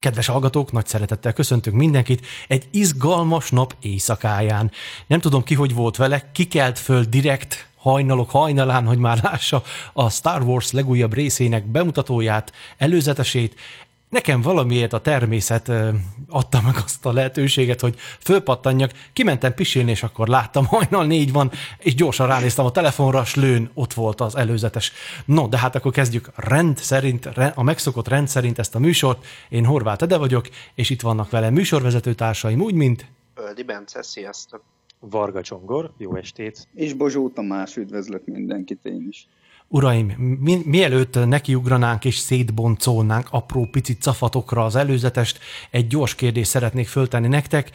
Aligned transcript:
Kedves 0.00 0.26
hallgatók, 0.26 0.72
nagy 0.72 0.86
szeretettel 0.86 1.32
köszöntünk 1.32 1.76
mindenkit 1.76 2.26
egy 2.48 2.68
izgalmas 2.70 3.50
nap 3.50 3.74
éjszakáján. 3.80 4.70
Nem 5.06 5.20
tudom 5.20 5.42
ki, 5.42 5.54
hogy 5.54 5.74
volt 5.74 5.96
vele, 5.96 6.30
kikelt 6.32 6.78
föl 6.78 7.04
direkt 7.04 7.68
hajnalok 7.76 8.30
hajnalán, 8.30 8.86
hogy 8.86 8.98
már 8.98 9.18
lássa 9.22 9.62
a 9.92 10.10
Star 10.10 10.42
Wars 10.42 10.70
legújabb 10.70 11.14
részének 11.14 11.66
bemutatóját, 11.66 12.52
előzetesét. 12.76 13.54
Nekem 14.10 14.40
valamiért 14.40 14.92
a 14.92 15.00
természet 15.00 15.72
adta 16.28 16.60
meg 16.60 16.74
azt 16.84 17.06
a 17.06 17.12
lehetőséget, 17.12 17.80
hogy 17.80 17.94
fölpattanjak, 18.20 18.92
kimentem 19.12 19.54
pisilni, 19.54 19.90
és 19.90 20.02
akkor 20.02 20.28
láttam, 20.28 20.66
hajnal 20.76 21.06
négy 21.06 21.32
van, 21.32 21.50
és 21.78 21.94
gyorsan 21.94 22.26
ránéztem 22.26 22.64
a 22.64 22.70
telefonra, 22.70 23.24
slőn, 23.24 23.70
ott 23.74 23.92
volt 23.92 24.20
az 24.20 24.36
előzetes. 24.36 24.92
No, 25.24 25.48
de 25.48 25.58
hát 25.58 25.74
akkor 25.74 25.92
kezdjük 25.92 26.30
rend 26.36 26.76
szerint, 26.76 27.26
a 27.54 27.62
megszokott 27.62 28.08
rend 28.08 28.28
szerint 28.28 28.58
ezt 28.58 28.74
a 28.74 28.78
műsort. 28.78 29.26
Én 29.48 29.64
Horváth 29.64 30.02
Ede 30.02 30.16
vagyok, 30.16 30.48
és 30.74 30.90
itt 30.90 31.00
vannak 31.00 31.30
vele 31.30 31.50
műsorvezető 31.50 32.14
társaim, 32.14 32.60
úgy, 32.60 32.74
mint... 32.74 33.06
Öldi 33.34 33.62
Bence, 33.62 34.02
sziasztok! 34.02 34.62
Varga 34.98 35.42
Csongor, 35.42 35.92
jó 35.96 36.16
estét! 36.16 36.68
És 36.74 36.92
Bozsó 36.92 37.28
Tamás, 37.28 37.76
üdvözlök 37.76 38.26
mindenkit 38.26 38.80
én 38.82 39.06
is! 39.08 39.28
Uraim, 39.72 40.06
mi, 40.40 40.62
mielőtt 40.64 41.14
nekiugranánk 41.14 42.04
és 42.04 42.16
szétboncolnánk 42.16 43.28
apró 43.30 43.68
pici 43.70 43.96
cafatokra 43.96 44.64
az 44.64 44.76
előzetest, 44.76 45.38
egy 45.70 45.86
gyors 45.86 46.14
kérdést 46.14 46.50
szeretnék 46.50 46.88
föltenni 46.88 47.28
nektek. 47.28 47.70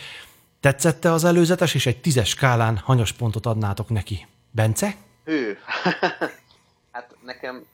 Tetszette 0.60 1.12
az 1.12 1.24
előzetes, 1.24 1.74
és 1.74 1.86
egy 1.86 2.02
tízes 2.02 2.30
skálán 2.30 2.78
hanyas 2.78 3.12
pontot 3.12 3.46
adnátok 3.46 3.90
neki? 3.90 4.28
Bence? 4.52 4.96
Hű, 5.26 5.58
hát 6.92 7.16
nekem 7.24 7.66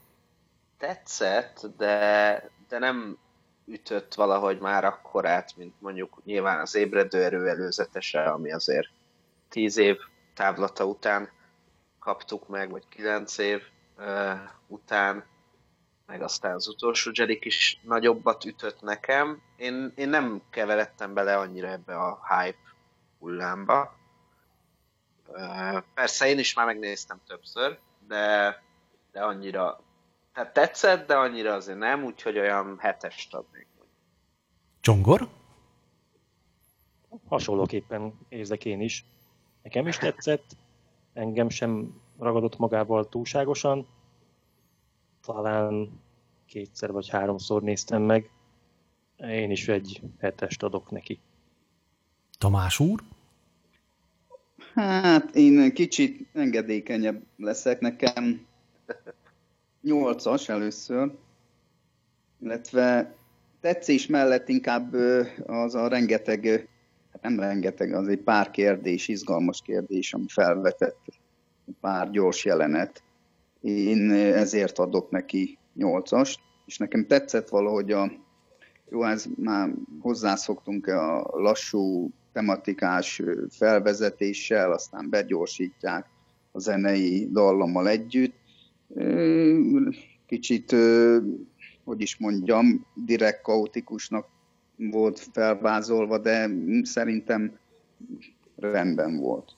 tetszett, 0.77 1.67
de, 1.77 2.49
de 2.69 2.79
nem 2.79 3.17
ütött 3.65 4.13
valahogy 4.13 4.59
már 4.59 4.85
akkorát, 4.85 5.53
mint 5.57 5.73
mondjuk 5.79 6.21
nyilván 6.25 6.59
az 6.59 6.75
ébredő 6.75 7.23
erő 7.23 7.47
előzetese, 7.47 8.23
ami 8.23 8.51
azért 8.51 8.89
tíz 9.49 9.77
év 9.77 9.97
távlata 10.35 10.85
után 10.85 11.29
kaptuk 11.99 12.47
meg, 12.47 12.71
vagy 12.71 12.83
kilenc 12.89 13.37
év, 13.37 13.61
után, 14.67 15.25
meg 16.05 16.21
aztán 16.21 16.53
az 16.53 16.67
utolsó 16.67 17.11
Jedi 17.13 17.39
is 17.41 17.79
nagyobbat 17.83 18.45
ütött 18.45 18.81
nekem. 18.81 19.41
Én, 19.57 19.91
én 19.95 20.09
nem 20.09 20.41
keveredtem 20.49 21.13
bele 21.13 21.37
annyira 21.37 21.67
ebbe 21.67 21.95
a 21.95 22.19
hype 22.29 22.57
hullámba. 23.19 23.99
Uh, 25.27 25.83
persze 25.93 26.27
én 26.27 26.39
is 26.39 26.53
már 26.53 26.65
megnéztem 26.65 27.21
többször, 27.27 27.79
de, 28.07 28.55
de 29.11 29.21
annyira, 29.23 29.79
tehát 30.33 30.53
tetszett, 30.53 31.07
de 31.07 31.15
annyira 31.15 31.53
azért 31.53 31.77
nem, 31.77 32.03
úgyhogy 32.03 32.39
olyan 32.39 32.77
hetest 32.79 33.33
adnék. 33.33 33.67
Csongor? 34.81 35.27
Hasonlóképpen 37.27 38.19
érzek 38.29 38.65
én 38.65 38.81
is. 38.81 39.05
Nekem 39.63 39.87
is 39.87 39.97
tetszett, 39.97 40.51
engem 41.13 41.49
sem 41.49 42.00
ragadott 42.21 42.57
magával 42.57 43.09
túlságosan. 43.09 43.87
Talán 45.25 45.99
kétszer 46.45 46.91
vagy 46.91 47.09
háromszor 47.09 47.61
néztem 47.61 48.01
meg. 48.01 48.29
Én 49.17 49.51
is 49.51 49.67
egy 49.67 50.01
hetest 50.19 50.63
adok 50.63 50.91
neki. 50.91 51.19
Tamás 52.37 52.79
úr? 52.79 53.03
Hát 54.73 55.35
én 55.35 55.73
kicsit 55.73 56.27
engedékenyebb 56.33 57.23
leszek 57.37 57.79
nekem. 57.79 58.45
Nyolcas 59.81 60.49
először, 60.49 61.11
illetve 62.41 63.15
tetszés 63.59 64.07
mellett 64.07 64.49
inkább 64.49 64.93
az 65.45 65.75
a 65.75 65.87
rengeteg, 65.87 66.69
hát 67.11 67.21
nem 67.21 67.39
rengeteg, 67.39 67.93
az 67.93 68.07
egy 68.07 68.19
pár 68.19 68.51
kérdés, 68.51 69.07
izgalmas 69.07 69.61
kérdés, 69.61 70.13
ami 70.13 70.25
felvetett 70.27 71.20
pár 71.81 72.11
gyors 72.11 72.45
jelenet. 72.45 73.03
Én 73.61 74.11
ezért 74.11 74.79
adok 74.79 75.09
neki 75.09 75.57
nyolcast, 75.73 76.39
és 76.65 76.77
nekem 76.77 77.07
tetszett 77.07 77.49
valahogy 77.49 77.91
a, 77.91 78.11
jó, 78.89 79.03
ez 79.03 79.25
már 79.37 79.69
hozzászoktunk 79.99 80.87
a 80.87 81.29
lassú 81.33 82.11
tematikás 82.33 83.21
felvezetéssel, 83.49 84.71
aztán 84.71 85.09
begyorsítják 85.09 86.05
a 86.51 86.59
zenei 86.59 87.29
dallammal 87.31 87.87
együtt. 87.87 88.35
Kicsit, 90.25 90.75
hogy 91.83 92.01
is 92.01 92.17
mondjam, 92.17 92.85
direkt 92.93 93.41
kaotikusnak 93.41 94.27
volt 94.77 95.19
felvázolva, 95.19 96.17
de 96.17 96.49
szerintem 96.83 97.59
rendben 98.55 99.17
volt. 99.17 99.55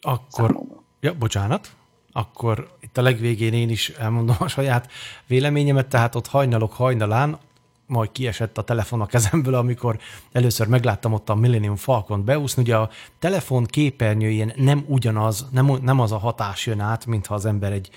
Akkor 0.00 0.26
Számomra. 0.28 0.73
Ja, 1.04 1.14
bocsánat. 1.18 1.70
Akkor 2.12 2.76
itt 2.80 2.98
a 2.98 3.02
legvégén 3.02 3.52
én 3.52 3.68
is 3.68 3.88
elmondom 3.88 4.36
a 4.38 4.48
saját 4.48 4.90
véleményemet, 5.26 5.86
tehát 5.86 6.14
ott 6.14 6.26
hajnalok 6.26 6.72
hajnalán, 6.72 7.38
majd 7.86 8.12
kiesett 8.12 8.58
a 8.58 8.62
telefon 8.62 9.00
a 9.00 9.06
kezemből, 9.06 9.54
amikor 9.54 9.98
először 10.32 10.66
megláttam 10.66 11.12
ott 11.12 11.28
a 11.28 11.34
Millennium 11.34 11.76
Falcon 11.76 12.24
beúszni. 12.24 12.62
Ugye 12.62 12.76
a 12.76 12.90
telefon 13.18 13.64
képernyőjén 13.64 14.52
nem 14.56 14.84
ugyanaz, 14.86 15.46
nem, 15.50 15.78
nem 15.82 16.00
az 16.00 16.12
a 16.12 16.18
hatás 16.18 16.66
jön 16.66 16.80
át, 16.80 17.06
mintha 17.06 17.34
az 17.34 17.44
ember 17.44 17.72
egy 17.72 17.90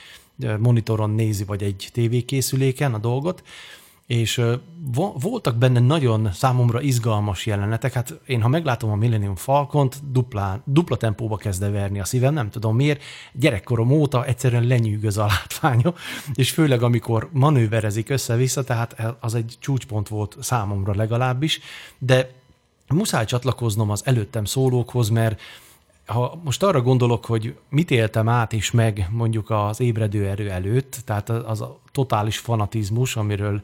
monitoron 0.60 1.10
nézi, 1.10 1.44
vagy 1.44 1.64
egy 1.64 1.90
tévékészüléken 1.94 2.94
a 2.94 2.98
dolgot, 2.98 3.44
és 4.08 4.42
voltak 5.20 5.56
benne 5.56 5.80
nagyon 5.80 6.30
számomra 6.34 6.82
izgalmas 6.82 7.46
jelenetek. 7.46 7.94
Hát 7.94 8.20
én, 8.26 8.42
ha 8.42 8.48
meglátom 8.48 8.92
a 8.92 8.96
Millennium 8.96 9.36
Falcont, 9.36 10.12
dupla, 10.12 10.62
dupla 10.66 10.96
tempóba 10.96 11.36
kezd 11.36 11.72
verni 11.72 12.00
a 12.00 12.06
szívem, 12.06 12.34
nem 12.34 12.50
tudom 12.50 12.76
miért. 12.76 13.04
Gyerekkorom 13.34 13.92
óta 13.92 14.26
egyszerűen 14.26 14.68
lenyűgöz 14.68 15.18
a 15.18 15.26
látványa, 15.26 15.94
és 16.34 16.52
főleg 16.52 16.84
amikor 16.84 17.30
manőverezik 17.32 18.10
össze-vissza, 18.10 18.64
tehát 18.64 19.16
az 19.20 19.36
egy 19.36 19.56
csúcspont 19.60 20.08
volt 20.08 20.38
számomra 20.40 20.96
legalábbis, 20.96 21.60
de 21.98 22.32
muszáj 22.88 23.26
csatlakoznom 23.26 23.90
az 23.90 24.02
előttem 24.06 24.46
szólókhoz, 24.46 25.10
mert 25.10 25.42
ha 26.08 26.40
most 26.44 26.64
arra 26.64 26.82
gondolok, 26.82 27.26
hogy 27.26 27.56
mit 27.70 27.92
éltem 27.92 28.30
át 28.30 28.54
és 28.54 28.72
meg 28.72 29.08
mondjuk 29.12 29.50
az 29.50 29.80
ébredő 29.80 30.28
erő 30.28 30.50
előtt, 30.50 31.02
tehát 31.06 31.30
az 31.30 31.62
a 31.62 31.80
totális 31.92 32.38
fanatizmus, 32.38 33.16
amiről 33.16 33.62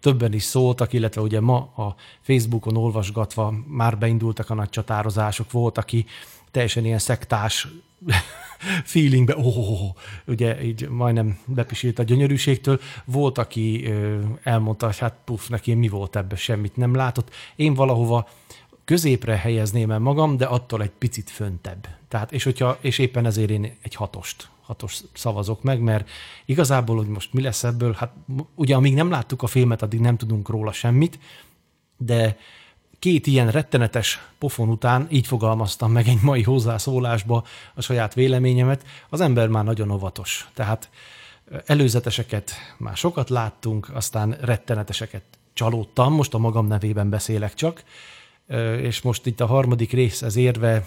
többen 0.00 0.32
is 0.32 0.42
szóltak, 0.42 0.92
illetve 0.92 1.20
ugye 1.20 1.40
ma 1.40 1.56
a 1.56 1.94
Facebookon 2.20 2.76
olvasgatva 2.76 3.54
már 3.66 3.98
beindultak 3.98 4.50
a 4.50 4.54
nagy 4.54 4.68
csatározások, 4.68 5.50
volt, 5.50 5.78
aki 5.78 6.06
teljesen 6.50 6.84
ilyen 6.84 6.98
szektás 6.98 7.68
feelingbe, 8.84 9.36
oh, 9.36 9.58
oh, 9.58 9.82
oh, 9.82 9.94
ugye 10.26 10.62
így 10.64 10.88
majdnem 10.88 11.38
bepisilt 11.44 11.98
a 11.98 12.02
gyönyörűségtől. 12.02 12.80
Volt, 13.04 13.38
aki 13.38 13.92
elmondta, 14.42 14.92
hát 14.98 15.14
puff, 15.24 15.48
neki 15.48 15.74
mi 15.74 15.88
volt 15.88 16.16
ebbe, 16.16 16.36
semmit 16.36 16.76
nem 16.76 16.94
látott. 16.94 17.34
Én 17.56 17.74
valahova 17.74 18.28
középre 18.88 19.36
helyezném 19.36 19.90
el 19.90 19.98
magam, 19.98 20.36
de 20.36 20.44
attól 20.44 20.82
egy 20.82 20.90
picit 20.90 21.30
föntebb. 21.30 21.88
Tehát, 22.08 22.32
és, 22.32 22.44
hogyha, 22.44 22.78
és 22.80 22.98
éppen 22.98 23.26
ezért 23.26 23.50
én 23.50 23.76
egy 23.82 23.94
hatost, 23.94 24.48
hatos 24.62 25.00
szavazok 25.12 25.62
meg, 25.62 25.80
mert 25.80 26.08
igazából, 26.44 26.96
hogy 26.96 27.06
most 27.06 27.32
mi 27.32 27.42
lesz 27.42 27.64
ebből, 27.64 27.92
hát 27.92 28.12
ugye 28.54 28.74
amíg 28.74 28.94
nem 28.94 29.10
láttuk 29.10 29.42
a 29.42 29.46
filmet, 29.46 29.82
addig 29.82 30.00
nem 30.00 30.16
tudunk 30.16 30.48
róla 30.48 30.72
semmit, 30.72 31.18
de 31.96 32.36
két 32.98 33.26
ilyen 33.26 33.50
rettenetes 33.50 34.20
pofon 34.38 34.68
után 34.68 35.06
így 35.10 35.26
fogalmaztam 35.26 35.92
meg 35.92 36.08
egy 36.08 36.22
mai 36.22 36.42
hozzászólásba 36.42 37.44
a 37.74 37.80
saját 37.82 38.14
véleményemet, 38.14 38.84
az 39.08 39.20
ember 39.20 39.48
már 39.48 39.64
nagyon 39.64 39.90
óvatos. 39.90 40.48
Tehát 40.54 40.90
előzeteseket 41.66 42.52
már 42.76 42.96
sokat 42.96 43.30
láttunk, 43.30 43.90
aztán 43.94 44.36
retteneteseket 44.40 45.22
csalódtam, 45.52 46.12
most 46.12 46.34
a 46.34 46.38
magam 46.38 46.66
nevében 46.66 47.10
beszélek 47.10 47.54
csak, 47.54 47.84
és 48.80 49.00
most 49.02 49.26
itt 49.26 49.40
a 49.40 49.46
harmadik 49.46 49.92
rész 49.92 50.22
az 50.22 50.36
érve, 50.36 50.86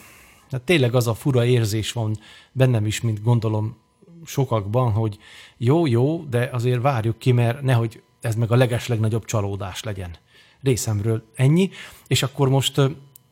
hát 0.51 0.61
tényleg 0.61 0.95
az 0.95 1.07
a 1.07 1.13
fura 1.13 1.45
érzés 1.45 1.91
van 1.91 2.17
bennem 2.51 2.85
is, 2.85 3.01
mint 3.01 3.23
gondolom 3.23 3.77
sokakban, 4.25 4.91
hogy 4.91 5.17
jó, 5.57 5.85
jó, 5.85 6.23
de 6.23 6.49
azért 6.51 6.81
várjuk 6.81 7.17
ki, 7.17 7.31
mert 7.31 7.61
nehogy 7.61 8.01
ez 8.21 8.35
meg 8.35 8.51
a 8.51 8.55
legeslegnagyobb 8.55 9.25
csalódás 9.25 9.83
legyen. 9.83 10.15
Részemről 10.61 11.23
ennyi, 11.35 11.69
és 12.07 12.23
akkor 12.23 12.49
most 12.49 12.81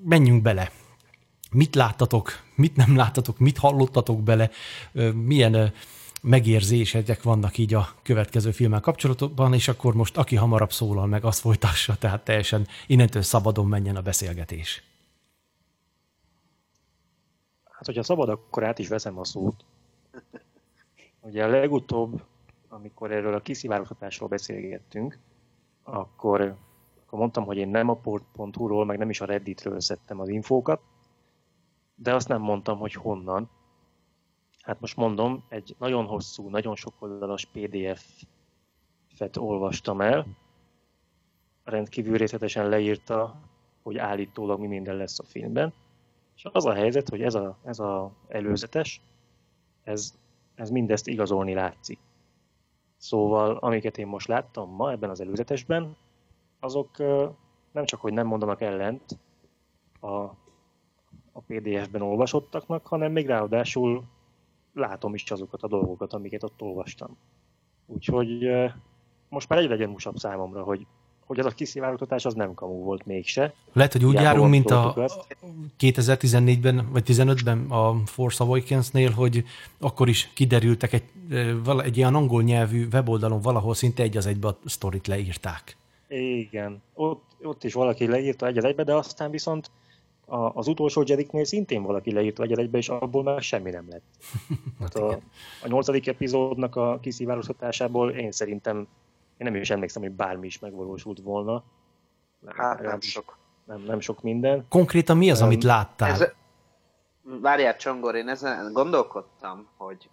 menjünk 0.04 0.42
bele. 0.42 0.72
Mit 1.52 1.75
láttatok, 1.75 2.44
mit 2.56 2.75
nem 2.75 2.96
láttatok, 2.96 3.40
mit 3.40 3.58
hallottatok 3.58 4.24
bele, 4.24 4.50
milyen 5.14 5.74
megérzésetek 6.21 7.24
vannak 7.24 7.57
így 7.57 7.74
a 7.74 7.88
következő 8.01 8.51
filmmel 8.51 8.80
kapcsolatban, 8.80 9.54
és 9.54 9.68
akkor 9.68 9.94
most 9.94 10.18
aki 10.18 10.36
hamarabb 10.36 10.71
szólal 10.71 11.07
meg, 11.07 11.24
azt 11.24 11.39
folytassa, 11.39 11.95
tehát 11.95 12.24
teljesen 12.24 12.68
innentől 12.88 13.21
szabadon 13.21 13.68
menjen 13.68 13.95
a 13.95 14.01
beszélgetés. 14.01 14.83
Hát, 17.63 17.86
hogyha 17.86 18.04
szabad, 18.04 18.30
akkor 18.30 18.63
át 18.63 18.80
is 18.80 18.88
veszem 18.88 19.18
a 19.18 19.25
szót. 19.25 19.66
Ugye 21.21 21.44
a 21.44 21.48
legutóbb, 21.48 22.24
amikor 22.69 23.12
erről 23.12 23.33
a 23.33 23.42
kiszivárogtatásról 23.42 24.30
beszélgettünk, 24.30 25.18
akkor 25.83 26.57
akkor 27.10 27.22
mondtam, 27.22 27.45
hogy 27.45 27.57
én 27.57 27.68
nem 27.68 27.89
a 27.89 27.94
port.hu-ról, 27.94 28.86
meg 28.86 28.98
nem 28.98 29.10
is 29.10 29.22
a 29.22 29.25
Redditről 29.25 29.81
szedtem 29.81 30.19
az 30.19 30.30
infókat, 30.30 30.81
de 31.95 32.13
azt 32.13 32.27
nem 32.27 32.42
mondtam, 32.42 32.77
hogy 32.77 32.94
honnan. 32.94 33.50
Hát 34.62 34.80
most 34.80 34.96
mondom, 34.96 35.44
egy 35.48 35.76
nagyon 35.80 36.06
hosszú, 36.06 36.50
nagyon 36.50 36.76
sok 36.76 36.94
oldalas 37.00 37.46
PDF-et 37.46 39.38
olvastam 39.38 40.02
el, 40.02 40.26
rendkívül 41.64 42.18
részletesen 42.18 42.70
leírta, 42.70 43.36
hogy 43.84 43.98
állítólag 43.98 44.60
mi 44.60 44.68
minden 44.68 44.96
lesz 44.96 45.20
a 45.20 45.24
filmben. 45.24 45.74
És 46.36 46.46
az 46.52 46.66
a 46.66 46.74
helyzet, 46.74 47.10
hogy 47.10 47.22
ez 47.22 47.36
a, 47.36 47.58
ez 47.64 47.80
a 47.80 48.12
előzetes, 48.28 49.02
ez, 49.84 50.14
ez 50.56 50.70
mindezt 50.70 51.08
igazolni 51.08 51.54
látszik. 51.54 52.00
Szóval, 52.98 53.56
amiket 53.56 53.98
én 53.98 54.08
most 54.08 54.28
láttam 54.28 54.70
ma 54.70 54.92
ebben 54.92 55.10
az 55.10 55.22
előzetesben, 55.22 55.96
azok 56.60 56.98
nem 57.72 57.86
csak, 57.86 58.02
hogy 58.02 58.14
nem 58.14 58.28
mondanak 58.28 58.62
ellent 58.62 59.18
a, 60.00 60.08
a 61.32 61.42
PDF-ben 61.48 62.02
olvasottaknak, 62.02 62.88
hanem 62.88 63.12
még 63.12 63.28
ráadásul 63.28 64.04
látom 64.80 65.14
is 65.14 65.31
azokat 65.31 65.64
a 65.64 65.68
dolgokat, 65.68 66.14
amiket 66.14 66.44
ott 66.44 66.62
olvastam. 66.62 67.18
Úgyhogy 67.86 68.48
most 69.30 69.50
már 69.50 69.60
egyre 69.60 69.76
gyanúsabb 69.76 70.18
számomra, 70.18 70.64
hogy 70.64 70.88
hogy 71.30 71.40
az 71.40 71.46
a 71.46 71.50
kiszivárogtatás 71.50 72.26
az 72.26 72.34
nem 72.34 72.54
kamu 72.54 72.84
volt 72.84 73.06
mégse. 73.06 73.54
Lehet, 73.74 73.92
hogy 73.92 74.06
úgy 74.06 74.12
Hiába 74.12 74.28
járunk, 74.28 74.50
mint 74.50 74.72
a 74.72 74.94
azt. 74.94 75.38
2014-ben 75.80 76.88
vagy 76.92 77.04
15-ben 77.08 77.66
a 77.70 78.02
Force 78.06 78.44
Awakens-nél, 78.44 79.12
hogy 79.12 79.44
akkor 79.80 80.10
is 80.10 80.30
kiderültek 80.34 80.94
egy, 80.94 81.04
egy 81.84 81.98
ilyen 81.98 82.16
angol 82.16 82.44
nyelvű 82.44 82.88
weboldalon 82.92 83.42
valahol 83.42 83.74
szinte 83.74 84.04
egy 84.04 84.18
az 84.18 84.25
egybe 84.25 84.48
a 84.48 84.58
sztorit 84.66 85.08
leírták. 85.08 85.78
Igen, 86.08 86.82
ott, 86.94 87.24
ott 87.44 87.64
is 87.64 87.74
valaki 87.74 88.08
leírta 88.08 88.48
egy 88.48 88.58
az 88.58 88.64
egybe, 88.64 88.84
de 88.84 88.94
aztán 88.94 89.32
viszont 89.32 89.72
a, 90.30 90.52
az 90.56 90.68
utolsó 90.68 91.04
Jediknél 91.06 91.46
szintén 91.46 91.84
valaki 91.84 92.14
leírta 92.14 92.44
egy 92.44 92.60
egybe, 92.60 92.78
és 92.78 92.90
abból 92.90 93.24
már 93.24 93.42
semmi 93.42 93.70
nem 93.70 93.86
lett. 93.90 94.04
hát 94.80 94.96
a, 94.96 95.10
a 95.64 95.68
nyolcadik 95.68 96.08
epizódnak 96.08 96.76
a 96.76 97.00
kiszivároztatásából 97.02 98.12
én 98.12 98.31
szerintem 98.31 98.78
én 99.38 99.52
nem 99.52 99.56
is 99.56 99.70
emlékszem, 99.70 100.02
hogy 100.02 100.12
bármi 100.12 100.46
is 100.46 100.60
megvalósult 100.60 101.20
volna. 101.20 101.64
Hát 102.46 102.81
nem 102.81 103.02
sok. 103.02 103.38
Nem, 103.66 103.81
nem 103.81 104.00
sok 104.00 104.22
minden. 104.22 104.66
Konkrétan 104.70 105.18
mi 105.18 105.31
az, 105.31 105.40
um, 105.40 105.46
amit 105.46 105.64
láttál? 105.64 106.12
Ez, 106.12 106.32
várjál, 107.42 107.75
Csongor, 107.75 108.16
én 108.16 108.28
ezen 108.28 108.74
gondolkodtam, 108.74 109.68
hogy 109.78 110.10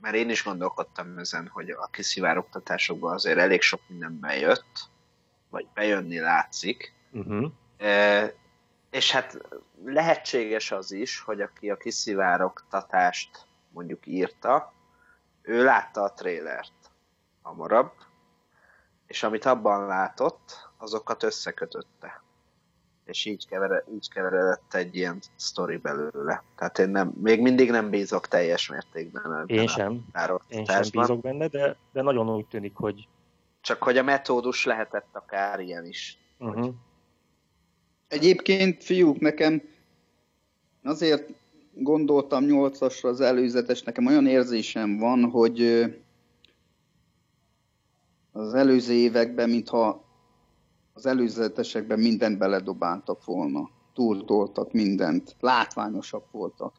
mert 0.00 0.14
én 0.14 0.30
is 0.30 0.44
gondolkodtam 0.44 1.18
ezen, 1.18 1.50
hogy 1.52 1.70
a 1.70 1.88
kiszivárogtatásokban 1.90 3.12
azért 3.14 3.38
elég 3.38 3.60
sok 3.60 3.80
minden 3.86 4.18
bejött, 4.20 4.88
vagy 5.50 5.66
bejönni 5.74 6.18
látszik. 6.18 6.92
Uh-huh. 7.12 7.50
És 8.96 9.12
hát 9.12 9.38
lehetséges 9.84 10.70
az 10.70 10.92
is, 10.92 11.20
hogy 11.20 11.40
aki 11.40 11.70
a 11.70 11.76
kiszivárogtatást 11.76 13.46
mondjuk 13.68 14.06
írta, 14.06 14.72
ő 15.42 15.64
látta 15.64 16.02
a 16.02 16.12
trélert 16.12 16.90
hamarabb, 17.42 17.92
és 19.06 19.22
amit 19.22 19.44
abban 19.44 19.86
látott, 19.86 20.70
azokat 20.76 21.22
összekötötte. 21.22 22.22
És 23.04 23.24
így, 23.24 23.46
kevere, 23.46 23.84
így 23.94 24.08
keveredett 24.10 24.74
egy 24.74 24.96
ilyen 24.96 25.18
sztori 25.36 25.76
belőle. 25.76 26.42
Tehát 26.56 26.78
én 26.78 26.88
nem, 26.88 27.12
még 27.22 27.40
mindig 27.40 27.70
nem 27.70 27.90
bízok 27.90 28.28
teljes 28.28 28.68
mértékben. 28.68 29.44
Én 29.46 29.66
sem. 29.66 30.04
Én 30.48 30.64
sem 30.64 30.82
bízok 30.92 31.20
benne, 31.20 31.48
de, 31.48 31.76
de 31.92 32.02
nagyon 32.02 32.28
úgy 32.28 32.46
tűnik, 32.46 32.76
hogy... 32.76 33.08
Csak 33.60 33.82
hogy 33.82 33.98
a 33.98 34.02
metódus 34.02 34.64
lehetett 34.64 35.08
akár 35.12 35.60
ilyen 35.60 35.86
is. 35.86 36.18
Uh-huh. 36.38 36.74
Egyébként, 38.08 38.84
fiúk, 38.84 39.20
nekem 39.20 39.62
azért 40.82 41.32
gondoltam 41.74 42.44
nyolcasra 42.44 43.08
az 43.08 43.20
előzetes, 43.20 43.82
nekem 43.82 44.06
olyan 44.06 44.26
érzésem 44.26 44.98
van, 44.98 45.24
hogy 45.24 45.84
az 48.32 48.54
előző 48.54 48.92
években, 48.92 49.50
mintha 49.50 50.04
az 50.92 51.06
előzetesekben 51.06 51.98
mindent 51.98 52.38
beledobáltak 52.38 53.24
volna. 53.24 53.70
Túltoltak 53.94 54.72
mindent, 54.72 55.36
látványosak 55.40 56.30
voltak. 56.30 56.74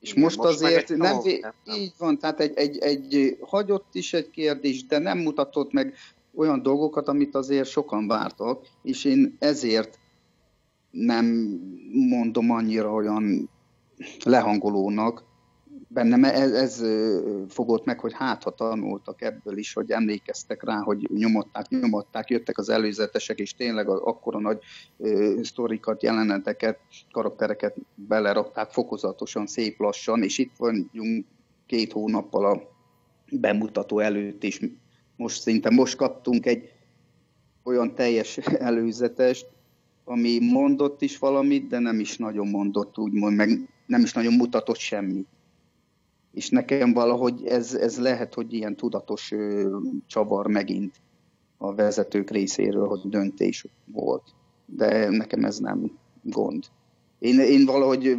És 0.00 0.10
Igen, 0.10 0.22
most, 0.22 0.36
most 0.36 0.48
azért 0.48 0.88
nem, 0.88 0.98
nem, 0.98 1.52
így 1.76 1.92
van, 1.98 2.18
tehát 2.18 2.40
egy, 2.40 2.56
egy, 2.56 2.78
egy 2.78 3.38
hagyott 3.40 3.94
is 3.94 4.12
egy 4.12 4.30
kérdés, 4.30 4.86
de 4.86 4.98
nem 4.98 5.18
mutatott 5.18 5.72
meg 5.72 5.94
olyan 6.34 6.62
dolgokat, 6.62 7.08
amit 7.08 7.34
azért 7.34 7.68
sokan 7.68 8.06
vártak, 8.06 8.66
és 8.82 9.04
én 9.04 9.36
ezért 9.38 9.98
nem 10.92 11.26
mondom 11.92 12.50
annyira 12.50 12.92
olyan 12.92 13.50
lehangolónak, 14.24 15.24
bennem 15.92 16.24
ez, 16.24 16.52
ez 16.52 16.84
fogott 17.48 17.84
meg, 17.84 18.00
hogy 18.00 18.12
hát 18.14 18.42
ha 18.42 18.50
tanultak 18.50 19.22
ebből 19.22 19.56
is, 19.56 19.72
hogy 19.72 19.90
emlékeztek 19.90 20.64
rá, 20.64 20.76
hogy 20.76 21.10
nyomották, 21.14 21.68
nyomották, 21.68 22.30
jöttek 22.30 22.58
az 22.58 22.68
előzetesek, 22.68 23.38
és 23.38 23.54
tényleg 23.54 23.88
az 23.88 24.00
akkora 24.00 24.38
nagy 24.38 24.58
ö, 24.98 25.38
sztorikat, 25.42 26.02
jeleneteket, 26.02 26.78
karaktereket 27.10 27.76
belerakták 27.94 28.70
fokozatosan, 28.70 29.46
szép 29.46 29.78
lassan, 29.78 30.22
és 30.22 30.38
itt 30.38 30.56
vagyunk 30.56 31.26
két 31.66 31.92
hónappal 31.92 32.44
a 32.44 32.62
bemutató 33.30 33.98
előtt 33.98 34.42
is. 34.42 34.60
Most 35.16 35.40
szinte 35.40 35.70
most 35.70 35.96
kaptunk 35.96 36.46
egy 36.46 36.72
olyan 37.62 37.94
teljes 37.94 38.36
előzetest, 38.70 39.46
ami 40.04 40.38
mondott 40.40 41.02
is 41.02 41.18
valamit, 41.18 41.66
de 41.66 41.78
nem 41.78 42.00
is 42.00 42.16
nagyon 42.16 42.48
mondott, 42.48 42.98
úgymond, 42.98 43.36
meg 43.36 43.68
nem 43.86 44.02
is 44.02 44.12
nagyon 44.12 44.32
mutatott 44.32 44.78
semmit 44.78 45.26
és 46.32 46.48
nekem 46.48 46.92
valahogy 46.92 47.44
ez, 47.44 47.74
ez 47.74 47.98
lehet, 47.98 48.34
hogy 48.34 48.52
ilyen 48.52 48.76
tudatos 48.76 49.32
ö, 49.32 49.76
csavar 50.06 50.46
megint 50.46 51.00
a 51.56 51.74
vezetők 51.74 52.30
részéről, 52.30 52.86
hogy 52.86 53.00
döntés 53.04 53.66
volt. 53.84 54.22
De 54.66 55.08
nekem 55.08 55.44
ez 55.44 55.58
nem 55.58 55.98
gond. 56.22 56.64
Én, 57.18 57.40
én 57.40 57.64
valahogy 57.64 58.16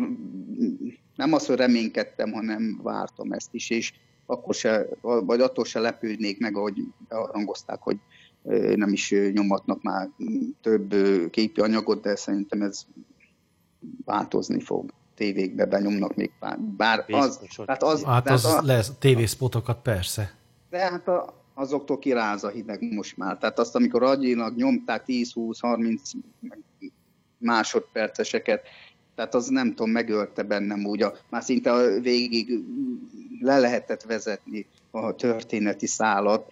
nem 1.16 1.34
azt, 1.34 1.48
hogy 1.48 1.56
reménykedtem, 1.56 2.32
hanem 2.32 2.80
vártam 2.84 3.32
ezt 3.32 3.54
is, 3.54 3.70
és 3.70 3.94
akkor 4.26 4.56
se, 4.56 4.88
vagy 5.02 5.42
attól 5.42 5.66
se 5.66 5.80
lepődnék 5.80 6.40
meg, 6.40 6.58
ahogy 6.58 6.82
hangozták, 7.10 7.82
hogy 7.82 7.98
nem 8.76 8.92
is 8.92 9.14
nyomatnak 9.32 9.82
már 9.82 10.10
több 10.62 10.96
képi 11.30 11.62
anyagot, 11.62 12.02
de 12.02 12.16
szerintem 12.16 12.62
ez 12.62 12.86
változni 14.06 14.60
fog 14.60 14.94
tévékbe 15.16 15.66
benyomnak 15.66 16.16
még 16.16 16.32
pár. 16.40 16.60
Bár 16.60 17.06
az, 17.08 17.40
hát 17.68 17.84
az, 17.84 18.04
hát 18.04 18.30
az, 18.30 18.46
az 18.46 18.66
lesz, 18.66 18.92
tévészpotokat 19.00 19.82
persze. 19.82 20.36
De 20.70 20.78
hát 20.78 21.08
a, 21.08 21.44
azoktól 21.54 22.00
kiráz 22.00 22.44
a 22.44 22.50
hideg 22.50 22.94
most 22.94 23.18
már. 23.18 23.38
Tehát 23.38 23.60
azt, 23.60 23.76
amikor 23.76 24.04
agyilag 24.04 24.56
nyomták 24.56 25.04
10-20-30 25.08 25.98
másodperceseket, 27.38 28.62
tehát 29.16 29.36
az 29.36 29.48
nem 29.48 29.70
tudom, 29.70 29.92
megölte 29.92 30.44
bennem 30.44 30.86
úgy, 30.86 31.02
a, 31.02 31.14
már 31.30 31.44
szinte 31.44 31.72
a 31.72 32.00
végig 32.00 32.64
le 33.40 33.60
lehetett 33.60 34.04
vezetni 34.04 34.66
a 34.92 35.16
történeti 35.16 35.88
szálat. 35.88 36.52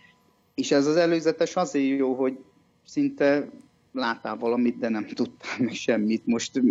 És 0.56 0.72
ez 0.72 0.88
az 0.88 0.96
előzetes 0.96 1.56
azért 1.56 1.98
jó, 1.98 2.16
hogy 2.16 2.38
szinte 2.86 3.50
láttál 3.92 4.38
valamit, 4.38 4.78
de 4.78 4.90
nem 4.90 5.06
tudtál 5.08 5.56
meg 5.60 5.74
semmit. 5.74 6.26
Most 6.26 6.62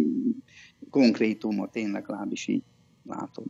konkrétumot 0.90 1.76
én 1.76 1.90
legalábbis 1.90 2.46
így 2.46 2.62
látom. 3.06 3.44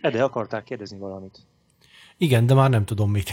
Ede, 0.00 0.24
akartál 0.24 0.62
kérdezni 0.62 0.98
valamit? 0.98 1.38
Igen, 2.16 2.46
de 2.46 2.54
már 2.54 2.70
nem 2.70 2.84
tudom 2.84 3.10
mit. 3.10 3.30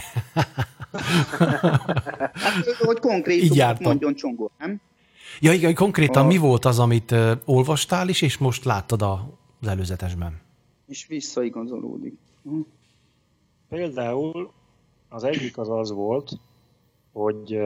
hát, 2.32 2.64
hogy 2.78 2.98
konkrétumot 3.10 3.80
mondjon 3.80 4.14
Csongor, 4.14 4.50
nem? 4.58 4.80
Ja, 5.40 5.52
igen, 5.52 5.74
konkrétan 5.74 6.24
a... 6.24 6.26
mi 6.26 6.36
volt 6.36 6.64
az, 6.64 6.78
amit 6.78 7.10
uh, 7.10 7.30
olvastál 7.44 8.08
is, 8.08 8.22
és 8.22 8.38
most 8.38 8.64
láttad 8.64 9.02
a, 9.02 9.38
az 9.60 9.68
előzetesben? 9.68 10.40
És 10.86 11.06
visszaigazolódik. 11.06 12.18
Hm. 12.42 12.60
Például 13.68 14.52
az 15.16 15.24
egyik 15.24 15.58
az 15.58 15.68
az 15.68 15.92
volt, 15.92 16.30
hogy 17.12 17.60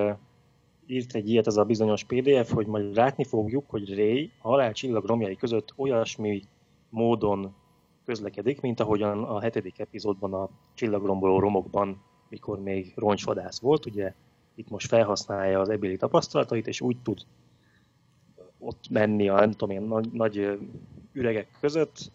írt 0.86 1.14
egy 1.14 1.28
ilyet 1.28 1.46
ez 1.46 1.56
a 1.56 1.64
bizonyos 1.64 2.04
PDF, 2.04 2.52
hogy 2.52 2.66
majd 2.66 2.94
látni 2.94 3.24
fogjuk, 3.24 3.64
hogy 3.68 3.94
Ray 3.94 4.30
a 4.40 4.48
halál 4.48 4.72
csillag 4.72 5.04
romjai 5.04 5.36
között 5.36 5.72
olyasmi 5.76 6.42
módon 6.88 7.54
közlekedik, 8.04 8.60
mint 8.60 8.80
ahogyan 8.80 9.24
a 9.24 9.40
hetedik 9.40 9.78
epizódban 9.78 10.34
a 10.34 10.48
csillagromboló 10.74 11.38
romokban, 11.38 12.02
mikor 12.28 12.60
még 12.60 12.92
roncsvadász 12.96 13.60
volt, 13.60 13.86
ugye 13.86 14.14
itt 14.54 14.70
most 14.70 14.88
felhasználja 14.88 15.60
az 15.60 15.68
ebéli 15.68 15.96
tapasztalatait, 15.96 16.66
és 16.66 16.80
úgy 16.80 16.96
tud 17.02 17.18
ott 18.58 18.88
menni 18.90 19.28
a 19.28 19.34
nem 19.34 19.50
tudom 19.50 19.70
én, 19.70 19.82
nagy, 19.82 20.12
nagy 20.12 20.58
üregek 21.12 21.56
között, 21.60 22.10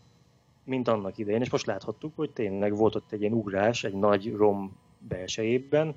mint 0.63 0.87
annak 0.87 1.17
idején, 1.17 1.41
és 1.41 1.49
most 1.49 1.65
láthattuk, 1.65 2.11
hogy 2.15 2.31
tényleg 2.31 2.75
volt 2.75 2.95
ott 2.95 3.11
egy 3.11 3.21
ilyen 3.21 3.33
ugrás 3.33 3.83
egy 3.83 3.93
nagy 3.93 4.33
rom 4.33 4.83
belsejében, 5.07 5.95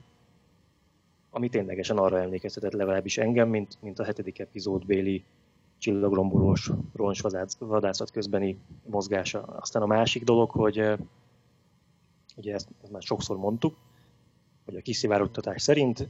ami 1.31 1.49
ténylegesen 1.49 1.97
arra 1.97 2.21
emlékeztetett 2.21 2.73
legalábbis 2.73 3.19
engem, 3.19 3.49
mint, 3.49 3.79
mint 3.81 3.99
a 3.99 4.05
hetedik 4.05 4.39
epizódbéli 4.39 5.25
csillagrombolós 5.79 6.71
roncsvadászat 6.95 8.11
közbeni 8.11 8.59
mozgása. 8.87 9.43
Aztán 9.43 9.83
a 9.83 9.87
másik 9.87 10.25
dolog, 10.25 10.51
hogy 10.51 10.79
ugye 12.37 12.55
ezt, 12.55 12.69
ezt 12.83 12.93
már 12.93 13.03
sokszor 13.03 13.37
mondtuk, 13.37 13.77
hogy 14.65 14.77
a 14.77 14.81
kiszivárogtatás 14.81 15.63
szerint 15.63 16.09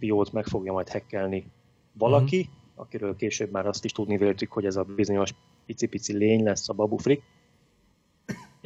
3 0.00 0.22
meg 0.32 0.46
fogja 0.46 0.72
majd 0.72 0.88
hekkelni 0.88 1.50
valaki, 1.92 2.36
mm-hmm. 2.36 2.74
akiről 2.74 3.16
később 3.16 3.50
már 3.50 3.66
azt 3.66 3.84
is 3.84 3.92
tudni 3.92 4.16
véltük, 4.16 4.52
hogy 4.52 4.64
ez 4.64 4.76
a 4.76 4.84
bizonyos 4.84 5.34
pici-pici 5.66 6.16
lény 6.16 6.42
lesz 6.42 6.68
a 6.68 6.72
Babu 6.72 6.96
Frick. 6.96 7.22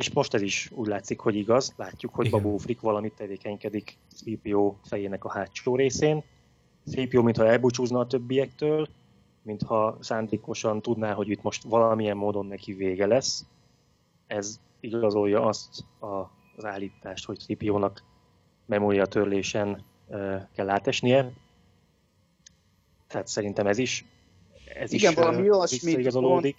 És 0.00 0.10
most 0.12 0.34
ez 0.34 0.42
is 0.42 0.70
úgy 0.74 0.86
látszik, 0.86 1.18
hogy 1.18 1.34
igaz. 1.34 1.72
Látjuk, 1.76 2.14
hogy 2.14 2.26
Igen. 2.26 2.42
Babu 2.42 2.56
Frick 2.58 2.80
valamit 2.80 3.14
tevékenykedik 3.14 3.98
3 4.44 4.76
fejének 4.82 5.24
a 5.24 5.30
hátsó 5.30 5.76
részén. 5.76 6.22
3 6.94 7.24
mintha 7.24 7.46
elbúcsúzna 7.46 7.98
a 7.98 8.06
többiektől, 8.06 8.88
mintha 9.42 9.96
szándékosan 10.00 10.82
tudná, 10.82 11.12
hogy 11.12 11.28
itt 11.28 11.42
most 11.42 11.62
valamilyen 11.62 12.16
módon 12.16 12.46
neki 12.46 12.72
vége 12.72 13.06
lesz. 13.06 13.44
Ez 14.26 14.60
igazolja 14.80 15.44
azt 15.44 15.84
a, 15.98 16.06
az 16.56 16.64
állítást, 16.64 17.24
hogy 17.24 17.56
3 17.60 17.92
memória 18.66 19.06
törlésen 19.06 19.84
kell 20.54 20.68
átesnie. 20.68 21.32
Tehát 23.06 23.26
szerintem 23.26 23.66
ez 23.66 23.78
is 23.78 24.04
ez 24.74 24.92
Igen, 24.92 25.10
is 25.10 25.18
valami 25.18 25.50
olyasmit, 25.50 26.12
mond, 26.12 26.54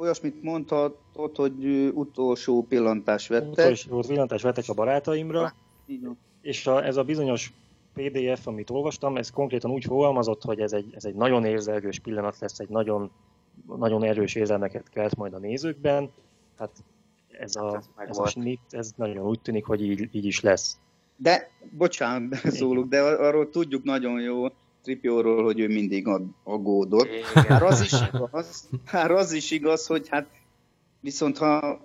olyasmit 0.00 0.42
mondhatod, 0.42 1.36
hogy 1.36 1.90
utolsó 1.94 2.62
pillantás 2.68 3.28
vettek. 3.28 3.50
Utolsó 3.50 4.00
pillantás 4.00 4.42
vettek 4.42 4.64
a 4.68 4.74
barátaimra, 4.74 5.54
és 6.40 6.66
a, 6.66 6.84
ez 6.84 6.96
a 6.96 7.04
bizonyos 7.04 7.52
PDF, 7.94 8.46
amit 8.46 8.70
olvastam, 8.70 9.16
ez 9.16 9.30
konkrétan 9.30 9.70
úgy 9.70 9.84
fogalmazott, 9.84 10.42
hogy 10.42 10.60
ez 10.60 10.72
egy, 10.72 10.94
ez 10.94 11.04
egy 11.04 11.14
nagyon 11.14 11.44
érzelgős 11.44 11.98
pillanat 11.98 12.38
lesz, 12.38 12.58
egy 12.58 12.68
nagyon, 12.68 13.10
nagyon 13.76 14.04
erős 14.04 14.34
érzelmeket 14.34 14.88
kelt 14.88 15.16
majd 15.16 15.34
a 15.34 15.38
nézőkben. 15.38 16.10
Hát 16.58 16.70
ez 17.28 17.56
a, 17.56 17.76
ez, 17.76 18.08
ez 18.08 18.18
a 18.18 18.26
snit, 18.26 18.60
ez 18.70 18.92
nagyon 18.96 19.26
úgy 19.26 19.40
tűnik, 19.40 19.64
hogy 19.64 19.82
így, 19.82 20.08
így 20.12 20.24
is 20.24 20.40
lesz. 20.40 20.78
De, 21.16 21.50
bocsánat, 21.70 22.34
szólok, 22.34 22.88
de 22.88 23.00
arról 23.00 23.50
tudjuk 23.50 23.84
nagyon 23.84 24.20
jó 24.20 24.46
Tripióról, 24.82 25.44
hogy 25.44 25.60
ő 25.60 25.68
mindig 25.68 26.06
aggódott. 26.44 27.08
Hát 27.34 27.62
az 27.62 27.80
is 27.80 27.92
igaz, 28.12 28.68
hát 28.84 29.10
az 29.10 29.32
is 29.32 29.50
igaz, 29.50 29.86
hogy 29.86 30.08
hát 30.08 30.26
viszont 31.00 31.38
ha 31.38 31.80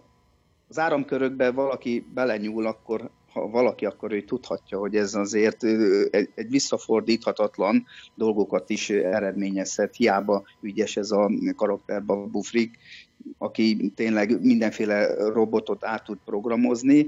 az 0.68 0.80
áramkörökbe 0.80 1.52
valaki 1.52 2.06
belenyúl, 2.14 2.66
akkor 2.66 3.10
ha 3.36 3.50
valaki, 3.50 3.86
akkor 3.86 4.12
ő 4.12 4.22
tudhatja, 4.22 4.78
hogy 4.80 4.96
ez 4.96 5.16
azért 5.16 5.64
egy, 5.64 6.30
egy 6.36 6.50
visszafordíthatatlan 6.50 7.86
dolgokat 8.16 8.70
is 8.70 8.90
eredményezhet. 8.90 9.96
Hiába 9.96 10.44
ügyes 10.62 10.98
ez 10.98 11.12
a 11.12 11.32
karakter 11.56 12.04
Bufrik, 12.04 12.78
aki 13.38 13.92
tényleg 13.96 14.42
mindenféle 14.42 15.30
robotot 15.30 15.86
át 15.86 16.04
tud 16.04 16.18
programozni. 16.26 17.08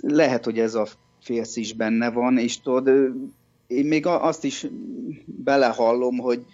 Lehet, 0.00 0.44
hogy 0.44 0.58
ez 0.58 0.74
a 0.74 0.86
félsz 1.20 1.56
is 1.56 1.72
benne 1.72 2.10
van, 2.10 2.38
és 2.38 2.60
tudod, 2.60 3.12
én 3.66 3.86
még 3.86 4.06
azt 4.06 4.44
is 4.44 4.66
belehallom, 5.24 6.18
hogy 6.18 6.44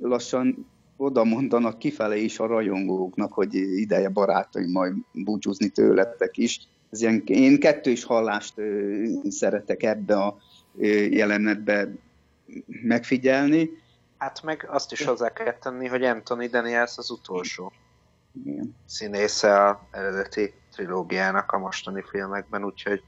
lassan 0.00 0.66
oda 0.96 1.24
mondanak 1.24 1.78
kifele 1.78 2.16
is 2.16 2.38
a 2.38 2.46
rajongóknak, 2.46 3.32
hogy 3.32 3.54
ideje 3.54 4.08
barátaim 4.08 4.70
majd 4.70 4.94
búcsúzni 5.12 5.68
tőletek 5.68 6.36
is. 6.36 6.60
Ez 6.90 7.00
ilyen, 7.00 7.22
én 7.26 7.60
kettős 7.60 8.04
hallást 8.04 8.54
szeretek 9.28 9.82
ebbe 9.82 10.16
a 10.16 10.36
jelenetbe 11.10 11.88
megfigyelni. 12.66 13.70
Hát 14.18 14.42
meg 14.42 14.66
azt 14.70 14.92
is 14.92 15.04
hozzá 15.04 15.32
kell 15.32 15.58
tenni, 15.58 15.86
hogy 15.86 16.04
Anthony 16.04 16.50
Daniels 16.50 16.98
az 16.98 17.10
utolsó 17.10 17.72
Igen. 18.44 18.76
színésze 18.86 19.66
a 19.66 19.88
eredeti 19.90 20.52
trilógiának 20.72 21.52
a 21.52 21.58
mostani 21.58 22.02
filmekben, 22.10 22.64
úgyhogy 22.64 23.02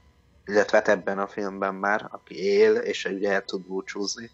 illetve 0.45 0.77
hát 0.77 0.87
ebben 0.87 1.19
a 1.19 1.27
filmben 1.27 1.75
már, 1.75 2.07
aki 2.11 2.35
él, 2.35 2.75
és 2.75 3.05
ugye 3.05 3.31
el 3.31 3.43
tud 3.43 3.61
búcsúzni. 3.61 4.29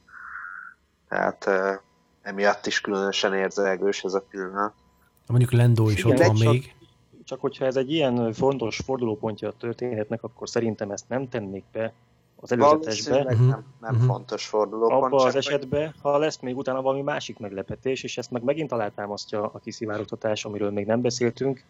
Tehát 1.07 1.45
uh, 1.47 1.81
emiatt 2.21 2.65
is 2.65 2.81
különösen 2.81 3.33
érzelgős 3.33 4.03
ez 4.03 4.13
a 4.13 4.21
pillanat. 4.21 4.73
Mondjuk 5.27 5.51
Lendó 5.51 5.89
is 5.89 6.03
Igen, 6.03 6.11
ott 6.11 6.25
van 6.25 6.35
csak, 6.35 6.51
még. 6.51 6.75
Csak 7.23 7.41
hogyha 7.41 7.65
ez 7.65 7.75
egy 7.75 7.91
ilyen 7.91 8.33
fontos 8.33 8.77
fordulópontja 8.77 9.47
a 9.47 9.53
történetnek, 9.57 10.23
akkor 10.23 10.49
szerintem 10.49 10.91
ezt 10.91 11.09
nem 11.09 11.29
tennék 11.29 11.63
be 11.71 11.93
az 12.35 12.51
előzetesbe. 12.51 13.19
Uh-huh. 13.19 13.39
Nem, 13.39 13.63
nem 13.79 13.93
uh-huh. 13.93 14.07
fontos 14.07 14.45
fordulópont. 14.45 15.03
Abba 15.03 15.23
az 15.23 15.35
esetben, 15.35 15.93
ha 16.01 16.17
lesz 16.17 16.39
még 16.39 16.57
utána 16.57 16.81
valami 16.81 17.01
másik 17.01 17.39
meglepetés, 17.39 18.03
és 18.03 18.17
ezt 18.17 18.31
meg 18.31 18.43
megint 18.43 18.71
alátámasztja 18.71 19.43
a 19.43 19.59
kiszivárogtatás, 19.59 20.45
amiről 20.45 20.71
még 20.71 20.85
nem 20.85 21.01
beszéltünk, 21.01 21.63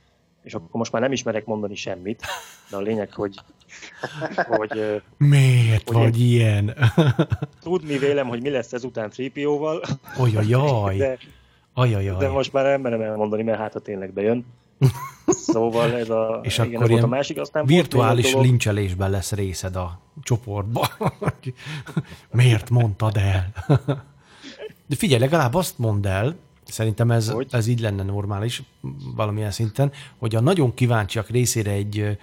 és 0.44 0.54
akkor 0.54 0.70
most 0.72 0.92
már 0.92 1.02
nem 1.02 1.12
ismerek 1.12 1.46
mondani 1.46 1.76
semmit, 1.76 2.26
de 2.70 2.76
a 2.76 2.80
lényeg, 2.80 3.14
hogy... 3.14 3.36
hogy 4.48 5.02
Miért 5.18 5.90
hogy 5.90 5.98
vagy 5.98 6.20
ilyen? 6.20 6.76
tudni 7.62 7.98
vélem, 7.98 8.28
hogy 8.28 8.42
mi 8.42 8.50
lesz 8.50 8.74
ezután 8.74 9.12
3PO-val. 9.16 9.98
Ojajaj. 10.20 10.98
De, 10.98 11.18
Ajajaj. 11.74 12.18
de 12.18 12.30
most 12.30 12.54
már 12.54 12.66
nem 12.66 12.82
merem 12.82 13.02
elmondani, 13.02 13.44
mert 13.44 13.60
hát 13.60 13.74
ha 13.74 13.80
tényleg 13.80 14.14
bejön. 14.14 14.46
Szóval 15.28 15.94
ez 15.94 16.10
a, 16.10 16.40
és 16.44 16.58
igen, 16.58 16.82
akkor 16.82 16.92
ez 16.92 17.04
a 17.04 17.08
másik, 17.08 17.40
aztán 17.40 17.66
virtuális 17.66 18.32
dolog... 18.32 18.46
lincselésben 18.46 19.10
lesz 19.10 19.32
részed 19.32 19.76
a 19.76 20.00
csoportba. 20.24 20.88
Miért 22.32 22.70
mondtad 22.70 23.18
el? 23.18 23.52
De 24.86 24.96
figyelj, 24.96 25.20
legalább 25.20 25.54
azt 25.54 25.78
mondd 25.78 26.08
el, 26.08 26.36
Szerintem 26.72 27.12
ez, 27.12 27.34
ez 27.50 27.68
így 27.68 27.80
lenne 27.80 28.04
normális 28.04 28.64
valamilyen 29.16 29.52
szinten, 29.52 29.92
hogy 30.18 30.36
a 30.36 30.40
nagyon 30.40 30.74
kíváncsiak 30.74 31.30
részére 31.30 31.72
egy 31.72 32.18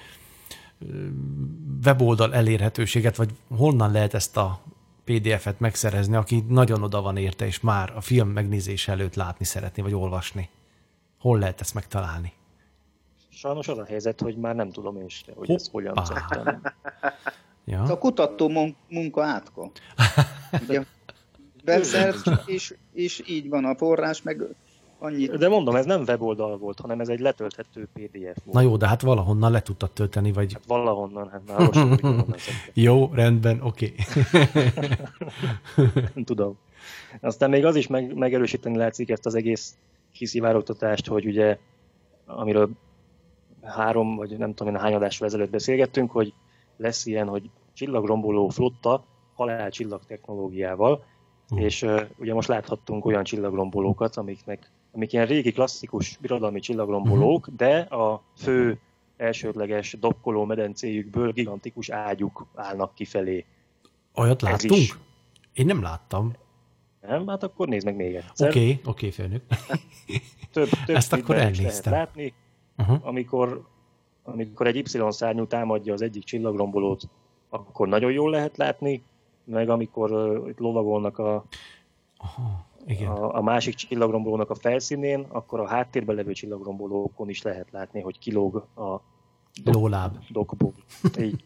weboldal 1.85 2.35
elérhetőséget, 2.35 3.17
vagy 3.17 3.31
honnan 3.57 3.93
lehet 3.93 4.15
ezt 4.15 4.37
a 4.37 4.61
PDF-et 5.05 5.61
megszerezni, 5.61 6.17
aki 6.17 6.45
nagyon 6.49 6.83
oda 6.83 7.03
van 7.03 7.17
érte, 7.17 7.47
és 7.47 7.61
már 7.61 7.93
a 7.97 8.01
film 8.01 8.29
megnézése 8.29 8.93
előtt 8.93 9.15
látni 9.15 9.45
szeretné, 9.45 9.83
vagy 9.83 9.95
olvasni. 9.95 10.49
Hol 11.19 11.39
lehet 11.39 11.61
ezt 11.61 11.75
megtalálni? 11.75 12.33
Sajnos 13.29 13.69
az 13.69 13.79
a 13.79 13.85
helyzet, 13.85 14.21
hogy 14.21 14.37
már 14.37 14.55
nem 14.55 14.71
tudom 14.71 14.97
én 14.97 15.09
se, 15.09 15.33
hogy 15.35 15.51
ezt 15.51 15.71
hogyan 15.71 15.95
Ja. 17.69 17.83
A 17.83 17.99
kutató 17.99 18.75
munka 18.89 19.25
átka. 19.25 19.71
Ugye, 20.63 20.85
Websearch, 21.67 22.31
és, 22.47 22.75
és 22.93 23.23
így 23.27 23.49
van 23.49 23.65
a 23.65 23.77
forrás, 23.77 24.23
meg 24.23 24.43
annyit. 24.99 25.37
De 25.37 25.49
mondom, 25.49 25.75
ez 25.75 25.85
nem 25.85 26.03
weboldal 26.07 26.59
volt, 26.59 26.81
hanem 26.81 27.01
ez 27.01 27.09
egy 27.09 27.21
letölthető 27.21 27.89
PDF 27.93 28.45
volt. 28.45 28.53
Na 28.53 28.61
jó, 28.61 28.77
de 28.77 28.89
hát 28.89 29.01
valahonnan 29.01 29.51
le 29.51 29.63
tudtad 29.63 29.91
tölteni, 29.91 30.33
vagy... 30.33 30.53
Hát 30.53 30.67
valahonnan, 30.67 31.29
hát 31.31 31.43
már 31.47 31.59
most 31.59 32.51
Jó, 32.75 33.11
rendben, 33.13 33.61
oké. 33.63 33.95
Okay. 35.77 36.25
Tudom. 36.25 36.59
Aztán 37.21 37.51
még 37.51 37.65
az 37.65 37.77
is 37.77 37.87
meg, 37.87 38.15
megerősíteni 38.15 38.77
látszik 38.77 39.11
ezt 39.11 39.27
az 39.27 39.35
egész 39.35 39.77
kiszivárogtatást, 40.13 41.07
hogy 41.07 41.27
ugye, 41.27 41.59
amiről 42.27 42.71
három, 43.63 44.17
vagy 44.17 44.39
nem 44.39 44.55
tudom 44.55 44.75
én, 44.75 44.81
hány 44.81 44.95
adásról 44.95 45.29
ezelőtt 45.29 45.51
beszélgettünk, 45.51 46.11
hogy 46.11 46.33
lesz 46.77 47.07
ilyen, 47.07 47.29
hogy 47.29 47.51
csillagromboló 47.75 48.49
flotta 48.49 49.05
halálcsillag 49.35 50.01
technológiával, 50.07 51.05
Uh. 51.51 51.63
És 51.63 51.83
uh, 51.83 52.03
ugye 52.19 52.35
most 52.35 52.49
láthattunk 52.49 53.05
olyan 53.05 53.25
csillagrombolókat, 53.25 54.17
amiknek, 54.17 54.71
amik 54.93 55.13
ilyen 55.13 55.27
régi 55.27 55.53
klasszikus 55.53 56.17
birodalmi 56.17 56.61
csillagrombolók, 56.61 57.41
uh-huh. 57.41 57.55
de 57.55 57.79
a 57.79 58.23
fő 58.37 58.81
elsődleges 59.17 59.97
dokkoló 60.01 60.45
medencéjükből 60.45 61.33
gigantikus 61.33 61.89
ágyuk 61.91 62.47
állnak 62.55 62.95
kifelé. 62.95 63.45
Olyat 64.15 64.43
Ez 64.43 64.49
láttunk? 64.49 64.81
Is... 64.81 64.97
Én 65.53 65.67
nem 65.67 65.83
láttam. 65.83 66.33
Nem? 67.01 67.27
Hát 67.27 67.43
akkor 67.43 67.69
nézd 67.69 67.85
meg 67.85 67.97
még 67.97 68.15
egyszer. 68.15 68.49
Oké, 68.49 68.61
okay, 68.61 68.73
oké, 68.73 68.85
okay, 68.85 69.11
főnök. 69.11 69.43
több, 70.53 70.69
több 70.87 70.97
Ezt 70.97 71.13
akkor 71.13 71.37
elnéztem. 71.37 71.93
látni, 71.93 72.35
uh-huh. 72.77 72.99
amikor, 73.03 73.67
amikor 74.23 74.67
egy 74.67 74.77
Y-szárnyú 74.77 75.47
támadja 75.47 75.93
az 75.93 76.03
egyik 76.03 76.25
csillagrombolót, 76.25 77.09
akkor 77.49 77.89
nagyon 77.89 78.13
jól 78.13 78.31
lehet 78.31 78.57
látni, 78.57 79.03
meg 79.47 79.69
amikor 79.69 80.13
uh, 80.13 80.49
itt 80.49 80.59
lovagolnak 80.59 81.19
a, 81.19 81.45
Aha, 82.17 82.67
igen. 82.87 83.09
A, 83.09 83.37
a 83.37 83.43
másik 83.43 83.75
csillagrombolónak 83.75 84.51
a 84.51 84.55
felszínén, 84.55 85.27
akkor 85.29 85.61
a 85.61 85.69
háttérben 85.69 86.17
levő 86.17 86.33
csillagrombolókon 86.33 87.29
is 87.29 87.43
lehet 87.43 87.71
látni, 87.71 88.01
hogy 88.01 88.19
kilóg 88.19 88.57
a 88.57 89.01
lóláb 89.65 90.17
dokból. 90.29 90.75
Így, 91.21 91.45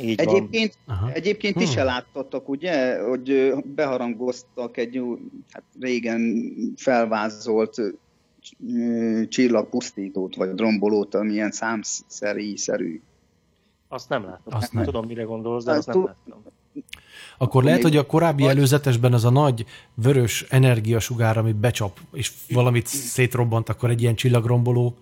így 0.00 0.20
egyébként, 0.20 0.78
van. 0.86 1.10
egyébként 1.12 1.54
hmm. 1.54 1.62
is 1.62 1.74
láttatok, 1.74 2.48
ugye, 2.48 3.02
hogy 3.02 3.54
beharangoztak 3.74 4.76
egy 4.76 5.02
hát 5.50 5.64
régen 5.80 6.52
felvázolt 6.76 7.80
csillagpusztítót, 9.28 10.34
vagy 10.34 10.58
rombolót, 10.58 11.14
amilyen 11.14 11.50
számszerű-szerű. 11.50 13.02
Azt 13.88 14.08
nem 14.08 14.24
láttam. 14.24 14.54
Azt 14.54 14.72
nem. 14.72 14.84
Tudom, 14.84 15.06
mire 15.06 15.22
gondolsz, 15.22 15.64
de 15.64 15.70
azt, 15.70 15.88
azt 15.88 15.96
nem 15.96 16.06
láttam 16.06 16.42
Akkor 17.38 17.64
lehet, 17.64 17.82
hogy 17.82 17.96
a 17.96 18.06
korábbi 18.06 18.42
vagy... 18.42 18.56
előzetesben 18.56 19.12
az 19.12 19.24
a 19.24 19.30
nagy 19.30 19.64
vörös 19.94 20.46
energiasugár, 20.48 21.38
ami 21.38 21.52
becsap, 21.52 21.98
és 22.12 22.32
valamit 22.48 22.86
szétrobbant, 22.86 23.68
akkor 23.68 23.90
egy 23.90 24.02
ilyen 24.02 24.14
csillagromboló 24.14 24.96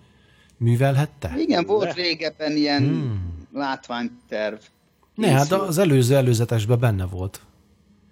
művelhette? 0.57 1.33
Igen, 1.37 1.65
volt 1.65 1.95
Le. 1.95 2.03
régebben 2.03 2.55
ilyen 2.55 2.83
hmm. 2.83 3.47
látványterv. 3.53 4.57
Ne, 5.15 5.27
hát 5.27 5.51
az 5.51 5.77
előző 5.77 6.15
előzetesben 6.15 6.79
benne 6.79 7.05
volt. 7.05 7.41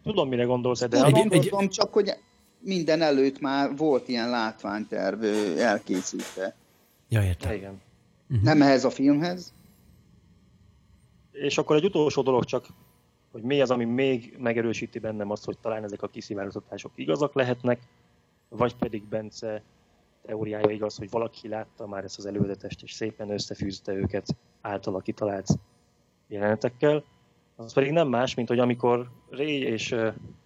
Tudom, 0.03 0.29
mire 0.29 0.43
gondolsz, 0.43 0.79
de... 0.79 1.05
Egy, 1.05 1.12
gondolom, 1.12 1.63
egy... 1.63 1.70
csak 1.70 1.93
hogy 1.93 2.13
minden 2.60 3.01
előtt 3.01 3.39
már 3.39 3.75
volt 3.75 4.08
ilyen 4.08 4.29
látványterv 4.29 5.24
elkészítve. 5.58 6.55
Ja, 7.10 7.24
értem. 7.24 7.53
Igen. 7.53 7.82
Uh-huh. 8.29 8.46
Nem 8.46 8.62
ehhez 8.62 8.86
a 8.86 8.89
filmhez. 8.89 9.53
És 11.32 11.58
akkor 11.58 11.75
egy 11.75 11.86
utolsó 11.86 12.22
dolog 12.22 12.46
csak, 12.46 12.67
hogy 13.34 13.42
mi 13.42 13.62
az, 13.62 13.72
ami 13.72 13.86
még 13.86 14.36
megerősíti 14.40 15.00
bennem 15.00 15.32
azt, 15.32 15.46
hogy 15.46 15.58
talán 15.58 15.84
ezek 15.84 16.02
a 16.02 16.08
kiszivároztatások 16.08 16.92
igazak 16.96 17.34
lehetnek, 17.34 17.82
vagy 18.50 18.75
pedig 18.75 19.04
Bence 19.04 19.63
teóriája 20.25 20.70
igaz, 20.70 20.98
hogy 20.98 21.10
valaki 21.10 21.48
látta 21.48 21.88
már 21.88 22.04
ezt 22.04 22.18
az 22.18 22.25
előzetest, 22.25 22.84
és 22.84 22.92
szépen 22.92 23.30
összefűzte 23.30 23.94
őket 23.94 24.36
általa 24.62 25.00
kitalált 25.00 25.48
jelenetekkel. 26.28 27.04
Az 27.56 27.74
pedig 27.74 27.92
nem 27.92 28.08
más, 28.08 28.34
mint 28.34 28.48
hogy 28.48 28.60
amikor 28.60 29.10
Ray 29.30 29.62
és 29.62 29.96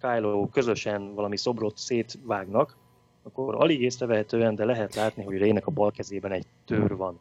Kylo 0.00 0.48
közösen 0.48 1.14
valami 1.14 1.36
szobrot 1.36 1.76
szétvágnak, 1.76 2.76
akkor 3.22 3.54
alig 3.54 3.82
észrevehetően, 3.82 4.54
de 4.54 4.64
lehet 4.64 4.94
látni, 4.94 5.24
hogy 5.24 5.38
Raynek 5.38 5.66
a 5.66 5.70
bal 5.70 5.90
kezében 5.90 6.32
egy 6.32 6.46
tör 6.64 6.96
van. 6.96 7.20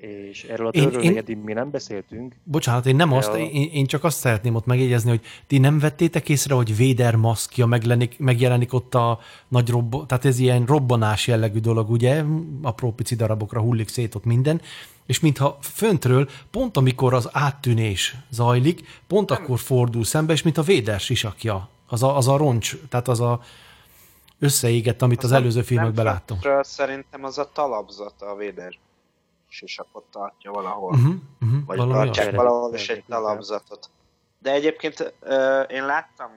És 0.00 0.44
erről 0.44 0.66
a 0.66 0.70
törről 0.70 1.02
én, 1.02 1.22
én, 1.26 1.36
mi 1.36 1.52
nem 1.52 1.70
beszéltünk. 1.70 2.34
Bocsánat, 2.44 2.86
én 2.86 2.96
nem 2.96 3.12
azt, 3.12 3.28
a... 3.28 3.38
én, 3.38 3.70
én 3.72 3.86
csak 3.86 4.04
azt 4.04 4.18
szeretném 4.18 4.54
ott 4.54 4.66
megjegyezni, 4.66 5.10
hogy 5.10 5.20
ti 5.46 5.58
nem 5.58 5.78
vettétek 5.78 6.28
észre, 6.28 6.54
hogy 6.54 6.76
Véder 6.76 7.16
maszkja 7.16 7.66
megjelenik, 7.66 8.18
megjelenik 8.18 8.72
ott 8.72 8.94
a 8.94 9.18
nagy 9.48 9.68
robbo, 9.68 10.04
tehát 10.04 10.24
ez 10.24 10.38
ilyen 10.38 10.64
robbanás 10.64 11.26
jellegű 11.26 11.58
dolog, 11.58 11.90
ugye, 11.90 12.24
apró 12.62 12.92
pici 12.92 13.14
darabokra 13.14 13.60
hullik 13.60 13.88
szét 13.88 14.14
ott 14.14 14.24
minden, 14.24 14.60
és 15.06 15.20
mintha 15.20 15.58
föntről, 15.60 16.28
pont 16.50 16.76
amikor 16.76 17.14
az 17.14 17.28
áttűnés 17.32 18.16
zajlik, 18.30 19.02
pont 19.06 19.28
nem. 19.28 19.42
akkor 19.42 19.58
fordul 19.58 20.04
szembe, 20.04 20.32
és 20.32 20.42
mint 20.42 20.58
a 20.58 20.62
Véder 20.62 21.00
sisakja, 21.00 21.68
az 21.88 22.02
a, 22.02 22.16
az 22.16 22.28
a 22.28 22.36
roncs, 22.36 22.76
tehát 22.88 23.08
az 23.08 23.20
a 23.20 23.40
összeégett, 24.38 25.02
amit 25.02 25.18
az, 25.18 25.24
az 25.24 25.32
előző 25.32 25.62
filmekben 25.62 26.04
láttunk. 26.04 26.48
Szerintem 26.60 27.24
az 27.24 27.38
a 27.38 27.50
talapzata 27.52 28.30
a 28.30 28.36
Véder 28.36 28.78
sisakot 29.50 30.04
tartja 30.10 30.50
valahol. 30.50 30.92
Uh-huh, 30.92 31.14
uh-huh, 31.40 31.64
Vagy 31.66 31.76
valahol 31.76 32.04
tartják 32.04 32.34
valahol 32.34 32.74
is 32.74 32.88
egy 32.88 33.04
talapzatot. 33.08 33.90
De 34.38 34.52
egyébként 34.52 35.14
uh, 35.20 35.64
én 35.68 35.86
láttam 35.86 36.30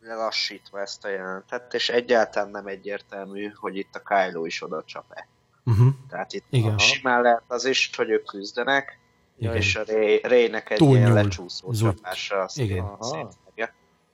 lelassítva 0.00 0.80
ezt 0.80 1.04
a 1.04 1.08
jelentet, 1.08 1.74
és 1.74 1.88
egyáltalán 1.88 2.50
nem 2.50 2.66
egyértelmű, 2.66 3.52
hogy 3.54 3.76
itt 3.76 3.94
a 3.94 4.02
Kylo 4.02 4.44
is 4.44 4.62
oda 4.62 4.82
csap-e. 4.84 5.28
Uh-huh. 5.64 5.88
Tehát 6.08 6.32
itt 6.32 6.44
Igen. 6.50 6.78
simán 6.78 7.22
lehet 7.22 7.42
az 7.46 7.64
is, 7.64 7.90
hogy 7.96 8.10
ők 8.10 8.24
küzdenek, 8.24 8.98
Igen. 9.38 9.56
és 9.56 9.76
a 9.76 9.82
Rének 10.22 10.70
egy 10.70 10.78
Túl 10.78 10.96
ilyen 10.96 11.10
nyúl. 11.10 11.22
lecsúszó 11.22 11.72
csapásra 11.72 12.42
azt 12.42 12.58
Igen. 12.58 12.98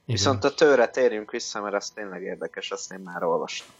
Viszont 0.06 0.44
a 0.44 0.54
tőre 0.54 0.88
térjünk 0.88 1.30
vissza, 1.30 1.60
mert 1.60 1.74
az 1.74 1.90
tényleg 1.90 2.22
érdekes, 2.22 2.70
azt 2.70 2.92
én 2.92 2.98
már 2.98 3.22
olvastam. 3.22 3.74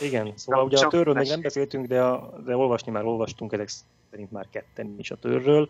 Igen, 0.00 0.32
szóval 0.36 0.64
ugye 0.64 0.86
a 0.86 0.88
törről 0.88 1.14
még 1.14 1.28
nem 1.28 1.40
beszéltünk, 1.40 1.86
de, 1.86 2.02
a, 2.02 2.40
de 2.44 2.56
olvasni 2.56 2.92
már 2.92 3.04
olvastunk, 3.04 3.52
ezek 3.52 3.68
szerint 4.10 4.32
már 4.32 4.48
ketten 4.50 4.94
is 4.98 5.10
a 5.10 5.16
törről. 5.16 5.68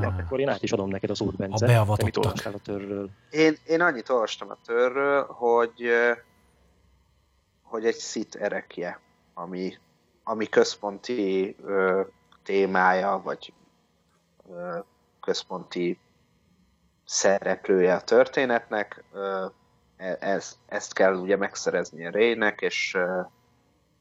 De 0.00 0.06
akkor 0.06 0.40
én 0.40 0.48
át 0.48 0.62
is 0.62 0.72
adom 0.72 0.88
neked 0.88 1.10
az 1.10 1.20
út, 1.20 1.36
Bence. 1.36 1.64
A 1.64 1.68
beavatottak. 1.68 2.54
a 2.54 2.58
törről? 2.58 3.10
Én, 3.30 3.56
én 3.66 3.80
annyit 3.80 4.08
olvastam 4.08 4.50
a 4.50 4.56
törről, 4.66 5.26
hogy, 5.26 5.90
hogy 7.62 7.86
egy 7.86 7.94
szit 7.94 8.34
erekje, 8.34 9.00
ami, 9.34 9.78
ami 10.24 10.46
központi 10.46 11.56
ö, 11.64 12.02
témája, 12.42 13.20
vagy 13.24 13.52
ö, 14.50 14.78
központi 15.20 15.98
szereplője 17.04 17.94
a 17.94 18.00
történetnek. 18.00 19.04
Ö, 19.12 19.46
ez, 20.20 20.58
ezt 20.66 20.92
kell 20.92 21.14
ugye 21.14 21.36
megszerezni 21.36 22.06
a 22.06 22.10
Rének, 22.10 22.60
és 22.60 22.98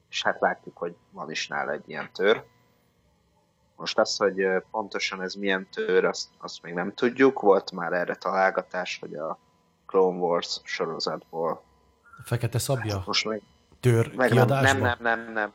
és 0.10 0.24
hát 0.24 0.40
látjuk, 0.40 0.78
hogy 0.78 0.96
van 1.12 1.32
is 1.32 1.48
nála 1.48 1.72
egy 1.72 1.90
ilyen 1.90 2.10
tör. 2.14 2.44
Most 3.76 4.00
az, 4.00 4.18
hogy 4.18 4.48
pontosan 4.72 5.22
ez 5.22 5.34
milyen 5.34 5.68
tör, 5.72 6.06
azt, 6.06 6.30
azt 6.38 6.62
még 6.62 6.74
nem 6.74 6.94
tudjuk. 6.94 7.40
Volt 7.40 7.72
már 7.72 7.94
erre 7.94 8.16
találgatás, 8.16 8.98
hogy 9.00 9.16
a 9.16 9.40
Clone 9.86 10.18
Wars 10.18 10.62
sorozatból. 10.64 11.64
A 12.18 12.24
fekete 12.24 12.60
szabja? 12.60 12.98
Hát 12.98 13.06
most 13.06 13.26
meg, 13.26 13.42
tör 13.80 14.16
meg 14.16 14.34
nem, 14.34 14.48
nem, 14.48 14.80
nem, 14.80 14.98
nem, 15.00 15.32
nem. 15.32 15.52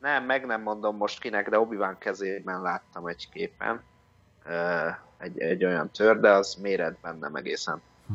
Nem, 0.00 0.24
meg 0.24 0.46
nem 0.46 0.62
mondom 0.62 0.96
most 0.96 1.20
kinek, 1.20 1.48
de 1.48 1.58
obi 1.58 1.76
kezében 1.98 2.62
láttam 2.62 3.06
egy 3.06 3.28
képen 3.28 3.82
egy, 5.18 5.38
egy 5.38 5.64
olyan 5.64 5.90
tör, 5.90 6.20
de 6.20 6.30
az 6.30 6.54
méretben 6.54 7.18
nem 7.18 7.34
egészen 7.34 7.82
hm. 8.06 8.14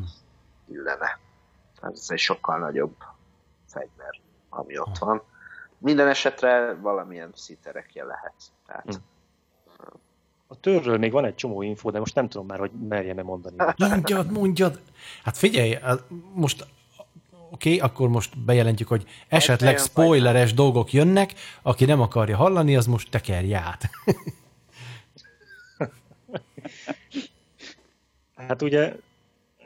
Illene. 1.82 1.94
Tehát 1.94 1.96
ez 1.96 2.08
egy 2.10 2.20
sokkal 2.20 2.60
nagyobb 2.60 2.96
fegyver, 3.68 4.20
ami 4.50 4.80
ott 4.80 4.98
van 4.98 5.22
minden 5.82 6.08
esetre 6.08 6.74
valamilyen 6.74 7.32
szíterekje 7.36 8.04
lehet. 8.04 8.34
Tehát, 8.66 8.86
hm. 8.86 9.02
A 10.48 10.60
törről 10.60 10.98
még 10.98 11.12
van 11.12 11.26
egy 11.26 11.36
csomó 11.36 11.62
info, 11.62 11.92
de 11.92 12.00
most 12.00 12.16
nem 12.16 12.30
tudom 12.30 12.46
már, 12.46 12.60
hogy 12.60 12.72
merjem-e 12.72 13.24
mondani. 13.24 13.56
Mondjad, 13.90 14.32
mondjad! 14.32 14.82
Hát 15.24 15.38
figyelj, 15.38 15.78
most 16.34 16.68
oké, 17.52 17.76
okay, 17.76 17.80
akkor 17.90 18.10
most 18.10 18.40
bejelentjük, 18.40 18.88
hogy 18.88 19.06
esetleg 19.28 19.78
spoileres 19.78 20.54
dolgok 20.54 20.94
jönnek, 20.94 21.34
aki 21.62 21.86
nem 21.86 22.02
akarja 22.02 22.38
hallani, 22.38 22.76
az 22.76 22.86
most 22.86 23.10
tekerje 23.10 23.58
át. 23.58 23.90
hát 28.48 28.62
ugye, 28.62 28.96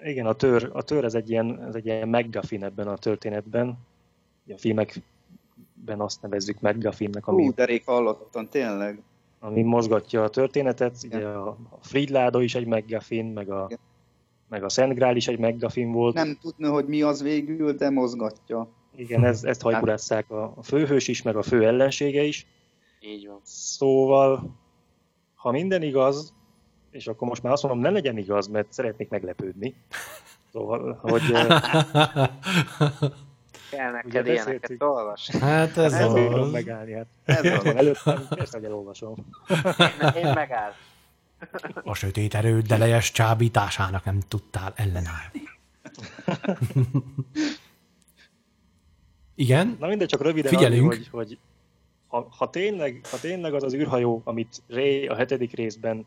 igen, 0.09 0.25
a 0.25 0.33
tör, 0.33 0.69
a 0.73 0.81
tör 0.81 1.03
ez 1.03 1.13
egy 1.13 1.29
ilyen, 1.29 1.63
ez 1.63 1.75
egy 1.75 1.85
ilyen 1.85 2.09
McGuffin 2.09 2.63
ebben 2.63 2.87
a 2.87 2.97
történetben. 2.97 3.77
A 4.47 4.57
filmek 4.57 5.01
ben 5.73 5.99
azt 5.99 6.21
nevezzük 6.21 6.59
McGuffinnek, 6.59 7.27
ami... 7.27 7.45
Hú, 7.45 7.53
de 7.53 7.65
rég 7.65 7.83
hallottam, 7.85 8.47
tényleg. 8.49 9.01
Ami 9.39 9.61
mozgatja 9.61 10.23
a 10.23 10.29
történetet. 10.29 10.95
Igen. 11.01 11.19
Ugye 11.19 11.27
a, 11.27 11.47
a 11.47 11.77
Fridláda 11.81 12.41
is 12.41 12.55
egy 12.55 12.67
McGuffin, 12.67 13.25
meg 13.25 13.49
a, 13.49 13.69
meg 14.49 14.63
a 14.63 14.69
Szent 14.69 14.93
Grál 14.93 15.15
is 15.15 15.27
egy 15.27 15.39
McGuffin 15.39 15.91
volt. 15.91 16.13
Nem 16.13 16.37
tudna, 16.41 16.71
hogy 16.71 16.85
mi 16.85 17.01
az 17.01 17.21
végül, 17.21 17.73
de 17.73 17.89
mozgatja. 17.89 18.67
Igen, 18.95 19.25
ez, 19.25 19.43
ezt 19.43 19.61
hajkurásszák 19.61 20.31
a, 20.31 20.53
a 20.55 20.63
főhős 20.63 21.07
is, 21.07 21.21
meg 21.21 21.35
a 21.35 21.41
fő 21.41 21.65
ellensége 21.65 22.23
is. 22.23 22.47
Így 22.99 23.27
van. 23.27 23.39
Szóval, 23.43 24.55
ha 25.35 25.51
minden 25.51 25.81
igaz, 25.81 26.33
és 26.95 27.07
akkor 27.07 27.27
most 27.27 27.43
már 27.43 27.53
azt 27.53 27.63
mondom, 27.63 27.81
ne 27.81 27.89
legyen 27.89 28.17
igaz, 28.17 28.47
mert 28.47 28.73
szeretnék 28.73 29.09
meglepődni. 29.09 29.75
Szóval, 30.51 30.99
hogy 31.01 31.21
kell 33.69 33.91
neked 33.91 34.27
ilyeneket 34.27 34.81
olvasni. 34.81 35.39
Hát 35.39 35.77
ez, 35.77 35.93
ez 35.93 36.13
az. 36.13 36.51
megállni. 36.51 36.93
Hát. 36.93 37.07
Ez 37.23 37.45
az. 37.45 37.65
Előttem 37.65 38.27
persze, 38.29 38.57
hogy 38.57 38.65
elolvasom. 38.65 39.25
Én, 39.79 40.23
én 40.23 40.33
megáll. 40.33 40.71
A 41.83 41.93
sötét 41.93 42.33
erőd 42.33 42.65
delejes 42.65 43.11
csábításának 43.11 44.03
nem 44.03 44.19
tudtál 44.19 44.73
ellenállni. 44.75 45.41
Igen? 49.35 49.77
Na 49.79 49.87
mindegy, 49.87 50.07
csak 50.07 50.21
röviden 50.21 50.51
Figyelünk. 50.51 50.91
Annyi, 50.91 51.05
hogy, 51.11 51.27
hogy 51.27 51.37
ha, 52.07 52.27
ha, 52.37 52.49
tényleg, 52.49 53.01
ha 53.11 53.19
tényleg 53.19 53.53
az 53.53 53.63
az 53.63 53.73
űrhajó, 53.73 54.21
amit 54.23 54.61
Ray 54.67 55.07
a 55.07 55.15
hetedik 55.15 55.53
részben 55.53 56.05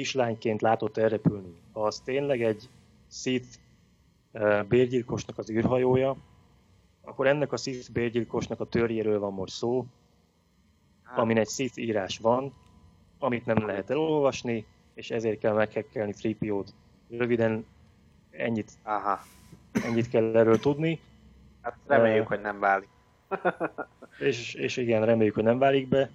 kislányként 0.00 0.62
látott 0.62 0.96
elrepülni, 0.96 1.54
ha 1.72 1.82
az 1.82 2.00
tényleg 2.00 2.42
egy 2.42 2.68
uh, 4.32 4.64
bérgyilkosnak 4.64 5.38
az 5.38 5.50
űrhajója, 5.50 6.16
akkor 7.00 7.26
ennek 7.26 7.52
a 7.52 7.56
Sith 7.56 7.90
bérgyilkosnak 7.92 8.60
a 8.60 8.64
törjéről 8.64 9.18
van 9.18 9.32
most 9.32 9.54
szó, 9.54 9.86
hát. 11.02 11.18
amin 11.18 11.38
egy 11.38 11.48
Sith 11.48 11.78
írás 11.78 12.18
van, 12.18 12.52
amit 13.18 13.46
nem 13.46 13.66
lehet 13.66 13.90
elolvasni, 13.90 14.66
és 14.94 15.10
ezért 15.10 15.38
kell 15.38 15.54
meghekkelni 15.54 16.14
3 16.40 16.64
Röviden 17.08 17.66
ennyit, 18.30 18.70
Aha. 18.82 19.20
ennyit 19.72 20.08
kell 20.08 20.36
erről 20.36 20.58
tudni. 20.58 21.00
Hát 21.62 21.76
reméljük, 21.86 22.22
uh, 22.22 22.28
hogy 22.28 22.40
nem 22.40 22.58
válik. 22.58 22.88
és, 24.28 24.54
és 24.54 24.76
igen, 24.76 25.04
reméljük, 25.04 25.34
hogy 25.34 25.44
nem 25.44 25.58
válik 25.58 25.88
be, 25.88 26.10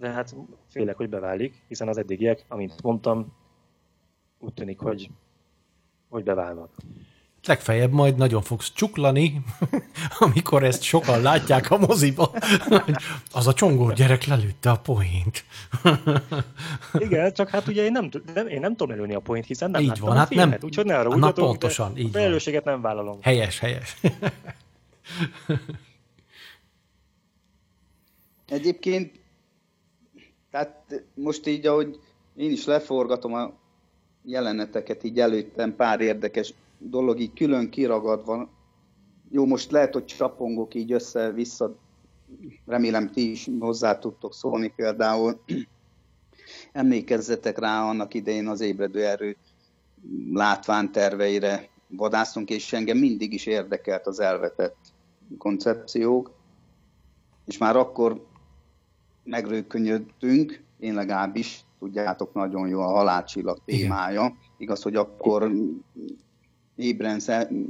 de 0.00 0.10
hát 0.10 0.34
félek, 0.68 0.96
hogy 0.96 1.08
beválik, 1.08 1.62
hiszen 1.68 1.88
az 1.88 1.98
eddigiek, 1.98 2.44
amint 2.48 2.82
mondtam, 2.82 3.32
úgy 4.38 4.52
tűnik, 4.52 4.78
hogy, 4.78 5.10
hogy 6.08 6.24
beválnak. 6.24 6.70
legfeljebb 7.46 7.92
majd 7.92 8.16
nagyon 8.16 8.42
fogsz 8.42 8.72
csuklani, 8.72 9.42
amikor 10.18 10.64
ezt 10.64 10.82
sokan 10.82 11.22
látják 11.22 11.70
a 11.70 11.78
moziba, 11.78 12.32
az 13.32 13.46
a 13.46 13.52
csongó 13.52 13.92
gyerek 13.92 14.24
lelőtte 14.24 14.70
a 14.70 14.78
poént. 14.78 15.44
Igen, 17.06 17.32
csak 17.32 17.48
hát 17.48 17.68
ugye 17.68 17.84
én 17.84 17.92
nem, 17.92 18.08
nem, 18.34 18.46
én 18.46 18.60
nem 18.60 18.76
tudom 18.76 18.90
előni 18.96 19.14
a 19.14 19.20
poént, 19.20 19.46
hiszen 19.46 19.70
nem 19.70 19.80
így 19.80 19.88
láttam 19.88 20.06
van, 20.06 20.16
a 20.16 20.18
hát 20.18 20.28
filmet, 20.28 20.48
nem, 20.48 20.58
úgyhogy 20.62 20.84
ne 20.84 20.98
arra 20.98 21.16
na 21.16 21.32
pontosan, 21.32 21.96
így 21.96 22.06
a 22.06 22.10
felelősséget 22.10 22.64
nem 22.64 22.80
vállalom. 22.80 23.18
Helyes, 23.22 23.58
helyes. 23.58 23.96
Egyébként, 28.46 29.19
tehát 30.50 31.04
most 31.14 31.46
így, 31.46 31.66
ahogy 31.66 32.00
én 32.36 32.50
is 32.50 32.64
leforgatom 32.64 33.34
a 33.34 33.52
jeleneteket 34.24 35.04
így 35.04 35.20
előttem, 35.20 35.76
pár 35.76 36.00
érdekes 36.00 36.54
dolog 36.78 37.20
így 37.20 37.32
külön 37.32 37.70
kiragadva. 37.70 38.48
Jó, 39.30 39.46
most 39.46 39.70
lehet, 39.70 39.92
hogy 39.92 40.04
csapongok 40.04 40.74
így 40.74 40.92
össze-vissza, 40.92 41.76
remélem 42.66 43.10
ti 43.10 43.30
is 43.30 43.48
hozzá 43.58 43.98
tudtok 43.98 44.34
szólni 44.34 44.72
például. 44.76 45.40
Emlékezzetek 46.72 47.58
rá 47.58 47.82
annak 47.82 48.14
idején 48.14 48.48
az 48.48 48.60
ébredő 48.60 49.04
erő 49.04 49.36
látványterveire 50.32 51.68
vadásztunk, 51.88 52.50
és 52.50 52.72
engem 52.72 52.98
mindig 52.98 53.32
is 53.32 53.46
érdekelt 53.46 54.06
az 54.06 54.20
elvetett 54.20 54.76
koncepciók, 55.38 56.30
és 57.46 57.58
már 57.58 57.76
akkor 57.76 58.26
megrőkönyödtünk, 59.30 60.62
én 60.78 60.94
legalábbis, 60.94 61.64
tudjátok 61.78 62.34
nagyon 62.34 62.68
jó 62.68 62.80
a 62.80 62.92
halálcsillag 62.92 63.58
témája. 63.64 64.20
Igen. 64.20 64.36
Igaz, 64.56 64.82
hogy 64.82 64.96
akkor 64.96 65.52
Ébrenc 66.76 67.26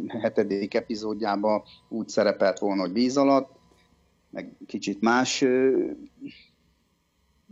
hetedik 0.09 0.75
epizódjában 0.75 1.63
úgy 1.89 2.09
szerepelt 2.09 2.59
volna, 2.59 2.81
hogy 2.81 2.93
víz 2.93 3.17
alatt, 3.17 3.59
meg 4.31 4.57
kicsit 4.67 5.01
más 5.01 5.45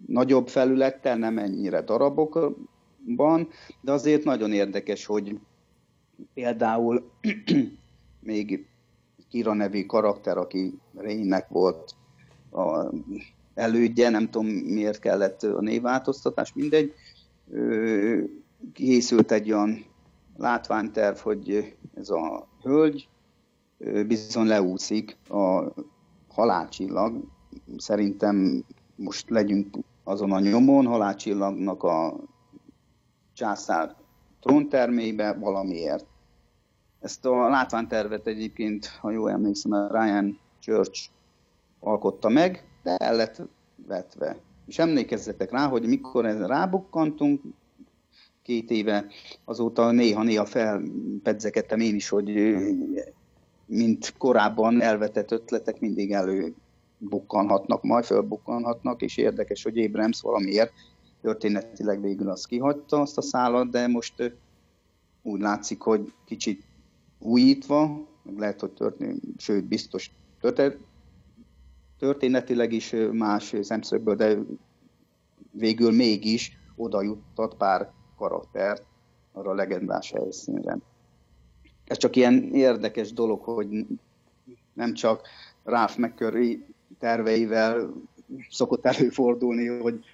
nagyobb 0.07 0.49
felülettel, 0.49 1.16
nem 1.16 1.38
ennyire 1.38 1.83
darabokban, 1.83 3.49
de 3.81 3.92
azért 3.92 4.25
nagyon 4.25 4.53
érdekes, 4.53 5.07
hogy 5.07 5.38
például 6.35 7.11
még 8.21 8.66
Kira 9.31 9.53
nevű 9.53 9.87
karakter, 9.87 10.37
aki 10.37 10.79
Rénynek 10.97 11.49
volt 11.49 11.94
a 12.51 12.90
elődje, 13.59 14.09
nem 14.09 14.31
tudom 14.31 14.47
miért 14.47 14.99
kellett 14.99 15.42
a 15.42 15.61
névváltoztatás, 15.61 16.53
mindegy. 16.53 16.94
Készült 18.73 19.33
egy 19.33 19.53
olyan 19.53 19.85
látványterv, 20.37 21.16
hogy 21.16 21.75
ez 21.94 22.11
a 22.11 22.49
hölgy 22.62 23.09
bizony 24.07 24.47
leúszik 24.47 25.16
a 25.29 25.62
halálcsillag. 26.29 27.25
Szerintem 27.77 28.64
most 28.97 29.31
legyünk 29.31 29.77
azon 30.05 30.33
a 30.33 30.40
nyomon, 30.40 30.87
halálcsillagnak 30.87 31.83
a 31.83 32.16
császár 33.33 33.97
tróntermébe 34.40 35.33
valamiért. 35.33 36.07
Ezt 37.01 37.25
a 37.25 37.49
látványtervet 37.49 38.27
egyébként, 38.27 38.87
ha 38.87 39.11
jól 39.11 39.31
emlékszem, 39.31 39.73
a 39.73 39.88
Ryan 39.90 40.38
Church 40.61 41.09
alkotta 41.81 42.29
meg, 42.29 42.64
de 42.83 42.97
el 42.97 43.17
lett 43.17 43.43
vetve. 43.87 44.37
És 44.67 44.79
emlékezzetek 44.79 45.51
rá, 45.51 45.67
hogy 45.67 45.87
mikor 45.87 46.27
ezen 46.27 46.47
rábukkantunk, 46.47 47.43
két 48.43 48.71
éve 48.71 49.07
azóta 49.45 49.91
néha-néha 49.91 50.45
felpedzekedtem 50.45 51.81
én 51.81 51.95
is, 51.95 52.09
hogy 52.09 52.57
mint 53.67 54.14
korábban 54.19 54.81
elvetett 54.81 55.31
ötletek 55.31 55.81
mindig 55.81 56.12
előbukkanhatnak, 56.12 57.83
majd 57.83 58.05
fölbukkanhatnak, 58.05 59.03
és 59.03 59.17
érdekes, 59.17 59.62
hogy 59.62 59.79
Abrams 59.79 60.21
valamiért 60.21 60.73
történetileg 61.23 62.01
végül 62.01 62.31
azt 62.31 62.47
kihagyta 62.47 63.01
azt 63.01 63.19
a 63.19 63.23
szállat, 63.23 63.71
de 63.71 63.87
most 63.87 64.33
úgy 65.23 65.41
látszik, 65.41 65.81
hogy 65.81 66.12
kicsit 66.25 66.62
újítva, 67.19 68.07
meg 68.23 68.38
lehet, 68.38 68.61
hogy 68.61 68.73
történt, 68.73 69.23
sőt, 69.37 69.64
biztos 69.64 70.11
történetileg 71.99 72.73
is 72.73 72.95
más 73.13 73.55
szemszögből, 73.61 74.15
de 74.15 74.39
végül 75.51 75.93
mégis 75.93 76.59
oda 76.77 77.03
juttat 77.03 77.55
pár 77.55 77.93
karaktert 78.17 78.83
arra 79.33 79.51
a 79.51 79.55
legendás 79.55 80.11
helyszínre. 80.11 80.79
Ez 81.85 81.97
csak 81.97 82.17
ilyen 82.17 82.55
érdekes 82.55 83.13
dolog, 83.13 83.43
hogy 83.43 83.87
nem 84.73 84.95
csak 84.95 85.29
Ralph 85.65 85.99
McCurry 85.99 86.65
terveivel 86.99 87.93
szokott 88.51 88.87
előfordulni, 88.87 89.67
hogy 89.67 90.05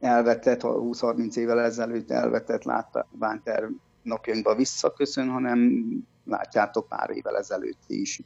elvetett, 0.00 0.60
20-30 0.62 1.36
évvel 1.36 1.60
ezelőtt 1.60 2.10
elvetett 2.10 2.62
látványterv 2.62 3.70
napjainkba 4.02 4.54
visszaköszön, 4.54 5.28
hanem 5.28 5.84
látjátok 6.24 6.88
pár 6.88 7.10
évvel 7.10 7.36
ezelőtt 7.36 7.82
is 7.86 8.22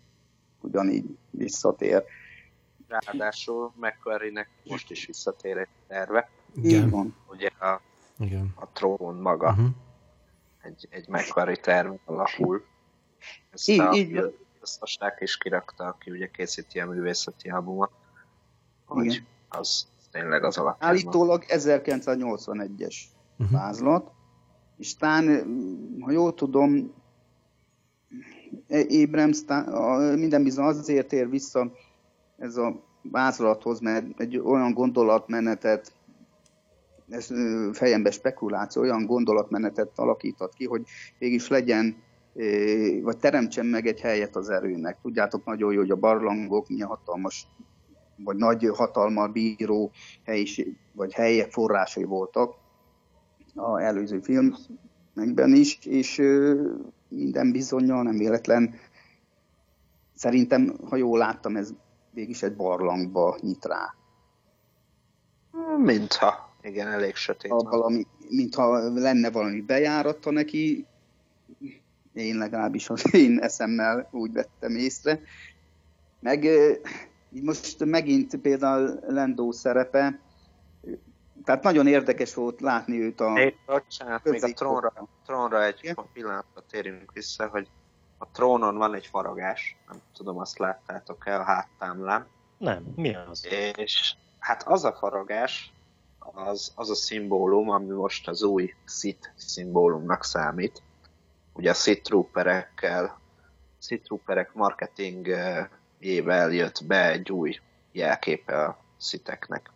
ugyanígy 0.61 1.17
visszatér. 1.31 2.05
Ráadásul 2.89 3.73
McQuarrie-nek 3.77 4.49
most 4.65 4.91
is 4.91 5.07
visszatér 5.07 5.57
egy 5.57 5.69
terve. 5.89 6.29
Igen. 6.63 6.91
van. 6.91 7.17
Ugye 7.31 7.49
a, 7.49 7.81
Igen. 8.19 8.53
a 8.55 8.69
trón 8.73 9.15
maga 9.15 9.51
Uh-huh. 9.51 9.67
egy, 10.63 10.87
egy 10.91 11.09
McQuarrie 11.09 11.57
terv 11.57 11.93
alakul. 12.05 12.65
Ezt 13.51 13.69
Így- 13.69 13.81
a 13.81 13.93
így 13.95 14.15
van. 14.15 14.33
Szosták 14.63 15.19
is 15.21 15.37
kirakta, 15.37 15.85
aki 15.85 16.11
ugye 16.11 16.31
készíti 16.31 16.81
a 16.81 16.87
művészeti 16.87 17.49
albumot. 17.49 17.91
Hogy 18.85 19.05
Igen. 19.05 19.27
az 19.49 19.87
tényleg 20.11 20.45
az 20.45 20.59
alapján. 20.59 20.91
Állítólag 20.91 21.45
1981-es 21.49 22.95
Uh-huh. 23.39 23.59
vázlat, 23.59 24.11
és 24.79 24.97
talán, 24.97 25.47
ha 26.01 26.11
jól 26.11 26.35
tudom, 26.35 26.93
Abrams 29.03 29.39
a- 29.47 29.97
minden 30.17 30.43
bizony 30.43 30.65
azért 30.65 31.13
ér 31.13 31.29
vissza 31.31 31.73
ez 32.39 32.57
a 32.57 32.83
vázlathoz, 33.03 33.81
mert 33.81 34.21
egy 34.21 34.39
olyan 34.39 34.73
gondolatmenetet, 34.73 35.93
ez 37.09 37.29
fejembe 37.73 38.11
spekuláció, 38.11 38.83
olyan 38.83 39.07
gondolatmenetet 39.07 39.99
alakított 39.99 40.55
ki, 40.55 40.65
hogy 40.65 40.83
mégis 41.19 41.49
legyen, 41.49 41.97
vagy 43.03 43.17
teremtsen 43.17 43.67
meg 43.67 43.87
egy 43.87 44.01
helyet 44.01 44.37
az 44.37 44.51
erőnek. 44.51 44.99
Tudjátok 45.03 45.45
nagyon 45.45 45.73
jó, 45.73 45.79
hogy 45.79 45.91
a 45.91 45.97
barlangok 45.97 46.69
milyen 46.69 46.89
hatalmas, 46.89 47.47
vagy 48.17 48.37
nagy 48.37 48.71
hatalmal 48.75 49.29
bíró 49.29 49.91
helyiség, 50.25 50.77
vagy 50.93 51.13
helye 51.13 51.47
forrásai 51.51 52.05
voltak 52.05 52.55
a 53.55 53.81
előző 53.81 54.21
filmekben 54.21 55.55
is, 55.55 55.79
és 55.85 56.23
minden 57.09 57.53
bizonyal 57.53 58.03
nem 58.03 58.17
véletlen. 58.17 58.75
Szerintem, 60.15 60.77
ha 60.89 60.97
jól 60.97 61.19
láttam, 61.19 61.57
ez 61.57 61.75
végig 62.17 62.37
egy 62.41 62.57
barlangba 62.57 63.39
nyit 63.41 63.65
rá. 63.65 63.95
Mintha. 65.77 66.55
Igen, 66.63 66.89
elég 66.89 67.15
sötét. 67.15 67.51
Ha 67.51 67.57
valami, 67.57 68.07
mintha 68.29 68.79
lenne 68.95 69.31
valami 69.31 69.61
bejárata 69.61 70.31
neki, 70.31 70.87
én 72.13 72.37
legalábbis 72.37 72.91
az 72.91 73.15
én 73.15 73.39
eszemmel 73.39 74.09
úgy 74.11 74.33
vettem 74.33 74.77
észre. 74.77 75.21
Meg 76.21 76.45
így 77.33 77.43
most 77.43 77.85
megint 77.85 78.37
például 78.37 79.01
Lendó 79.07 79.53
szerepe, 79.53 80.21
tehát 81.45 81.63
nagyon 81.63 81.87
érdekes 81.87 82.35
volt 82.35 82.61
látni 82.61 83.01
őt 83.01 83.21
a... 83.21 83.33
Bocsánat, 83.67 84.25
még 84.25 84.45
a 84.45 84.49
trónra, 84.49 84.93
trónra 85.27 85.65
egy 85.65 85.79
Igen? 85.83 85.97
pillanatra 86.13 86.63
térjünk 86.71 87.13
vissza, 87.13 87.49
hogy 87.49 87.69
a 88.19 88.27
trónon 88.31 88.77
van 88.77 88.95
egy 88.95 89.07
faragás, 89.07 89.77
nem 89.89 90.01
tudom, 90.15 90.39
azt 90.39 90.59
láttátok-e 90.59 91.41
a 91.41 91.43
háttámlán, 91.43 92.27
Nem, 92.59 92.93
mi 92.97 93.15
az? 93.15 93.47
és 93.75 94.15
hát 94.39 94.63
az 94.63 94.85
a 94.85 94.93
faragás, 94.93 95.73
az, 96.19 96.73
az 96.75 96.91
a 96.91 96.95
szimbólum, 96.95 97.71
ami 97.71 97.93
most 97.93 98.29
az 98.29 98.43
új 98.43 98.75
Sith 98.85 99.29
szimbólumnak 99.35 100.25
számít. 100.25 100.83
Ugye 101.53 101.71
a 101.71 101.75
Sith 101.75 102.03
Trooperekkel, 102.03 103.21
Sith 103.79 104.05
Trooperek 104.05 104.53
marketingjével 104.53 106.51
jött 106.51 106.85
be 106.87 107.11
egy 107.11 107.33
új 107.33 107.61
jelképe 107.93 108.65
a 108.65 108.79
Sitheknek. 109.01 109.71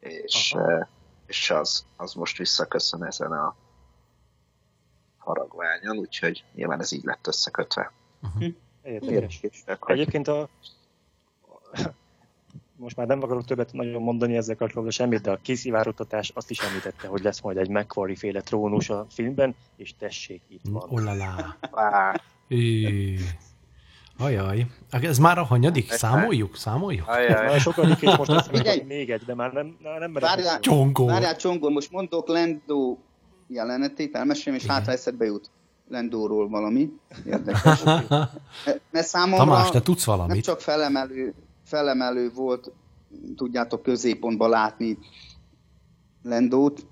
És, 0.00 0.52
Aha. 0.52 0.70
eh, 0.70 0.86
és 1.26 1.50
az, 1.50 1.86
az 1.96 2.12
most 2.12 2.38
visszaköszön 2.38 3.04
ezen 3.04 3.32
a 3.32 3.56
faragványon, 5.24 5.98
úgyhogy 5.98 6.44
nyilván 6.54 6.80
ez 6.80 6.92
így 6.92 7.04
lett 7.04 7.26
összekötve. 7.26 7.92
Érdekes. 8.82 9.40
Érdekes. 9.42 9.64
Hogy 9.80 9.98
Egyébként 9.98 10.28
a... 10.28 10.48
most 12.76 12.96
már 12.96 13.06
nem 13.06 13.22
akarok 13.22 13.44
többet 13.44 13.72
nagyon 13.72 14.02
mondani 14.02 14.36
ezzel 14.36 14.56
kapcsolatban 14.56 14.90
semmit, 14.90 15.20
de 15.20 15.30
a 15.30 15.38
kiszivárogtatás 15.42 16.32
azt 16.34 16.50
is 16.50 16.58
említette, 16.60 17.08
hogy 17.08 17.22
lesz 17.22 17.40
majd 17.40 17.56
egy 17.56 17.68
McQuarrie 17.68 18.16
féle 18.16 18.40
trónus 18.40 18.90
a 18.90 19.06
filmben, 19.10 19.54
és 19.76 19.94
tessék, 19.98 20.42
itt 20.48 20.64
van. 20.70 20.88
Olala. 20.90 21.56
Á, 21.70 22.20
Ű. 22.48 23.16
Ajaj. 24.18 24.66
Ez 24.90 25.18
már 25.18 25.38
a 25.38 25.42
hanyadik? 25.42 25.90
Számoljuk? 25.90 26.56
Számoljuk? 26.56 27.08
ajaj. 27.08 27.46
Már 27.46 27.60
sokadik, 27.60 28.02
és 28.02 28.16
most 28.16 28.30
azt 28.30 28.52
még 28.86 29.10
egy, 29.10 29.24
de 29.24 29.34
már 29.34 29.52
nem, 29.52 29.76
már 29.82 29.98
nem 29.98 30.10
merek. 30.10 30.28
Várjál, 30.28 30.60
Csongó. 30.60 31.06
várjál 31.06 31.36
Csongor, 31.36 31.70
most 31.70 31.90
mondok 31.90 32.28
Lendo 32.28 32.96
jelenetét, 33.54 34.16
elmesélem, 34.16 34.58
és 34.58 34.66
hátra 34.66 34.92
eszedbe 34.92 35.24
jut 35.24 35.50
Lendóról 35.88 36.48
valami 36.48 36.92
érdekes. 37.26 37.82
Mert 38.90 39.06
számomra 39.06 39.44
Tamás, 39.44 39.70
te 39.70 39.82
tudsz 39.82 40.06
nem 40.06 40.16
valamit? 40.16 40.44
csak 40.44 40.60
felemelő, 40.60 41.34
felemelő 41.64 42.30
volt, 42.34 42.72
tudjátok, 43.36 43.82
középpontba 43.82 44.48
látni 44.48 44.98
Lendót 46.22 46.86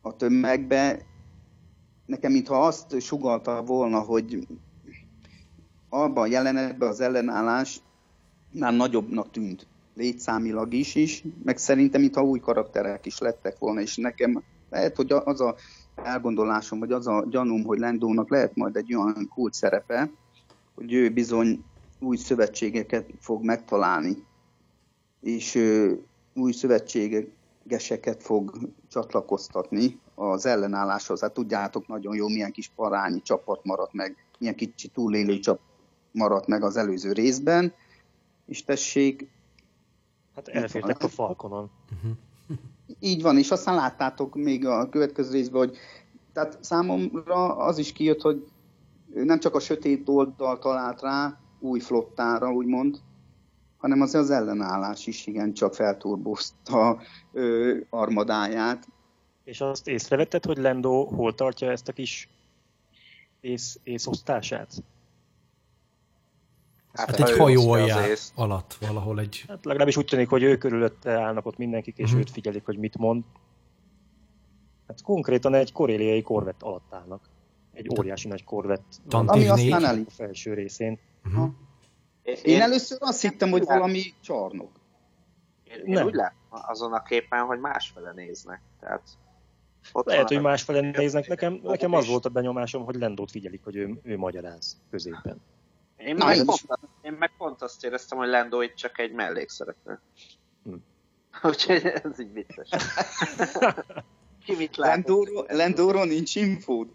a 0.00 0.16
tömegbe. 0.16 1.00
Nekem 2.06 2.32
mintha 2.32 2.66
azt 2.66 3.00
sugalta 3.00 3.62
volna, 3.62 4.00
hogy 4.00 4.46
abban 5.88 6.24
a 6.24 6.26
jelenetben 6.26 6.88
az 6.88 7.00
ellenállás 7.00 7.80
már 8.50 8.72
nagyobbnak 8.72 9.30
tűnt 9.30 9.66
létszámilag 9.94 10.72
is, 10.72 10.94
is, 10.94 11.24
meg 11.44 11.58
szerintem, 11.58 12.00
mintha 12.00 12.22
új 12.22 12.40
karakterek 12.40 13.06
is 13.06 13.18
lettek 13.18 13.58
volna, 13.58 13.80
és 13.80 13.96
nekem 13.96 14.42
lehet, 14.74 14.96
hogy 14.96 15.12
az 15.12 15.40
a 15.40 15.54
elgondolásom, 15.94 16.78
vagy 16.78 16.92
az 16.92 17.06
a 17.06 17.24
gyanúm, 17.28 17.64
hogy 17.64 17.78
Lendónak 17.78 18.30
lehet 18.30 18.56
majd 18.56 18.76
egy 18.76 18.94
olyan 18.94 19.28
kult 19.34 19.54
szerepe, 19.54 20.10
hogy 20.74 20.92
ő 20.92 21.10
bizony 21.10 21.64
új 22.00 22.16
szövetségeket 22.16 23.06
fog 23.20 23.44
megtalálni, 23.44 24.24
és 25.20 25.54
ö, 25.54 25.92
új 26.34 26.52
szövetségeseket 26.52 28.22
fog 28.22 28.58
csatlakoztatni 28.88 29.98
az 30.14 30.46
ellenálláshoz. 30.46 31.20
Hát 31.20 31.32
tudjátok 31.32 31.86
nagyon 31.86 32.14
jó, 32.14 32.28
milyen 32.28 32.52
kis 32.52 32.70
parányi 32.76 33.22
csapat 33.22 33.64
maradt 33.64 33.92
meg, 33.92 34.16
milyen 34.38 34.54
kicsi 34.54 34.88
túlélő 34.88 35.38
csapat 35.38 35.62
maradt 36.12 36.46
meg 36.46 36.62
az 36.62 36.76
előző 36.76 37.12
részben, 37.12 37.72
és 38.46 38.64
tessék, 38.64 39.32
Hát 40.34 40.48
elfértek 40.48 41.02
a 41.02 41.08
Falconon. 41.08 41.70
Így 42.98 43.22
van, 43.22 43.38
és 43.38 43.50
aztán 43.50 43.74
láttátok 43.74 44.34
még 44.34 44.66
a 44.66 44.88
következő 44.88 45.32
részben, 45.32 45.58
hogy 45.58 45.76
tehát 46.32 46.58
számomra 46.60 47.56
az 47.56 47.78
is 47.78 47.92
kijött, 47.92 48.20
hogy 48.20 48.44
nem 49.14 49.38
csak 49.38 49.54
a 49.54 49.60
sötét 49.60 50.08
oldal 50.08 50.58
talált 50.58 51.00
rá, 51.00 51.40
új 51.60 51.80
flottára, 51.80 52.52
úgymond, 52.52 53.00
hanem 53.76 54.00
az 54.00 54.14
az 54.14 54.30
ellenállás 54.30 55.06
is 55.06 55.26
igen 55.26 55.52
csak 55.52 55.74
felturbozta 55.74 57.00
ö, 57.32 57.76
armadáját. 57.90 58.88
És 59.44 59.60
azt 59.60 59.88
észrevetted, 59.88 60.44
hogy 60.44 60.58
Lendo 60.58 61.04
hol 61.04 61.34
tartja 61.34 61.70
ezt 61.70 61.88
a 61.88 61.92
kis 61.92 62.28
ész, 63.40 63.78
észosztását? 63.82 64.82
Hát 66.94 67.16
ha 67.16 67.26
egy 67.26 67.36
hajó 67.36 67.70
alján 67.70 68.08
alatt 68.34 68.76
valahol 68.80 69.20
egy... 69.20 69.44
Hát 69.48 69.64
legalábbis 69.64 69.96
úgy 69.96 70.04
tűnik, 70.04 70.28
hogy 70.28 70.42
ő 70.42 70.56
körülötte 70.56 71.12
állnak 71.20 71.46
ott 71.46 71.56
mindenkik, 71.56 71.98
és 71.98 72.10
Mhm. 72.10 72.18
őt 72.20 72.30
figyelik, 72.30 72.64
hogy 72.64 72.78
mit 72.78 72.98
mond. 72.98 73.24
Hát 74.88 75.02
konkrétan 75.02 75.54
egy 75.54 75.72
koréliai 75.72 76.22
korvett 76.22 76.62
alatt 76.62 76.92
állnak. 76.94 77.28
Egy 77.72 77.88
óriási 77.98 78.28
nagy 78.28 78.44
korvett 78.44 78.84
Ami 79.10 79.48
aztán 79.48 79.84
elég. 79.84 80.04
a 80.08 80.10
felső 80.10 80.54
részén. 80.54 80.98
Uh-huh. 81.24 81.48
Én 82.42 82.60
először 82.60 82.98
azt 83.00 83.20
hittem, 83.20 83.50
hogy 83.50 83.64
valami 83.64 84.02
csarnok. 84.20 84.70
Én, 85.64 85.74
én 85.76 85.92
Nem. 85.92 86.06
úgy 86.06 86.14
látom 86.14 86.38
azon 86.50 86.92
a 86.92 87.02
képen, 87.02 87.44
hogy 87.44 87.58
másfele 87.60 88.12
néznek. 88.12 88.60
Tehát 88.80 89.02
ott 89.92 90.06
Lehet, 90.06 90.28
hogy 90.28 90.40
másfele 90.40 90.80
néznek. 90.90 91.28
Nekem, 91.28 91.60
nekem 91.62 91.92
az 91.92 92.06
volt 92.06 92.24
a 92.24 92.28
benyomásom, 92.28 92.84
hogy 92.84 92.94
Lendót 92.94 93.30
figyelik, 93.30 93.64
hogy 93.64 93.76
ő, 93.76 94.00
ő 94.02 94.16
magyaráz 94.16 94.80
középen. 94.90 95.40
Én 96.04 96.14
Na, 96.14 96.24
meg, 96.24 96.36
én 96.36 96.44
pont, 96.44 96.60
én 97.02 97.12
meg 97.12 97.32
pont 97.38 97.62
azt 97.62 97.84
éreztem, 97.84 98.18
hogy 98.18 98.28
Lando 98.28 98.60
itt 98.60 98.74
csak 98.74 98.98
egy 98.98 99.12
mellékszereplő. 99.12 100.00
Hm. 100.64 100.74
Úgyhogy 101.48 101.86
ez 101.86 102.18
így 102.20 102.32
vicces. 102.32 102.68
Ki 104.44 104.54
mit 104.56 104.76
lát? 104.76 104.90
Lendóról, 104.94 105.46
Lendóról 105.48 106.04
nincs 106.04 106.34
infód. 106.36 106.88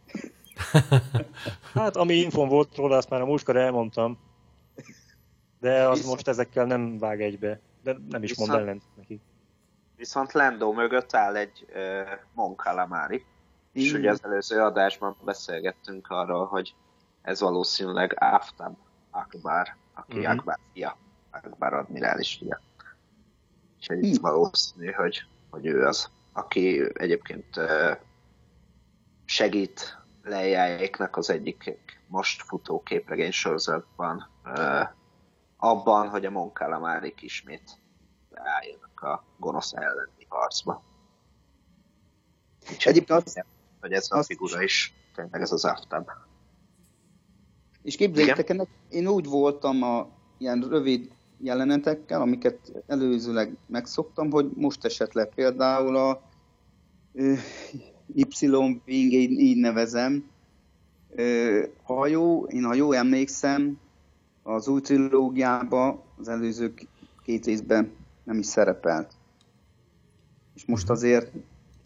Hát, 1.73 1.95
ami 1.95 2.13
infon 2.13 2.47
volt 2.47 2.75
róla, 2.75 2.97
azt 2.97 3.09
már 3.09 3.21
a 3.21 3.25
múltkor 3.25 3.55
elmondtam. 3.55 4.19
De 5.59 5.87
az 5.87 5.97
Viszont- 5.97 6.13
most 6.13 6.27
ezekkel 6.27 6.65
nem 6.65 6.97
vág 6.97 7.21
egybe. 7.21 7.59
De 7.83 7.97
nem 8.09 8.23
is 8.23 8.35
mond 8.37 8.49
Viszont- 8.49 8.67
ellent 8.67 8.83
neki. 8.95 9.21
Viszont 9.95 10.31
Lando 10.31 10.71
mögött 10.71 11.13
áll 11.15 11.35
egy 11.35 11.65
uh, 11.69 12.09
Mon 12.33 12.55
Calamari. 12.55 13.25
És 13.73 13.93
ugye 13.93 14.09
az 14.09 14.23
előző 14.23 14.61
adásban 14.61 15.15
beszélgettünk 15.23 16.07
arról, 16.09 16.45
hogy 16.45 16.73
ez 17.21 17.39
valószínűleg 17.39 18.15
Aftab 18.19 18.77
Akbar, 19.11 19.75
aki 19.93 20.13
Mhm. 20.13 20.19
uh-huh. 20.19 20.37
Akbar 20.37 20.59
fia, 20.73 20.97
Akbar 21.31 21.73
admirális 21.73 22.35
fia. 22.37 22.61
És 23.79 23.85
Hm. 23.87 24.03
itt 24.03 24.19
valószínű, 24.19 24.91
hogy, 24.91 25.23
hogy 25.49 25.65
ő 25.65 25.85
az, 25.85 26.09
aki 26.33 26.81
egyébként 26.93 27.59
segít 29.25 29.97
lejáéknak 30.23 31.17
az 31.17 31.29
egyik 31.29 31.79
most 32.07 32.41
futó 32.41 32.83
képregény 32.83 33.31
sorozatban 33.31 34.27
abban, 35.57 36.09
hogy 36.09 36.25
a 36.25 36.29
Mon 36.29 36.53
Calamarik 36.53 37.21
ismét 37.21 37.71
álljanak 38.33 39.01
a 39.01 39.23
gonosz 39.37 39.73
elleni 39.73 40.25
harcba. 40.29 40.83
És 42.77 42.85
Egyébként 42.85 43.19
azt, 43.25 43.45
hogy 43.79 43.91
ez 43.91 44.11
a 44.11 44.23
figura 44.23 44.61
is 44.61 44.93
tényleg 45.15 45.41
ez 45.41 45.51
az 45.51 45.65
Aftab. 45.65 46.09
És 47.83 47.95
képzeljétek, 47.95 48.49
ennek 48.49 48.67
én 48.89 49.07
úgy 49.07 49.25
voltam 49.25 49.83
a 49.83 50.09
ilyen 50.37 50.67
rövid 50.69 51.11
jelenetekkel, 51.41 52.21
amiket 52.21 52.83
előzőleg 52.87 53.57
megszoktam, 53.67 54.31
hogy 54.31 54.49
most 54.55 54.85
esetleg 54.85 55.29
például 55.35 55.95
a 55.95 56.21
ö, 57.13 57.33
Y-wing, 58.13 58.81
így, 58.85 59.39
így 59.39 59.57
nevezem, 59.57 60.29
ö, 61.09 61.63
hajó, 61.83 62.47
én 62.51 62.63
ha 62.63 62.73
jól 62.73 62.95
emlékszem, 62.95 63.79
az 64.43 64.67
új 64.67 64.81
trilógiában, 64.81 66.01
az 66.17 66.27
előző 66.27 66.73
két 67.23 67.45
részben 67.45 67.91
nem 68.23 68.39
is 68.39 68.45
szerepelt. 68.45 69.13
És 70.55 70.65
most 70.65 70.89
azért 70.89 71.31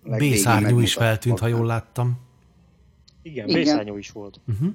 legvégén 0.04 0.36
B-szárnyú 0.36 0.80
is 0.80 0.94
feltűnt, 0.94 1.40
ha 1.40 1.48
jól 1.48 1.66
láttam. 1.66 2.20
Igen, 3.22 3.48
Igen. 3.48 3.64
vészányú 3.64 3.98
is 3.98 4.12
volt. 4.12 4.40
Uh-huh. 4.48 4.74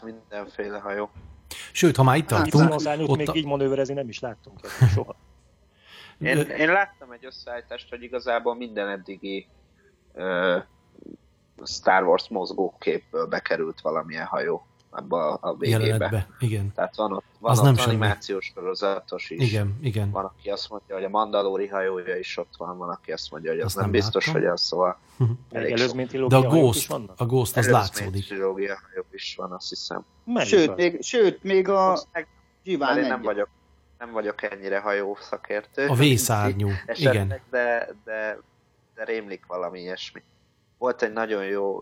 Volt 0.00 0.14
mindenféle 0.14 0.78
hajó. 0.78 1.10
Sőt, 1.72 1.96
ha 1.96 2.02
már 2.02 2.16
itt 2.16 2.30
Hát, 2.30 2.42
tartunk, 2.42 2.64
Viszonyszárnyút 2.64 3.08
ott 3.08 3.16
még 3.16 3.28
a... 3.28 3.34
így 3.34 3.46
manőverezni 3.46 3.94
nem 3.94 4.08
is 4.08 4.20
láttunk 4.20 4.60
soha. 4.94 5.16
Én, 6.18 6.38
én 6.38 6.72
láttam 6.72 7.12
egy 7.12 7.24
összeállítást, 7.24 7.88
hogy 7.90 8.02
igazából 8.02 8.54
minden 8.54 8.88
eddigi 8.88 9.48
ö, 10.14 10.58
Star 11.64 12.02
Wars 12.02 12.28
mozgóképből 12.28 13.26
bekerült 13.26 13.80
valamilyen 13.80 14.26
hajó 14.26 14.66
abba 14.94 15.34
a, 15.34 15.38
a 15.50 15.56
végébe. 15.56 15.84
jelenetbe. 15.84 16.28
Igen. 16.38 16.72
Tehát 16.74 16.96
van 16.96 17.12
ott, 17.12 17.24
van 17.38 17.50
Az 17.50 17.58
ott 17.58 17.64
nem 17.64 17.76
semmi. 17.76 17.88
animációs 17.96 18.52
sorozatos 18.54 19.30
is. 19.30 19.50
Igen, 19.52 19.78
igen. 19.82 20.10
Van, 20.10 20.24
aki 20.24 20.50
azt 20.50 20.70
mondja, 20.70 20.94
hogy 20.94 21.04
a 21.04 21.08
Mandalori 21.08 21.66
hajója 21.66 22.16
is 22.16 22.36
ott 22.36 22.54
van, 22.58 22.78
van, 22.78 22.88
aki 22.88 23.12
azt 23.12 23.30
mondja, 23.30 23.50
hogy 23.50 23.58
az 23.60 23.64
Azt 23.66 23.74
nem, 23.74 23.84
nem 23.84 23.92
biztos, 23.92 24.28
hogy 24.28 24.44
az, 24.44 24.60
szóval 24.60 24.98
Még 25.16 25.28
Elég 25.52 25.72
előzmény 25.72 26.08
De 26.28 26.36
a 26.36 26.40
Ghost, 26.40 26.90
a 27.16 27.26
Ghost 27.26 27.56
az 27.56 27.68
látszódik. 27.70 28.24
trilógia 28.26 28.78
hajók 28.88 29.06
is 29.10 29.34
van, 29.36 29.52
azt 29.52 29.68
hiszem. 29.68 30.04
Melyik 30.24 30.48
Sőt, 30.48 30.68
az? 30.68 30.76
még, 30.76 31.02
sőt, 31.02 31.42
még 31.42 31.68
a 31.68 31.98
mert 32.78 32.96
én 32.96 33.06
nem 33.06 33.18
egy. 33.18 33.24
vagyok, 33.24 33.48
nem 33.98 34.12
vagyok 34.12 34.42
ennyire 34.42 34.78
hajó 34.80 35.16
szakértő. 35.20 35.86
A 35.86 35.94
vészárnyú. 35.94 36.68
esetleg, 36.86 37.14
Igen. 37.14 37.40
De, 37.50 37.88
de, 38.04 38.38
de 38.94 39.04
rémlik 39.04 39.46
valami 39.46 39.80
ilyesmi. 39.80 40.22
Volt 40.78 41.02
egy 41.02 41.12
nagyon 41.12 41.44
jó 41.44 41.80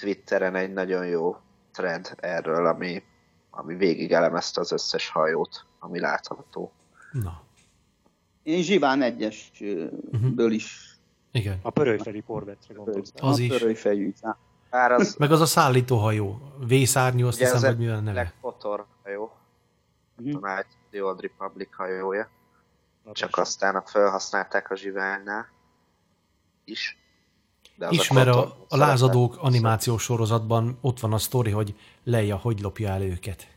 Twitteren 0.00 0.54
egy 0.54 0.72
nagyon 0.72 1.06
jó 1.06 1.36
thread 1.72 2.14
erről, 2.16 2.66
ami, 2.66 3.02
ami 3.50 3.74
végig 3.74 4.12
elemezte 4.12 4.60
az 4.60 4.72
összes 4.72 5.08
hajót, 5.08 5.64
ami 5.78 6.00
látható. 6.00 6.72
Na, 7.12 7.42
Én 8.42 8.62
Zsiván 8.62 9.02
egyesből 9.02 10.50
is. 10.52 10.96
igen. 11.30 11.58
A 11.62 11.70
pörölyfeli 11.70 12.22
korvettre 12.22 12.74
gondoltam. 12.74 13.28
Az 13.28 13.38
a 13.38 13.42
is. 13.42 13.48
pörölyfejű. 13.48 14.12
Bár 14.70 14.92
az 14.92 15.14
Meg 15.14 15.32
az 15.32 15.40
a 15.40 15.46
szállítóhajó. 15.46 16.40
Vészárnyú, 16.66 17.26
azt 17.26 17.36
Ugye 17.40 17.50
hiszem, 17.52 17.68
hogy 17.76 17.78
mi 17.78 17.88
a 17.92 18.00
neve. 18.00 18.12
Black 18.12 18.34
Potter 18.40 18.84
hajó, 19.02 19.32
Mhm. 20.16 20.44
a 20.44 20.64
the 20.90 21.04
Old 21.04 21.20
Republic 21.20 21.76
hajója. 21.76 22.28
Na, 23.04 23.12
Csak 23.12 23.30
tessék. 23.30 23.36
aztán 23.44 23.82
felhasználták 23.86 24.70
a 24.70 24.76
zsiványnál 24.76 25.46
is. 26.64 26.96
De 27.78 27.86
az 27.86 27.92
Ismer 27.92 28.28
a, 28.28 28.56
a 28.68 28.76
lázadók 28.76 29.36
animációs 29.40 30.02
sorozatban 30.02 30.78
ott 30.80 31.00
van 31.00 31.12
a 31.12 31.18
sztori, 31.18 31.50
hogy 31.50 31.74
Leia 32.04 32.36
hogy 32.36 32.60
lopja 32.60 32.88
el 32.88 33.02
őket. 33.02 33.48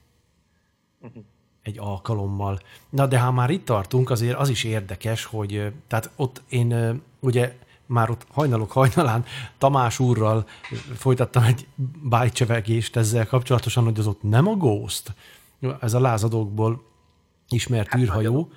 Mhm. 1.00 1.20
egy 1.62 1.80
alkalommal. 1.80 2.60
Na 2.90 3.08
de 3.08 3.20
ha 3.20 3.32
már 3.32 3.50
itt 3.50 3.66
tartunk, 3.66 4.10
azért 4.10 4.38
az 4.38 4.50
is 4.50 4.64
érdekes, 4.64 5.24
hogy 5.24 5.74
tehát 5.88 6.10
ott 6.16 6.42
én 6.50 7.02
ugye 7.20 7.58
már 7.86 8.10
ott 8.10 8.26
hajnalok 8.32 8.72
hajnalán 8.72 9.26
Tamás 9.58 10.00
úrral 10.00 10.48
folytattam 10.96 11.44
egy 11.44 11.68
bájcsevegést 12.04 12.96
ezzel 12.96 13.28
kapcsolatosan, 13.28 13.84
hogy 13.84 14.00
az 14.00 14.08
ott 14.08 14.24
nem 14.24 14.48
a 14.48 14.56
Ghost, 14.56 15.14
ez 15.80 15.94
a 15.94 16.00
lázadókból 16.00 16.84
ismert 17.50 17.88
hát 17.88 18.02
űrhajó. 18.02 18.32
Nagyon. 18.32 18.54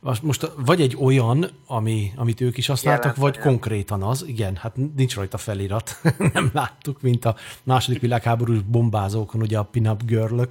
Most 0.00 0.52
vagy 0.56 0.80
egy 0.80 0.96
olyan, 1.00 1.50
ami, 1.66 2.12
amit 2.16 2.40
ők 2.40 2.56
is 2.56 2.66
használtak, 2.66 3.16
Jelent, 3.16 3.20
vagy 3.22 3.38
konkrétan 3.38 4.02
az, 4.02 4.24
igen, 4.26 4.56
hát 4.56 4.76
nincs 4.96 5.14
rajta 5.14 5.38
felirat, 5.38 6.00
nem 6.32 6.50
láttuk, 6.52 7.00
mint 7.00 7.24
a 7.24 7.36
második 7.62 8.00
világháborús 8.00 8.62
bombázókon, 8.62 9.40
ugye 9.40 9.58
a 9.58 9.62
pin-up 9.62 10.04
girl 10.04 10.42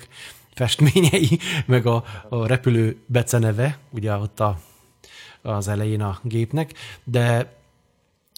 festményei, 0.53 1.39
meg 1.65 1.85
a, 1.85 2.03
a 2.29 2.45
repülő 2.45 2.97
beceneve, 3.05 3.77
ugye 3.89 4.15
ott 4.15 4.39
a, 4.39 4.59
az 5.41 5.67
elején 5.67 6.01
a 6.01 6.19
gépnek, 6.23 6.73
de 7.03 7.57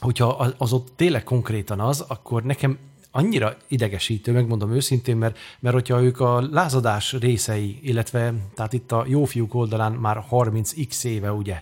hogyha 0.02 0.28
az 0.58 0.74
ott 0.74 0.88
tényleg 0.95 1.24
konkrétan 1.24 1.80
az, 1.80 2.06
akkor 2.08 2.43
nekem 2.43 2.78
annyira 3.12 3.56
idegesítő, 3.67 4.32
megmondom 4.32 4.71
őszintén, 4.71 5.17
mert, 5.17 5.38
mert 5.60 5.76
hogyha 5.76 6.02
ők 6.02 6.19
a 6.19 6.41
lázadás 6.52 7.13
részei, 7.13 7.80
illetve 7.82 8.34
tehát 8.56 8.74
itt 8.74 8.91
a 8.91 9.06
jó 9.08 9.26
fiúk 9.26 9.54
oldalán 9.54 9.91
már 9.91 10.26
30x 10.32 11.04
éve, 11.04 11.32
ugye, 11.32 11.62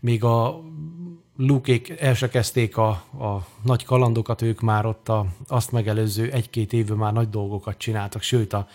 még 0.00 0.24
a 0.24 0.60
Lukék 1.36 1.90
el 2.00 2.16
a, 2.72 2.88
a 3.24 3.46
nagy 3.62 3.84
kalandokat, 3.84 4.42
ők 4.42 4.60
már 4.60 4.86
ott 4.86 5.08
a, 5.08 5.26
azt 5.46 5.72
megelőző 5.72 6.30
egy-két 6.30 6.72
évben 6.72 6.96
már 6.96 7.12
nagy 7.12 7.30
dolgokat 7.30 7.78
csináltak, 7.78 8.22
sőt 8.22 8.52
a, 8.52 8.68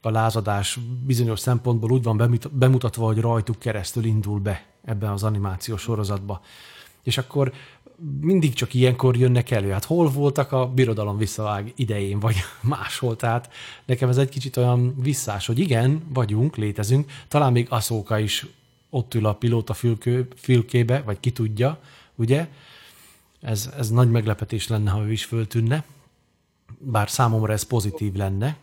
a 0.00 0.10
lázadás 0.10 0.78
bizonyos 1.06 1.40
szempontból 1.40 1.90
úgy 1.90 2.02
van 2.02 2.40
bemutatva, 2.50 3.06
hogy 3.06 3.18
rajtuk 3.18 3.58
keresztül 3.58 4.04
indul 4.04 4.38
be 4.38 4.64
ebben 4.84 5.10
az 5.10 5.22
animációs 5.22 5.80
sorozatba. 5.80 6.40
És 7.02 7.18
akkor 7.18 7.52
mindig 8.20 8.54
csak 8.54 8.74
ilyenkor 8.74 9.16
jönnek 9.16 9.50
elő. 9.50 9.70
Hát 9.70 9.84
hol 9.84 10.08
voltak 10.10 10.52
a 10.52 10.66
birodalom 10.66 11.16
visszavág 11.16 11.72
idején, 11.76 12.20
vagy 12.20 12.36
máshol. 12.60 13.16
Tehát 13.16 13.52
nekem 13.84 14.08
ez 14.08 14.16
egy 14.16 14.28
kicsit 14.28 14.56
olyan 14.56 14.94
visszás, 15.02 15.46
hogy 15.46 15.58
igen, 15.58 16.02
vagyunk, 16.12 16.56
létezünk. 16.56 17.10
Talán 17.28 17.52
még 17.52 17.66
Aszóka 17.70 18.18
is 18.18 18.46
ott 18.90 19.14
ül 19.14 19.26
a 19.26 19.34
pilóta 19.34 19.74
fülkő, 19.74 20.28
fülkébe, 20.36 21.02
vagy 21.02 21.20
ki 21.20 21.30
tudja, 21.30 21.80
ugye? 22.14 22.48
Ez, 23.40 23.70
ez 23.76 23.90
nagy 23.90 24.10
meglepetés 24.10 24.68
lenne, 24.68 24.90
ha 24.90 25.02
ő 25.02 25.12
is 25.12 25.24
föltűnne. 25.24 25.84
Bár 26.78 27.10
számomra 27.10 27.52
ez 27.52 27.62
pozitív 27.62 28.14
lenne, 28.14 28.56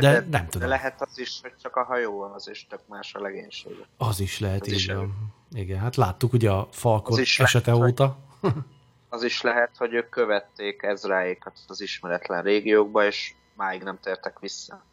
de, 0.00 0.20
de 0.20 0.26
nem 0.30 0.48
tudom. 0.48 0.68
De 0.68 0.74
lehet 0.74 1.02
az 1.02 1.18
is, 1.18 1.38
hogy 1.42 1.52
csak 1.62 1.76
a 1.76 1.82
hajó 1.84 2.20
az 2.20 2.48
is 2.48 2.66
tök 2.68 2.80
más 2.88 3.14
a 3.14 3.20
legénység. 3.20 3.72
Az 3.96 4.20
is 4.20 4.38
lehet, 4.38 4.60
az 4.60 4.68
így 4.68 4.74
is 4.74 4.86
van. 4.86 5.32
Igen, 5.52 5.78
hát 5.78 5.96
láttuk 5.96 6.32
ugye 6.32 6.50
a 6.50 6.68
Falkot 6.70 7.18
esete 7.18 7.72
lehet, 7.72 7.90
óta. 7.90 8.18
az 9.14 9.22
is 9.22 9.40
lehet, 9.40 9.76
hogy 9.76 9.94
ők 9.94 10.08
követték 10.08 10.82
Ezráékat 10.82 11.58
az 11.66 11.80
ismeretlen 11.80 12.42
régiókba, 12.42 13.06
és 13.06 13.34
máig 13.56 13.82
nem 13.82 13.98
tértek 14.02 14.38
vissza. 14.38 14.84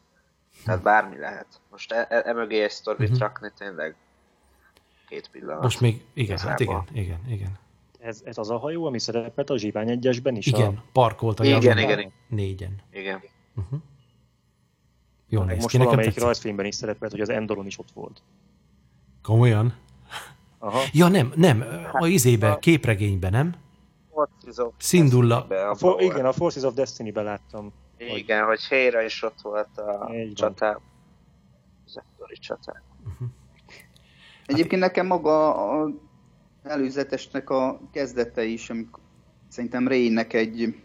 Tehát 0.65 0.81
bármi 0.81 1.17
lehet. 1.17 1.47
Most 1.69 1.91
e, 1.91 2.07
e, 2.09 2.21
e 2.25 2.33
mögé 2.33 2.63
egy 2.63 2.71
sztorit 2.71 3.01
uh-huh. 3.01 3.19
rakni 3.19 3.51
tényleg 3.57 3.95
két 5.07 5.29
pillanat. 5.31 5.61
Most 5.61 5.81
még, 5.81 6.05
igen, 6.13 6.37
hát 6.37 6.59
igen, 6.59 6.83
igen, 6.93 7.19
igen. 7.27 7.59
Ez, 7.99 8.21
ez 8.25 8.37
az 8.37 8.49
a 8.49 8.57
hajó, 8.57 8.85
ami 8.85 8.99
szerepelt 8.99 9.49
a 9.49 9.57
Zsivány 9.57 9.89
egyesben 9.89 10.35
is? 10.35 10.45
Igen, 10.45 10.75
a... 10.75 10.83
parkolt 10.91 11.39
a 11.39 11.43
igen, 11.43 11.77
igen, 11.77 11.77
igen. 11.77 12.11
Négyen. 12.27 12.75
Igen. 12.91 13.21
Uh-huh. 13.55 13.79
Jó 15.27 15.43
néz 15.43 15.61
most 15.61 15.67
ki, 15.67 15.77
valamelyik 15.77 16.19
rajzfilmben 16.19 16.65
is 16.65 16.75
szerepelt, 16.75 17.11
hogy 17.11 17.21
az 17.21 17.29
Endoron 17.29 17.65
is 17.65 17.79
ott 17.79 17.91
volt. 17.93 18.21
Komolyan? 19.21 19.73
Aha. 20.59 20.79
Ja, 20.93 21.07
nem, 21.07 21.33
nem, 21.35 21.65
a 21.91 22.07
izébe, 22.07 22.51
a... 22.51 22.59
képregényben, 22.59 23.31
nem? 23.31 23.55
Forces 24.13 24.57
of 24.57 24.73
Szindulla. 24.77 25.47
A 25.69 25.75
for, 25.75 26.01
igen, 26.01 26.25
a 26.25 26.31
Forces 26.31 26.63
of 26.63 26.73
Destiny-ben 26.73 27.23
láttam. 27.23 27.73
Igen, 27.97 28.45
hogy, 28.45 28.47
hogy 28.47 28.63
Héra 28.77 29.01
is 29.01 29.23
ott 29.23 29.41
volt 29.41 29.77
a 29.77 30.11
csatá. 30.33 30.79
Az 31.85 32.01
Endori 32.11 32.37
csatá. 32.37 32.81
Uh-huh. 32.99 33.27
Egyébként 34.45 34.81
nekem 34.81 35.05
maga 35.05 35.55
a 35.55 35.89
előzetesnek 36.63 37.49
a 37.49 37.79
kezdete 37.91 38.43
is, 38.43 38.69
amikor 38.69 39.03
szerintem 39.47 39.87
Raynek 39.87 40.33
egy 40.33 40.75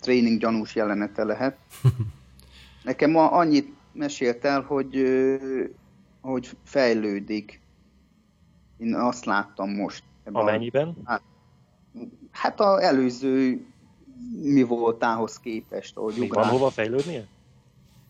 tréning 0.00 0.40
gyanús 0.40 0.74
jelenete 0.74 1.24
lehet. 1.24 1.58
Nekem 2.84 3.10
ma 3.10 3.30
annyit 3.30 3.74
mesélt 3.92 4.44
el, 4.44 4.60
hogy, 4.60 5.02
hogy 6.20 6.50
fejlődik. 6.64 7.60
Én 8.78 8.94
azt 8.94 9.24
láttam 9.24 9.70
most. 9.70 10.02
Amennyiben? 10.32 10.96
A, 11.04 11.20
hát, 12.36 12.60
a 12.60 12.82
előző 12.82 13.66
mi 14.42 14.62
voltához 14.62 15.38
képest. 15.38 15.96
Ahogy 15.96 16.14
Még 16.18 16.32
van 16.32 16.46
hova 16.46 16.70
fejlődnie? 16.70 17.26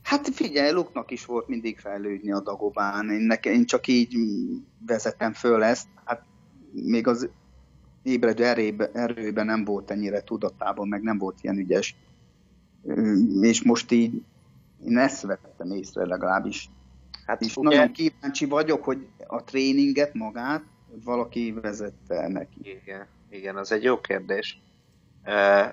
Hát 0.03 0.29
figyelj, 0.29 0.73
Luknak 0.73 1.11
is 1.11 1.25
volt 1.25 1.49
mindig 1.49 1.79
fejlődni 1.79 2.33
a 2.33 2.41
Dagobán. 2.41 3.11
Én, 3.11 3.21
nekem, 3.21 3.53
én 3.53 3.65
csak 3.65 3.87
így 3.87 4.17
vezetem 4.87 5.33
föl 5.33 5.62
ezt. 5.62 5.89
Hát 6.05 6.23
még 6.73 7.07
az 7.07 7.29
ébredő 8.03 8.45
erőben, 8.45 8.91
erőben 8.93 9.47
nem 9.47 9.65
volt 9.65 9.91
ennyire 9.91 10.23
tudatában, 10.23 10.89
meg 10.89 11.03
nem 11.03 11.19
volt 11.19 11.39
ilyen 11.41 11.59
ügyes. 11.59 11.97
És 13.41 13.62
most 13.62 13.93
így 13.93 14.23
én 14.87 14.99
ezt 14.99 15.23
vettem 15.23 15.71
észre 15.71 16.07
legalábbis. 16.07 16.71
Hát 17.27 17.41
és 17.41 17.57
ugye... 17.57 17.77
nagyon 17.77 17.93
kíváncsi 17.93 18.45
vagyok, 18.45 18.85
hogy 18.85 19.07
a 19.27 19.45
tréninget 19.45 20.15
magát 20.15 20.62
valaki 21.05 21.55
vezette 21.62 22.29
neki. 22.29 22.59
Igen, 22.61 23.07
igen, 23.31 23.57
az 23.57 23.73
egy 23.73 23.83
jó 23.83 24.01
kérdés. 24.01 24.61
Uh, 25.25 25.73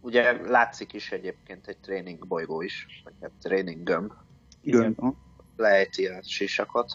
ugye 0.00 0.32
látszik 0.32 0.92
is 0.92 1.12
egyébként 1.12 1.66
egy 1.66 1.78
tréning 1.78 2.26
bolygó 2.26 2.62
is, 2.62 2.86
vagy 3.04 3.12
egy 3.20 3.32
tréning 3.42 3.82
gömb. 3.82 4.12
Igen. 4.60 4.96
Lejti 5.56 6.06
a 6.06 6.22
sisakot, 6.22 6.92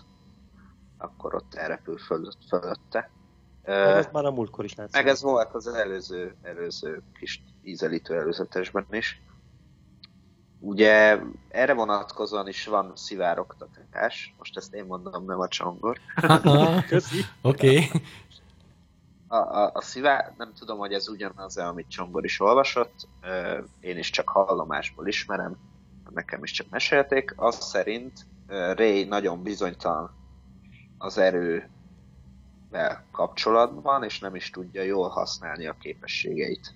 akkor 0.97 1.35
ott 1.35 1.53
elrepül 1.53 1.97
fölött, 1.97 2.37
fölötte. 2.47 3.11
Meg 3.65 3.97
ez 3.97 4.07
már 4.11 4.25
a 4.25 4.31
múltkor 4.31 4.65
is 4.65 4.75
látszik. 4.75 4.95
Meg 4.95 5.07
ez 5.07 5.21
volt 5.21 5.53
az 5.53 5.67
előző, 5.67 6.35
előző 6.41 7.01
kis 7.19 7.43
ízelítő 7.63 8.15
előzetesben 8.15 8.85
is. 8.91 9.21
Ugye 10.59 11.19
erre 11.49 11.73
vonatkozóan 11.73 12.47
is 12.47 12.65
van 12.65 12.91
szivárogtatás, 12.95 14.35
most 14.37 14.57
ezt 14.57 14.73
én 14.73 14.85
mondom, 14.85 15.25
nem 15.25 15.39
a 15.39 15.47
csongor. 15.47 15.99
Köszi. 16.89 17.25
Oké. 17.41 17.67
Okay. 17.67 18.01
A, 19.27 19.35
a, 19.35 19.71
a 19.73 19.81
szivár, 19.81 20.33
nem 20.37 20.53
tudom, 20.53 20.77
hogy 20.77 20.93
ez 20.93 21.07
ugyanaz, 21.07 21.57
amit 21.57 21.89
Csongor 21.89 22.23
is 22.23 22.39
olvasott, 22.39 23.07
én 23.79 23.97
is 23.97 24.09
csak 24.09 24.29
hallomásból 24.29 25.07
ismerem, 25.07 25.57
nekem 26.09 26.43
is 26.43 26.51
csak 26.51 26.69
mesélték, 26.69 27.33
az 27.35 27.55
szerint 27.55 28.25
Ray 28.47 29.03
nagyon 29.03 29.43
bizonytalan 29.43 30.15
az 30.97 31.17
erővel 31.17 33.05
kapcsolatban, 33.11 34.03
és 34.03 34.19
nem 34.19 34.35
is 34.35 34.49
tudja 34.49 34.81
jól 34.81 35.09
használni 35.09 35.65
a 35.65 35.77
képességeit. 35.79 36.73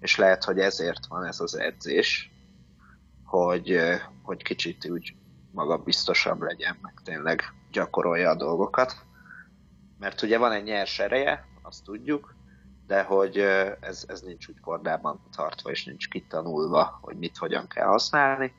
És 0.00 0.16
lehet, 0.16 0.44
hogy 0.44 0.58
ezért 0.58 1.06
van 1.06 1.24
ez 1.24 1.40
az 1.40 1.58
edzés, 1.58 2.30
hogy, 3.24 3.78
hogy 4.22 4.42
kicsit 4.42 4.90
úgy 4.90 5.14
magabiztosabb 5.50 6.40
legyen, 6.40 6.78
meg 6.82 6.94
tényleg 7.04 7.42
gyakorolja 7.70 8.30
a 8.30 8.36
dolgokat. 8.36 8.96
Mert 9.98 10.22
ugye 10.22 10.38
van 10.38 10.52
egy 10.52 10.64
nyers 10.64 10.98
ereje, 10.98 11.46
azt 11.72 11.84
tudjuk, 11.84 12.34
de 12.86 13.02
hogy 13.02 13.38
ez, 13.80 14.04
ez 14.08 14.20
nincs 14.20 14.48
úgy 14.48 14.60
kordában 14.60 15.20
tartva, 15.36 15.70
és 15.70 15.84
nincs 15.84 16.08
kitanulva, 16.08 16.98
hogy 17.02 17.18
mit 17.18 17.36
hogyan 17.36 17.68
kell 17.68 17.86
használni. 17.86 18.54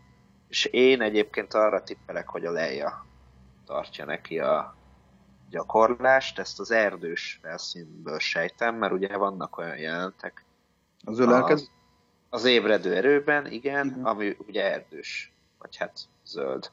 És 0.47 0.65
én 0.65 1.01
egyébként 1.01 1.53
arra 1.53 1.83
tippelek, 1.83 2.29
hogy 2.29 2.45
a 2.45 2.51
Leia 2.51 3.05
tartja 3.65 4.05
neki 4.05 4.39
a 4.39 4.75
gyakorlást, 5.49 6.39
ezt 6.39 6.59
az 6.59 6.71
erdős 6.71 7.39
felszínből 7.41 8.19
sejtem, 8.19 8.75
mert 8.75 8.93
ugye 8.93 9.17
vannak 9.17 9.57
olyan 9.57 9.77
jelentek. 9.77 10.45
Az 11.03 11.19
ölelkező? 11.19 11.65
Az 12.29 12.45
ébredő 12.45 12.95
erőben, 12.95 13.47
igen, 13.47 13.87
uh-huh. 13.87 14.07
ami 14.07 14.37
ugye 14.47 14.71
erdős, 14.71 15.33
vagy 15.59 15.75
hát 15.77 15.99
zöld 16.25 16.71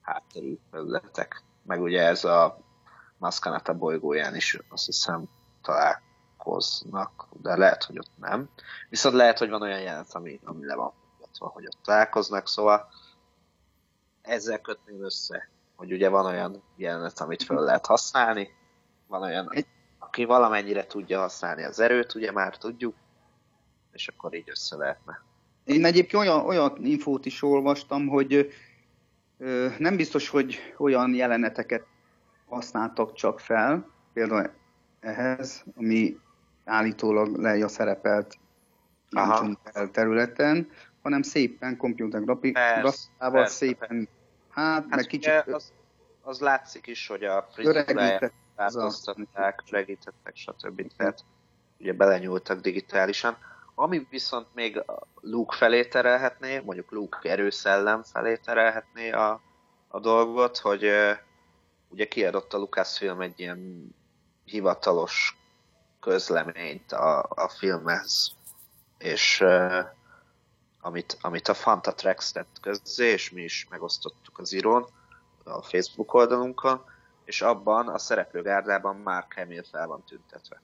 hátterű 0.00 0.58
területek. 0.70 1.42
Meg 1.62 1.80
ugye 1.80 2.02
ez 2.02 2.24
a 2.24 2.58
Maskanata 3.18 3.74
bolygóján 3.74 4.36
is 4.36 4.58
azt 4.68 4.86
hiszem 4.86 5.28
találkoznak, 5.62 7.28
de 7.42 7.56
lehet, 7.56 7.84
hogy 7.84 7.98
ott 7.98 8.12
nem. 8.18 8.48
Viszont 8.88 9.14
lehet, 9.14 9.38
hogy 9.38 9.50
van 9.50 9.62
olyan 9.62 9.80
jelenet, 9.80 10.14
ami, 10.14 10.40
ami 10.44 10.66
le 10.66 10.74
van 10.74 10.92
mutatva, 11.12 11.46
hogy 11.48 11.66
ott 11.66 11.82
találkoznak, 11.82 12.48
szóval 12.48 12.88
ezzel 14.22 14.60
kötném 14.60 15.04
össze, 15.04 15.50
hogy 15.76 15.92
ugye 15.92 16.08
van 16.08 16.26
olyan 16.26 16.62
jelenet, 16.76 17.20
amit 17.20 17.42
föl 17.42 17.60
lehet 17.60 17.86
használni, 17.86 18.48
van 19.06 19.22
olyan, 19.22 19.52
aki 19.98 20.24
valamennyire 20.24 20.86
tudja 20.86 21.20
használni 21.20 21.62
az 21.64 21.80
erőt, 21.80 22.14
ugye 22.14 22.32
már 22.32 22.56
tudjuk, 22.56 22.94
és 23.92 24.08
akkor 24.08 24.34
így 24.34 24.50
össze 24.50 24.76
lehetne. 24.76 25.22
Én 25.64 25.84
egyébként 25.84 26.22
olyan, 26.22 26.46
olyan 26.46 26.84
infót 26.84 27.26
is 27.26 27.42
olvastam, 27.42 28.06
hogy 28.06 28.52
Nem 29.78 29.96
biztos, 29.96 30.28
hogy 30.28 30.74
olyan 30.78 31.14
jeleneteket 31.14 31.86
használtak 32.48 33.14
csak 33.14 33.40
fel, 33.40 33.86
például 34.12 34.50
ehhez, 35.00 35.64
ami 35.76 36.18
állítólag 36.64 37.36
Leia 37.36 37.68
szerepelt 37.68 38.38
el 39.72 39.90
területen, 39.90 40.70
hanem 41.02 41.22
szépen 41.22 41.76
komputer 41.76 42.24
grafikával 42.24 43.46
szépen, 43.46 44.08
hát, 44.50 44.82
hát 44.82 44.96
meg 44.96 45.06
kicsit... 45.06 45.32
Az, 45.46 45.72
az 46.22 46.40
látszik 46.40 46.86
is, 46.86 47.06
hogy 47.06 47.24
a 47.24 47.48
frizuráját 47.52 48.32
változtatták, 48.56 49.62
segítettek, 49.64 50.36
stb. 50.36 50.92
Tehát 50.96 51.24
ugye 51.78 51.92
belenyúltak 51.92 52.60
digitálisan. 52.60 53.36
Ami 53.74 54.06
viszont 54.10 54.46
még 54.54 54.82
Luke 55.20 55.56
felé 55.56 55.84
terelhetné, 55.84 56.58
mondjuk 56.58 56.90
Luke 56.90 57.30
erőszellem 57.30 58.02
felé 58.02 58.36
terelhetné 58.36 59.10
a, 59.10 59.40
a 59.88 60.00
dolgot, 60.00 60.58
hogy 60.58 60.90
ugye 61.88 62.08
kiadott 62.08 62.52
a 62.52 62.58
Lucasfilm 62.58 63.20
egy 63.20 63.40
ilyen 63.40 63.90
hivatalos 64.50 65.38
közleményt 66.00 66.92
a, 66.92 67.26
a 67.28 67.48
filmhez, 67.48 68.36
és 68.98 69.40
uh, 69.40 69.84
amit, 70.80 71.18
amit 71.20 71.48
a 71.48 71.54
Fantatrex 71.54 72.32
tett 72.32 72.56
közzé, 72.60 73.06
és 73.06 73.30
mi 73.30 73.42
is 73.42 73.66
megosztottuk 73.70 74.38
az 74.38 74.52
írón 74.52 74.86
a 75.44 75.62
Facebook 75.62 76.14
oldalunkon, 76.14 76.84
és 77.24 77.42
abban 77.42 77.88
a 77.88 77.98
szereplőgárdában 77.98 78.96
már 78.96 79.26
Hamill 79.34 79.64
fel 79.70 79.86
van 79.86 80.04
tüntetve. 80.04 80.62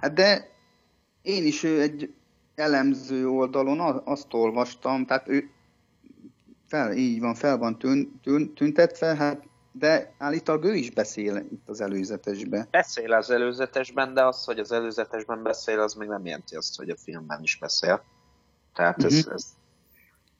Hát 0.00 0.12
de 0.12 0.50
én 1.22 1.46
is 1.46 1.64
egy 1.64 2.14
elemző 2.54 3.28
oldalon 3.28 4.02
azt 4.04 4.34
olvastam, 4.34 5.06
tehát 5.06 5.28
ő 5.28 5.50
fel, 6.68 6.92
így 6.92 7.20
van, 7.20 7.34
fel 7.34 7.58
van 7.58 7.78
tűn, 7.78 8.20
tűn, 8.22 8.54
tüntetve, 8.54 9.14
hát 9.16 9.42
de 9.78 10.14
állítólag 10.18 10.64
ő 10.64 10.74
is 10.74 10.90
beszél 10.90 11.36
itt 11.36 11.68
az 11.68 11.80
előzetesben. 11.80 12.68
Beszél 12.70 13.12
az 13.12 13.30
előzetesben, 13.30 14.14
de 14.14 14.24
az, 14.24 14.44
hogy 14.44 14.58
az 14.58 14.72
előzetesben 14.72 15.42
beszél, 15.42 15.80
az 15.80 15.94
még 15.94 16.08
nem 16.08 16.26
jelenti 16.26 16.56
azt, 16.56 16.76
hogy 16.76 16.90
a 16.90 16.96
filmben 16.96 17.42
is 17.42 17.58
beszél. 17.58 18.04
Tehát 18.74 19.04
ez, 19.04 19.14
uh-huh. 19.14 19.32
ez 19.32 19.46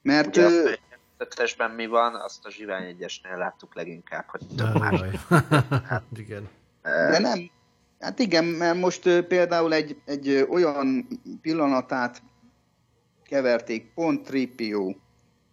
Mert 0.01 0.27
ugye 0.27 0.49
ő... 0.49 0.65
a 0.65 0.77
előzetesben 1.17 1.71
mi 1.71 1.87
van, 1.87 2.15
azt 2.15 2.45
a 2.45 2.51
Zsivány 2.51 2.83
egyesnél 2.83 3.37
láttuk 3.37 3.75
leginkább, 3.75 4.25
hogy 4.27 4.41
több 4.57 4.79
más. 4.79 5.01
hát, 5.89 6.03
igen. 6.15 6.49
De 6.81 7.19
nem, 7.19 7.49
Hát 7.99 8.19
igen, 8.19 8.45
mert 8.45 8.79
most 8.79 9.21
például 9.21 9.73
egy, 9.73 10.01
egy 10.05 10.47
olyan 10.49 11.07
pillanatát 11.41 12.21
keverték 13.23 13.93
pont 13.93 14.25
Tripio 14.25 14.95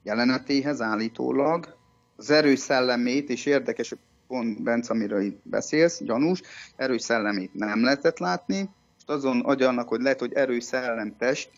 jelenetéhez 0.03 0.81
állítólag, 0.81 1.77
az 2.17 2.31
erős 2.31 2.59
szellemét, 2.59 3.31
és 3.31 3.47
érdekes, 3.47 3.95
pont 4.27 4.63
Bence, 4.63 4.93
amiről 4.93 5.21
itt 5.21 5.41
beszélsz, 5.43 6.03
gyanús, 6.03 6.41
erős 6.77 7.03
szellemét 7.03 7.55
nem 7.55 7.85
lehetett 7.85 8.19
látni, 8.19 8.69
most 8.95 9.09
azon 9.09 9.41
agyalnak, 9.41 9.89
hogy 9.89 10.01
lehet, 10.01 10.21
hogy 10.21 10.33
erős 10.33 10.65
szellemtest, 10.65 11.51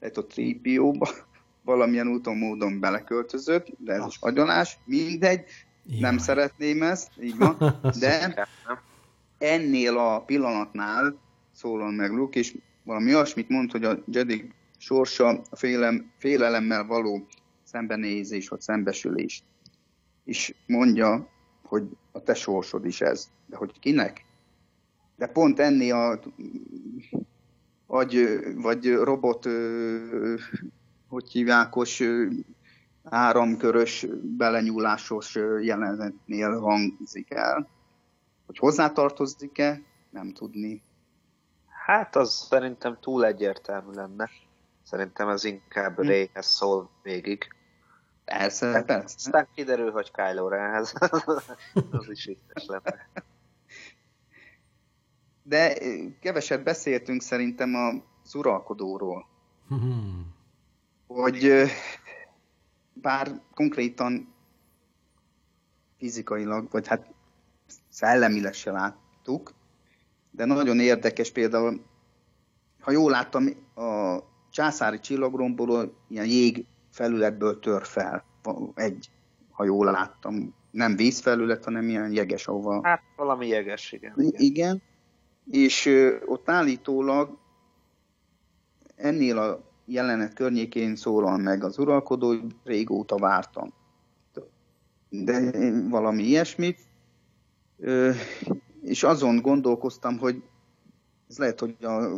lehet 0.00 0.16
a 0.16 0.26
Tripióba 0.26 1.08
valamilyen 1.64 2.08
úton, 2.08 2.36
módon 2.36 2.80
beleköltözött, 2.80 3.66
de 3.78 3.92
ez 3.92 4.04
is 4.06 4.16
agyalás, 4.20 4.78
mindegy, 4.84 5.44
Jaj. 5.86 6.00
nem 6.00 6.18
szeretném 6.18 6.82
ezt, 6.82 7.08
így 7.20 7.36
van, 7.36 7.80
de 8.00 8.46
ennél 9.38 9.98
a 9.98 10.20
pillanatnál 10.20 11.16
szólal 11.52 11.90
meg 11.90 12.10
Luke, 12.10 12.38
és 12.38 12.54
valami 12.82 13.14
olyasmit 13.14 13.48
mond, 13.48 13.70
hogy 13.70 13.84
a 13.84 13.98
Jedi 14.06 14.50
sorsa 14.78 15.28
a 15.50 15.56
félem, 15.56 16.10
félelemmel 16.18 16.84
való 16.84 17.26
szembenézés, 17.64 18.48
vagy 18.48 18.60
szembesülés. 18.60 19.42
És 20.24 20.54
mondja, 20.66 21.28
hogy 21.62 21.88
a 22.12 22.22
te 22.22 22.34
sorsod 22.34 22.84
is 22.84 23.00
ez. 23.00 23.30
De 23.46 23.56
hogy 23.56 23.78
kinek? 23.78 24.24
De 25.16 25.26
pont 25.26 25.58
ennél 25.58 25.94
a 25.94 26.20
agy, 27.86 28.38
vagy 28.54 28.94
robot, 28.94 29.44
hogy 31.08 31.30
hívjákos, 31.30 32.02
áramkörös, 33.04 34.06
belenyúlásos 34.22 35.34
jelenetnél 35.60 36.58
hangzik 36.58 37.30
el. 37.30 37.68
Hogy 38.46 38.58
hozzátartozik-e, 38.58 39.82
nem 40.10 40.32
tudni. 40.32 40.82
Hát 41.86 42.16
az 42.16 42.46
szerintem 42.48 42.98
túl 43.00 43.24
egyértelmű 43.24 43.92
lenne. 43.92 44.30
Szerintem 44.82 45.28
ez 45.28 45.44
inkább 45.44 45.96
hm. 45.96 46.06
Rayhez 46.06 46.46
szól 46.46 46.90
végig. 47.02 47.53
Persze, 48.24 48.66
hát, 48.66 48.84
persze. 48.84 49.14
Aztán 49.16 49.48
kiderül, 49.54 49.90
hogy 49.90 50.10
Kylo 50.10 50.48
Renhez. 50.48 50.92
az 51.90 52.08
is 52.08 52.24
vicces 52.24 52.66
lenne. 52.66 53.08
De 55.42 55.78
keveset 56.20 56.62
beszéltünk 56.62 57.22
szerintem 57.22 57.74
a 57.74 57.92
uralkodóról. 58.36 59.26
Hmm. 59.68 60.34
hogy 61.06 61.64
bár 62.92 63.40
konkrétan 63.54 64.34
fizikailag, 65.98 66.70
vagy 66.70 66.86
hát 66.86 67.14
szellemileg 67.88 68.52
se 68.52 68.70
láttuk, 68.70 69.54
de 70.30 70.44
nagyon 70.44 70.80
érdekes 70.80 71.30
például, 71.30 71.84
ha 72.80 72.90
jól 72.90 73.10
láttam, 73.10 73.48
a 73.74 74.18
császári 74.50 75.00
csillagromboló 75.00 75.94
ilyen 76.08 76.26
jég 76.26 76.66
felületből 76.94 77.58
tör 77.58 77.84
fel. 77.84 78.24
Egy, 78.74 79.10
ha 79.50 79.64
jól 79.64 79.90
láttam, 79.90 80.54
nem 80.70 80.96
vízfelület, 80.96 81.64
hanem 81.64 81.88
ilyen 81.88 82.12
jeges, 82.12 82.46
ahova... 82.46 82.80
Hát 82.82 83.02
valami 83.16 83.46
jeges, 83.46 83.92
igen. 83.92 84.14
Igen, 84.16 84.40
igen. 84.40 84.82
és 85.50 85.86
ö, 85.86 86.16
ott 86.26 86.48
állítólag 86.50 87.38
ennél 88.96 89.38
a 89.38 89.72
jelenet 89.84 90.34
környékén 90.34 90.96
szólal 90.96 91.38
meg 91.38 91.64
az 91.64 91.78
uralkodó, 91.78 92.26
hogy 92.26 92.42
régóta 92.64 93.16
vártam. 93.16 93.72
De 95.08 95.50
valami 95.88 96.22
ilyesmit, 96.22 96.78
és 98.82 99.02
azon 99.02 99.40
gondolkoztam, 99.40 100.18
hogy 100.18 100.42
ez 101.28 101.38
lehet, 101.38 101.60
hogy 101.60 101.76
a, 101.80 102.08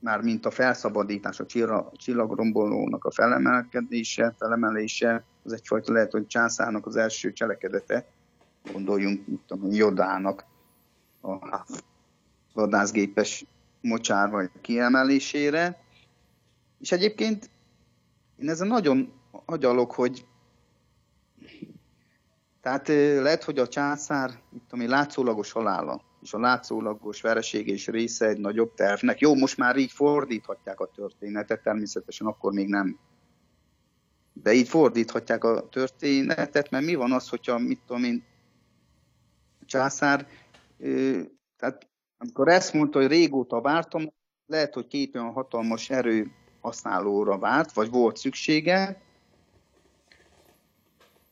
már 0.00 0.20
mint 0.20 0.46
a 0.46 0.50
felszabadítás, 0.50 1.40
a 1.40 1.46
csillagrombolónak 1.96 3.04
a 3.04 3.10
felemelkedése, 3.10 4.34
felemelése, 4.38 5.24
az 5.42 5.52
egyfajta 5.52 5.92
lehet, 5.92 6.12
hogy 6.12 6.26
császárnak 6.26 6.86
az 6.86 6.96
első 6.96 7.32
cselekedete, 7.32 8.06
gondoljunk 8.72 9.24
tudom, 9.46 9.70
Jodának 9.72 10.44
a 11.20 11.64
vadászgépes 12.52 13.44
vagy 14.30 14.50
kiemelésére. 14.60 15.84
És 16.78 16.92
egyébként 16.92 17.50
én 18.36 18.48
ezen 18.48 18.66
nagyon 18.66 19.12
agyalok, 19.44 19.92
hogy 19.92 20.26
tehát 22.60 22.88
lehet, 23.22 23.44
hogy 23.44 23.58
a 23.58 23.68
császár, 23.68 24.30
mit 24.50 24.62
tudom 24.68 24.88
látszólagos 24.88 25.52
halála, 25.52 26.02
és 26.22 26.32
a 26.32 26.38
látszólagos 26.38 27.20
vereség 27.20 27.68
és 27.68 27.86
része 27.86 28.26
egy 28.26 28.38
nagyobb 28.38 28.74
tervnek. 28.74 29.18
Jó, 29.20 29.34
most 29.34 29.56
már 29.56 29.76
így 29.76 29.92
fordíthatják 29.92 30.80
a 30.80 30.90
történetet, 30.94 31.62
természetesen 31.62 32.26
akkor 32.26 32.52
még 32.52 32.68
nem. 32.68 32.98
De 34.32 34.52
így 34.52 34.68
fordíthatják 34.68 35.44
a 35.44 35.68
történetet, 35.68 36.70
mert 36.70 36.84
mi 36.84 36.94
van 36.94 37.12
az, 37.12 37.28
hogyha, 37.28 37.58
mit 37.58 37.80
tudom 37.86 38.04
én, 38.04 38.24
a 39.60 39.64
császár, 39.64 40.26
tehát 41.56 41.88
amikor 42.18 42.48
ezt 42.48 42.72
mondta, 42.72 42.98
hogy 42.98 43.08
régóta 43.08 43.60
vártam, 43.60 44.12
lehet, 44.46 44.74
hogy 44.74 44.86
két 44.86 45.16
olyan 45.16 45.32
hatalmas 45.32 45.90
erő 45.90 46.30
használóra 46.60 47.38
várt, 47.38 47.72
vagy 47.72 47.90
volt 47.90 48.16
szüksége, 48.16 49.02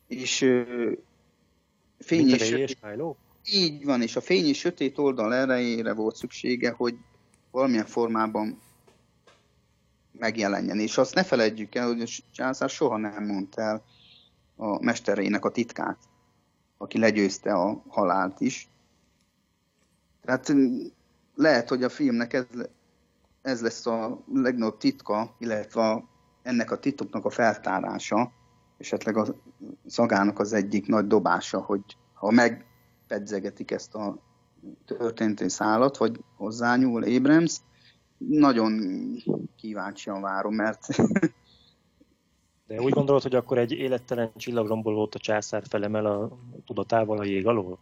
és 0.07 0.39
fény 1.99 2.29
és, 2.29 2.51
és 2.51 2.77
Így 3.53 3.85
van, 3.85 4.03
és 4.03 4.17
a 4.17 4.21
fény 4.21 4.47
és 4.47 4.59
sötét 4.59 4.99
oldal 4.99 5.35
erejére 5.35 5.93
volt 5.93 6.17
szüksége, 6.17 6.71
hogy 6.71 6.97
valamilyen 7.51 7.87
formában 7.87 8.61
megjelenjen. 10.13 10.79
És 10.79 10.99
azt 10.99 11.15
ne 11.15 11.25
feledjük 11.25 11.75
el, 11.75 11.87
hogy 11.87 12.01
a 12.01 12.07
császár 12.33 12.71
soha 12.71 12.97
nem 12.97 13.25
mondta 13.25 13.61
el 13.61 13.85
a 14.57 14.83
mesterének 14.85 15.45
a 15.45 15.51
titkát, 15.51 15.99
aki 16.77 16.99
legyőzte 16.99 17.53
a 17.53 17.83
halált 17.89 18.41
is. 18.41 18.69
Tehát 20.25 20.53
lehet, 21.35 21.69
hogy 21.69 21.83
a 21.83 21.89
filmnek 21.89 22.33
ez, 22.33 22.47
ez 23.43 23.61
lesz 23.63 23.87
a 23.87 24.25
legnagyobb 24.33 24.79
titka, 24.79 25.35
illetve 25.39 26.05
ennek 26.43 26.71
a 26.71 26.79
titoknak 26.79 27.25
a 27.25 27.31
feltárása, 27.31 28.33
esetleg 28.79 29.17
a 29.17 29.27
szagának 29.87 30.39
az 30.39 30.53
egyik 30.53 30.87
nagy 30.87 31.07
dobása, 31.07 31.61
hogy 31.61 31.83
ha 32.15 32.31
megpedzegetik 33.09 33.71
ezt 33.71 33.95
a 33.95 34.19
történeti 34.87 35.49
szállat, 35.49 35.97
vagy 35.97 36.21
hozzányúl 36.37 37.05
Abrams, 37.05 37.57
nagyon 38.19 38.73
kíváncsian 39.57 40.21
várom, 40.21 40.55
mert 40.55 40.87
De 42.67 42.81
úgy 42.81 42.93
gondolod, 42.93 43.23
hogy 43.23 43.35
akkor 43.35 43.59
egy 43.59 43.73
élettelen 43.73 44.31
csillagrombolót 44.37 45.15
a 45.15 45.19
császár 45.19 45.63
felemel 45.69 46.07
a 46.07 46.39
tudatával 46.67 47.19
a 47.19 47.25
jég 47.25 47.47
alól? 47.47 47.79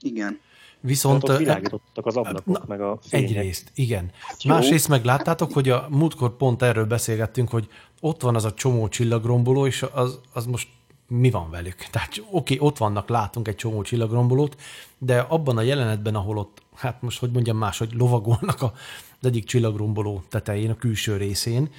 Igen. 0.00 0.40
Viszont... 0.80 1.28
Ott 1.28 1.38
világítottak 1.38 2.06
az 2.06 2.16
ablakok, 2.16 2.58
na, 2.58 2.64
meg 2.66 2.80
a 2.80 2.98
fények. 3.02 3.28
Egyrészt, 3.28 3.70
igen. 3.74 4.10
Jó. 4.38 4.54
Másrészt 4.54 4.88
meg 4.88 5.04
láttátok, 5.04 5.52
hogy 5.52 5.68
a 5.68 5.86
múltkor 5.90 6.36
pont 6.36 6.62
erről 6.62 6.84
beszélgettünk, 6.84 7.50
hogy 7.50 7.68
ott 8.00 8.22
van 8.22 8.34
az 8.34 8.44
a 8.44 8.54
csomó 8.54 8.88
csillagromboló, 8.88 9.66
és 9.66 9.84
az, 9.92 10.20
az 10.32 10.46
most 10.46 10.68
mi 11.08 11.30
van 11.30 11.50
velük? 11.50 11.76
Tehát 11.76 12.22
oké, 12.30 12.58
ott 12.58 12.78
vannak, 12.78 13.08
látunk 13.08 13.48
egy 13.48 13.56
csomó 13.56 13.82
csillagrombolót, 13.82 14.56
de 14.98 15.18
abban 15.18 15.56
a 15.56 15.62
jelenetben, 15.62 16.14
ahol 16.14 16.38
ott, 16.38 16.62
hát 16.74 17.02
most 17.02 17.18
hogy 17.18 17.30
mondjam 17.30 17.56
más, 17.56 17.78
hogy 17.78 17.92
lovagolnak 17.92 18.62
a, 18.62 18.72
az 19.20 19.26
egyik 19.26 19.44
csillagromboló 19.44 20.22
tetején, 20.28 20.70
a 20.70 20.76
külső 20.76 21.16
részén, 21.16 21.70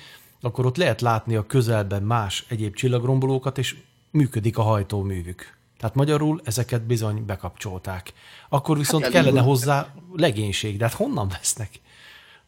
akkor 0.42 0.66
ott 0.66 0.78
lehet 0.78 1.02
látni 1.02 1.36
a 1.36 1.46
közelben 1.46 2.04
más 2.04 2.46
egyéb 2.48 2.74
csillagrombolókat, 2.74 3.58
és 3.58 3.76
működik 4.12 4.58
a 4.58 4.62
hajtóművük. 4.62 5.58
Tehát 5.78 5.96
magyarul 5.96 6.42
ezeket 6.44 6.82
bizony 6.82 7.26
bekapcsolták. 7.26 8.14
Akkor 8.50 8.78
viszont 8.78 9.04
Hát 9.04 9.12
kellene 9.12 9.42
hozzá 9.42 9.94
legénység, 10.16 10.78
de 10.78 10.86
hát 10.86 10.94
honnan 10.94 11.28
vesznek? 11.28 11.80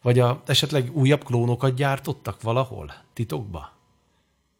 Vagy 0.01 0.19
a, 0.19 0.41
esetleg 0.45 0.89
újabb 0.93 1.23
klónokat 1.23 1.73
gyártottak 1.73 2.41
valahol, 2.41 2.93
titokba? 3.13 3.78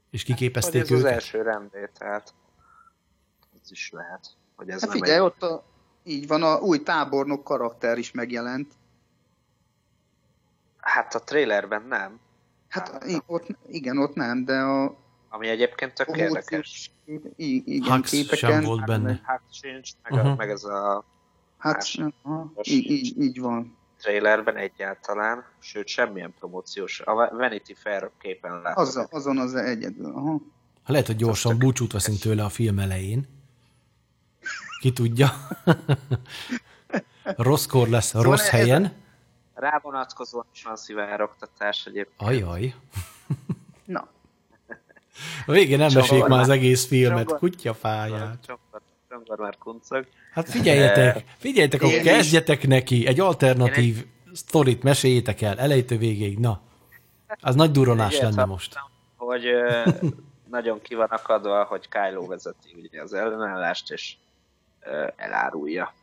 És 0.10 0.24
kiképezték 0.24 0.82
ez 0.82 0.92
az 0.92 1.00
őket? 1.00 1.12
első 1.12 1.42
rendé, 1.42 1.90
tehát 1.98 2.34
ez 3.64 3.72
is 3.72 3.90
lehet, 3.92 4.30
hogy 4.56 4.70
ez 4.70 4.80
Hát 4.82 4.90
nem 4.90 5.00
figyelj, 5.00 5.18
egy... 5.20 5.24
ott 5.26 5.42
a, 5.44 5.64
így 6.04 6.28
van, 6.28 6.44
a 6.44 6.58
új 6.60 6.84
tábornok 6.84 7.44
karakter 7.44 7.98
is 7.98 8.12
megjelent. 8.12 8.74
Hát 10.78 11.16
a 11.16 11.20
trailerben 11.20 11.82
nem, 11.84 12.20
Hát 12.68 13.04
i- 13.08 13.22
ott, 13.26 13.46
igen, 13.68 13.98
ott 13.98 14.16
nem, 14.16 14.46
de 14.46 14.60
a 14.60 14.96
ami 15.30 15.48
egyébként 15.48 15.94
tök 15.94 16.08
érdekes. 16.08 16.46
promóciós 16.46 16.92
kép- 17.06 17.34
i- 17.36 17.64
igen, 17.76 17.92
Hux 17.96 18.36
sem 18.36 18.64
volt 18.64 18.86
benne. 18.86 19.20
Hát 19.24 19.42
sincs, 19.52 19.92
meg, 20.04 20.14
a, 20.14 20.22
Uh-huh. 20.22 20.38
meg 20.38 20.50
ez 20.50 20.64
a 20.64 21.06
hát 21.58 21.76
más. 21.76 21.98
így, 22.64 22.90
így, 22.92 23.22
így 23.22 23.40
van. 23.40 23.78
Trailerben 24.00 24.56
egyáltalán, 24.56 25.46
sőt 25.60 25.88
semmilyen 25.88 26.34
promóciós, 26.40 27.00
a 27.00 27.14
Vanity 27.14 27.74
Fair 27.76 28.10
képen 28.20 28.62
látom. 28.62 28.84
Az, 28.84 29.08
azon 29.10 29.38
az 29.38 29.56
egyedül. 29.56 30.14
Aha. 30.16 30.42
Lehet, 30.86 31.08
hogy 31.08 31.16
gyorsan 31.16 31.58
búcsút 31.58 31.92
veszünk 31.92 32.20
tőle 32.20 32.44
a 32.44 32.50
film 32.50 32.80
elején. 32.80 33.28
Ki 34.80 34.94
tudja. 34.94 35.30
Rosszkor 37.24 37.88
lesz, 37.88 38.06
Szóval 38.06 38.32
rossz 38.32 38.48
helyen. 38.48 38.94
Rá 39.54 39.80
vonatkozóan 39.84 40.46
is 40.54 40.64
van 40.64 40.76
szivárogtatás 40.76 41.86
egyébként. 41.86 42.30
Ajaj. 42.30 42.76
Na, 43.86 44.08
A 45.46 45.52
végén 45.52 45.78
nem 45.78 45.92
meséljük 45.94 46.28
már 46.28 46.40
az 46.40 46.50
egész 46.50 46.88
filmet. 46.88 47.38
Kutyafáját. 47.38 48.46
Csongor, 48.46 48.69
csongor 49.10 49.40
már 49.40 49.58
kuncog. 49.58 50.08
Hát 50.32 50.50
figyeljetek, 50.50 51.24
figyeljetek, 51.38 51.82
akkor 51.82 51.94
Én 51.94 52.04
kezdjetek 52.04 52.68
neki. 52.68 53.08
Egy 53.08 53.20
alternatív 53.20 54.06
sztorit 54.34 54.84
meséljétek 54.84 55.42
el, 55.42 55.60
elejtő 55.60 55.98
végéig. 55.98 56.40
Na, 56.40 56.62
az 57.42 57.56
nagy 57.56 57.72
duronás 57.72 58.12
Ilyet 58.12 58.24
lenne 58.24 58.46
most. 58.46 58.80
Hogy 59.16 59.46
nagyon 60.50 60.82
ki 60.82 60.96
van 60.96 61.08
akadva, 61.08 61.64
hogy 61.64 61.90
Kylo 61.90 62.28
vezeti 62.28 62.76
ugye 62.82 63.02
az 63.02 63.14
ellenállást, 63.14 63.92
és 63.92 64.16
elárulja, 65.16 65.94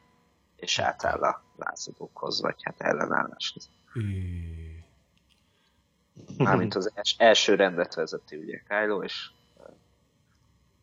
és 0.57 0.79
átáll 0.79 1.23
a 1.23 1.43
lázadókhoz, 1.57 2.41
vagy 2.41 2.57
hát 2.63 2.81
ellenálláshoz. 2.81 3.71
Mármint 6.37 6.75
az 6.75 6.91
els, 6.95 7.15
első 7.19 7.55
rendet 7.55 7.95
vezeti 7.95 8.37
ugye 8.37 8.63
Kylo, 8.69 9.03
és 9.03 9.31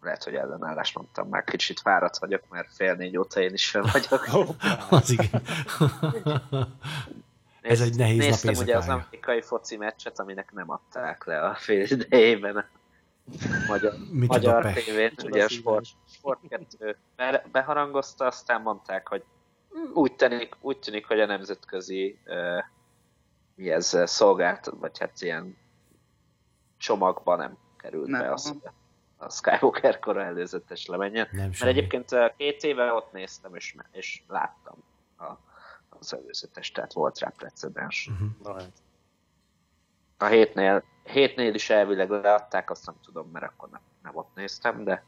lehet, 0.03 0.23
hogy 0.23 0.35
ellenállást 0.35 0.95
mondtam, 0.95 1.27
már 1.29 1.43
kicsit 1.43 1.79
fáradt 1.79 2.17
vagyok, 2.17 2.43
mert 2.49 2.73
fél 2.73 2.93
négy 2.93 3.17
óta 3.17 3.41
én 3.41 3.53
is 3.53 3.69
fel 3.69 3.85
vagyok. 3.91 4.27
Az 4.89 5.09
igen. 5.09 5.41
Ez 7.61 7.81
egy 7.81 7.95
nehéz 7.95 8.17
nap 8.17 8.27
Néztem 8.27 8.53
ugye 8.53 8.61
az 8.61 8.67
éjszakája. 8.67 8.93
amerikai 8.93 9.41
foci 9.41 9.77
meccset, 9.77 10.19
aminek 10.19 10.51
nem 10.51 10.69
adták 10.69 11.25
le 11.25 11.39
a 11.39 11.55
fél 11.55 11.81
idejében 11.83 12.55
a 12.57 12.65
magyar, 13.67 13.93
Micsoda 14.11 14.51
magyar 14.51 14.63
Micsoda 14.63 15.27
ugye 15.27 15.43
a 15.43 15.47
sport, 15.47 15.85
sport 16.11 16.39
2 16.49 16.97
be- 17.15 17.45
beharangozta, 17.51 18.25
aztán 18.25 18.61
mondták, 18.61 19.07
hogy 19.07 19.23
úgy 19.93 20.15
tűnik, 20.15 20.55
úgy 20.61 20.79
tűnik 20.79 21.05
hogy 21.05 21.19
a 21.19 21.25
nemzetközi 21.25 22.19
uh, 22.25 22.63
mi 23.55 23.71
ez, 23.71 23.97
szolgált, 24.05 24.71
vagy 24.79 24.99
hát 24.99 25.21
ilyen 25.21 25.57
csomagba 26.77 27.35
nem 27.35 27.57
került 27.77 28.07
Nem, 28.07 28.21
be 28.21 28.27
aha. 28.27 28.73
A 29.25 29.29
Skywalker 29.29 29.99
kora 29.99 30.23
előzetes 30.23 30.85
lemenjen. 30.85 31.27
Nem 31.31 31.41
Mert 31.41 31.53
semmi. 31.53 31.71
egyébként 31.71 32.09
két 32.37 32.63
éve 32.63 32.93
ott 32.93 33.11
néztem, 33.11 33.55
és, 33.55 33.75
és 33.91 34.21
láttam 34.27 34.75
a, 35.17 35.31
az 35.89 36.13
előzetes, 36.13 36.71
tehát 36.71 36.93
volt 36.93 37.19
rá 37.19 37.31
precedens. 37.37 38.09
Hát. 38.45 38.71
A 40.17 40.25
hétnél, 40.25 40.83
hétnél 41.03 41.53
is 41.53 41.69
elvileg 41.69 42.09
leadták, 42.09 42.69
azt 42.69 42.85
nem 42.85 42.95
tudom, 43.05 43.29
mert 43.31 43.45
akkor 43.45 43.69
nem, 43.69 43.81
nem 44.03 44.15
ott 44.15 44.35
néztem, 44.35 44.83
de 44.83 45.03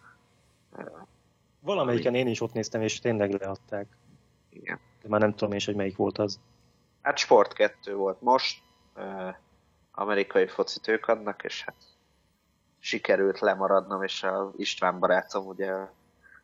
Valamelyiken 1.59 2.15
én 2.15 2.27
is 2.27 2.41
ott 2.41 2.53
néztem, 2.53 2.81
és 2.81 2.99
tényleg 2.99 3.31
leadták. 3.31 3.87
igen. 4.49 4.79
De 5.01 5.09
már 5.09 5.19
nem 5.19 5.35
tudom 5.35 5.53
és 5.53 5.65
hogy 5.65 5.75
melyik 5.75 5.95
volt 5.97 6.17
az. 6.17 6.39
Hát 7.01 7.17
Sport 7.17 7.53
2 7.53 7.95
volt 7.95 8.21
most, 8.21 8.61
amerikai 9.91 10.47
focit 10.47 10.87
ők 10.87 11.07
adnak, 11.07 11.43
és 11.43 11.63
hát 11.63 11.75
sikerült 12.85 13.39
lemaradnom, 13.39 14.03
és 14.03 14.23
a 14.23 14.51
István 14.57 14.99
barátom 14.99 15.47
ugye 15.47 15.73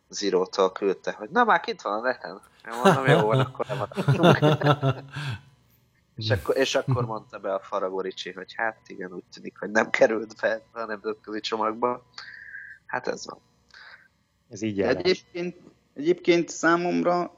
Zero-tól 0.09 0.71
küldte, 0.71 1.11
hogy 1.11 1.29
na 1.29 1.43
már 1.43 1.59
kint 1.59 1.81
van 1.81 1.93
a 1.93 2.01
neten. 2.01 2.41
Én 2.65 2.79
mondom, 2.83 3.05
jó 3.05 3.27
van, 3.31 3.39
akkor 3.39 3.65
lemaradtunk. 3.65 4.37
és, 6.15 6.29
akkor, 6.29 6.57
és 6.57 6.75
akkor 6.75 7.05
mondta 7.05 7.39
be 7.39 7.53
a 7.53 7.59
Faragó 7.59 8.01
Ricsi, 8.01 8.31
hogy 8.31 8.53
hát 8.55 8.77
igen, 8.87 9.13
úgy 9.13 9.23
tűnik, 9.33 9.57
hogy 9.59 9.71
nem 9.71 9.89
került 9.89 10.41
be 10.41 10.61
a 10.71 10.85
nemzetközi 10.85 11.39
csomagba. 11.39 12.03
Hát 12.85 13.07
ez 13.07 13.25
van. 13.25 13.39
Ez 14.49 14.61
így 14.61 14.77
jár. 14.77 14.95
egyébként, 14.95 15.57
egyébként 15.93 16.49
számomra 16.49 17.33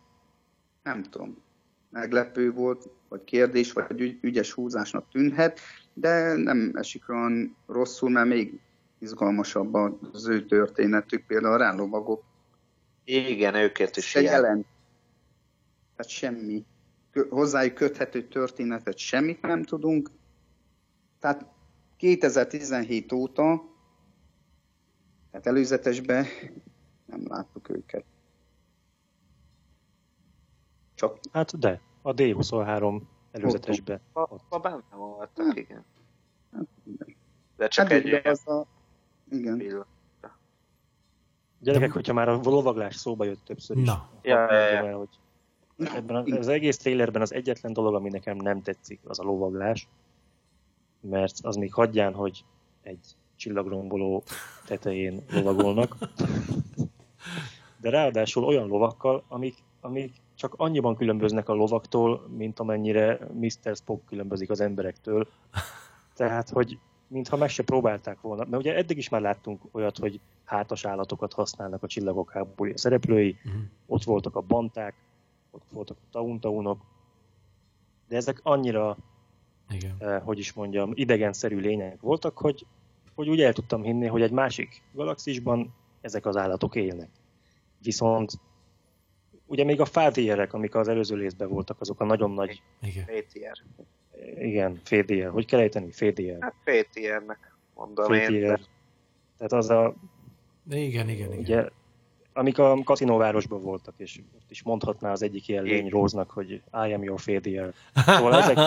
nem 0.84 1.04
tudom, 1.04 1.43
meglepő 1.89 2.51
volt, 2.51 2.89
vagy 3.08 3.24
kérdés, 3.24 3.74
vagy 3.74 4.01
ügy, 4.01 4.18
ügyes 4.22 4.51
húzásnak 4.51 5.10
tűnhet, 5.12 5.60
de 5.93 6.34
nem 6.36 6.72
esik 6.76 7.10
olyan 7.10 7.56
rosszul, 7.68 8.10
mert 8.10 8.28
még 8.28 8.60
izgalmasabb 9.04 9.74
az 10.14 10.28
ő 10.28 10.45
történetük, 10.45 11.26
például 11.26 11.54
a 11.54 11.58
rálovagok 11.58 12.24
Igen, 13.04 13.56
őket 13.56 13.97
is 13.97 14.06
se 14.10 14.22
ilyen. 14.22 14.34
jelent. 14.34 14.66
Tehát 15.95 16.12
semmi. 16.12 16.66
Hozzájuk 17.30 17.74
köthető 17.74 18.28
történetet 18.28 18.97
semmit 18.97 19.41
nem 19.41 19.64
tudunk. 19.64 20.12
Tehát 21.20 21.45
2017 21.97 23.12
óta, 23.12 23.64
tehát 25.32 25.47
előzetesben 25.47 26.26
nem 27.06 27.28
láttuk 27.28 27.70
őket. 27.70 28.04
Csak 30.95 31.20
Hát 31.32 31.60
de, 31.60 31.82
a 32.01 32.14
D23 32.14 33.01
előzetesbe. 33.32 33.99
Abban 34.14 34.62
benne 34.62 34.95
voltak, 34.95 35.58
igen. 35.58 35.86
Hát, 36.51 36.66
De 37.58 37.68
csak 37.68 37.88
hát 37.88 38.04
egy 38.04 38.28
az 38.28 38.47
a... 38.47 38.66
Igen. 39.34 39.57
pillanat. 39.57 39.88
Gyerekek, 41.59 41.91
hogyha 41.91 42.13
már 42.13 42.29
a 42.29 42.39
lovaglás 42.43 42.95
szóba 42.95 43.23
jött 43.23 43.45
többször 43.45 43.77
is. 43.77 43.86
Na. 43.86 44.09
Ja, 44.21 44.53
ja, 44.53 44.84
ja. 44.84 44.97
hogy 44.97 45.09
ebben 45.77 46.15
az, 46.15 46.31
az 46.31 46.47
egész 46.47 46.77
trailerben 46.77 47.21
az 47.21 47.34
egyetlen 47.34 47.73
dolog, 47.73 47.95
ami 47.95 48.09
nekem 48.09 48.38
nem 48.38 48.61
tetszik, 48.61 48.99
az 49.03 49.19
a 49.19 49.23
lovaglás. 49.23 49.88
Mert 50.99 51.34
az 51.41 51.55
még 51.55 51.73
hagyján, 51.73 52.13
hogy 52.13 52.45
egy 52.81 53.15
csillagromboló 53.36 54.23
tetején 54.65 55.23
lovagolnak. 55.31 55.97
De 57.81 57.89
ráadásul 57.89 58.43
olyan 58.43 58.67
lovakkal, 58.67 59.23
amik, 59.27 59.55
amik 59.81 60.15
csak 60.36 60.53
annyiban 60.57 60.95
különböznek 60.95 61.49
a 61.49 61.53
lovaktól, 61.53 62.27
mint 62.38 62.59
amennyire 62.59 63.19
Mr. 63.34 63.75
Spock 63.75 64.05
különbözik 64.05 64.49
az 64.49 64.59
emberektől. 64.59 65.27
Tehát, 66.15 66.49
hogy 66.49 66.79
mintha 67.14 67.38
meg 67.38 67.49
se 67.49 67.64
próbálták 67.64 68.22
volna. 68.22 68.43
Mert 68.43 68.64
ugye 68.64 68.76
eddig 68.76 68.97
is 68.97 69.09
már 69.09 69.22
láttunk 69.22 69.61
olyat, 69.72 69.97
hogy 69.97 70.20
hátas 70.43 70.86
állatokat 70.86 71.34
használnak 71.34 71.84
a 71.84 71.88
csillagok 71.88 72.32
háborúja 72.32 72.78
szereplői, 72.78 73.38
Mhm. 73.43 73.55
ott 73.86 74.03
voltak 74.03 74.36
a 74.36 74.41
banták, 74.41 74.95
ott 75.51 75.64
voltak 75.72 75.97
a 75.97 76.05
tauntaunok, 76.11 76.82
de 78.07 78.16
ezek 78.16 78.39
annyira, 78.43 78.97
Igen. 79.70 79.95
eh, 79.99 80.22
hogy 80.22 80.39
is 80.39 80.53
mondjam, 80.53 80.91
idegenszerű 80.93 81.59
lények 81.59 82.01
voltak, 82.01 82.38
hogy, 82.38 82.66
hogy 83.16 83.30
úgy 83.30 83.41
el 83.41 83.53
tudtam 83.53 83.84
hinni, 83.84 84.07
hogy 84.07 84.22
egy 84.22 84.32
másik 84.32 84.82
galaxisban 84.93 85.74
ezek 86.01 86.26
az 86.26 86.38
állatok 86.38 86.76
élnek. 86.76 87.09
Viszont 87.82 88.32
ugye 89.45 89.64
még 89.64 89.80
a 89.82 89.86
fádérek, 89.86 90.53
amik 90.53 90.76
az 90.76 90.88
előző 90.88 91.16
részben 91.16 91.49
voltak, 91.49 91.82
azok 91.82 91.99
a 91.99 92.05
nagyon 92.05 92.32
nagy, 92.32 92.61
Igen. 92.82 93.05
Igen, 94.39 94.80
fédér, 94.84 95.30
hogy 95.30 95.45
kell 95.45 95.59
ejteni? 95.59 95.91
Fédér. 95.91 96.38
Hát 96.39 96.55
PTR-nek 96.63 97.55
mondom 97.74 98.13
én, 98.13 98.26
Fédér. 98.26 98.47
de 98.47 98.59
Tehát 99.38 99.53
az 99.53 99.69
a... 99.69 99.93
Igen, 100.69 101.09
igen, 101.09 101.30
igen. 101.30 101.39
Ugye, 101.39 101.69
amik 102.34 102.57
a 102.57 102.78
kaszinóvárosban 102.84 103.61
voltak, 103.61 103.93
és 103.97 104.21
most 104.34 104.51
is 104.51 104.63
mondhatná 104.63 105.11
az 105.11 105.21
egyik 105.21 105.47
ilyen 105.47 105.63
lény 105.63 105.89
Róznak, 105.89 106.32
hogy 106.32 106.49
I 106.51 106.93
am 106.93 107.03
your 107.03 107.19
failure. 107.19 107.74
Szóval 108.05 108.36
ezek, 108.36 108.57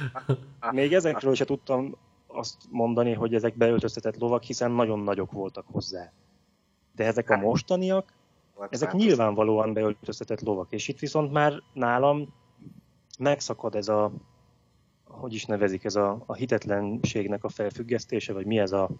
még 0.70 0.92
ezekről 0.92 1.34
se 1.34 1.44
tudtam 1.44 1.96
azt 2.26 2.56
mondani, 2.70 3.12
hogy 3.12 3.34
ezek 3.34 3.56
beöltöztetett 3.56 4.18
lovak, 4.18 4.42
hiszen 4.42 4.70
nagyon 4.70 4.98
nagyok 4.98 5.32
voltak 5.32 5.64
hozzá. 5.70 6.12
De 6.94 7.04
ezek 7.04 7.30
a 7.30 7.36
mostaniak, 7.36 8.12
ezek 8.70 8.92
nyilvánvalóan 8.92 9.72
beöltöztetett 9.72 10.40
lovak, 10.40 10.72
és 10.72 10.88
itt 10.88 10.98
viszont 10.98 11.32
már 11.32 11.62
nálam 11.72 12.34
megszakad 13.18 13.74
ez 13.74 13.88
a, 13.88 14.12
hogy 15.08 15.34
is 15.34 15.44
nevezik, 15.44 15.84
ez 15.84 15.96
a, 15.96 16.22
a 16.26 16.34
hitetlenségnek 16.34 17.44
a 17.44 17.48
felfüggesztése, 17.48 18.32
vagy 18.32 18.46
mi 18.46 18.58
ez 18.58 18.72
a 18.72 18.90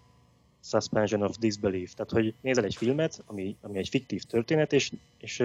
suspension 0.61 1.21
of 1.21 1.37
disbelief. 1.37 1.93
Tehát, 1.93 2.11
hogy 2.11 2.33
nézel 2.41 2.63
egy 2.63 2.75
filmet, 2.75 3.23
ami, 3.25 3.55
ami 3.61 3.77
egy 3.77 3.89
fiktív 3.89 4.23
történet, 4.23 4.73
és, 4.73 4.93
és, 5.17 5.43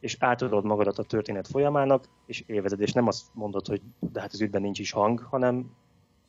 és 0.00 0.16
átadod 0.18 0.64
magadat 0.64 0.98
a 0.98 1.02
történet 1.02 1.48
folyamának, 1.48 2.08
és 2.26 2.44
élvezed, 2.46 2.80
és 2.80 2.92
nem 2.92 3.06
azt 3.06 3.26
mondod, 3.32 3.66
hogy 3.66 3.80
de 3.98 4.20
hát 4.20 4.32
az 4.32 4.40
ügyben 4.40 4.62
nincs 4.62 4.78
is 4.78 4.90
hang, 4.90 5.18
hanem, 5.18 5.70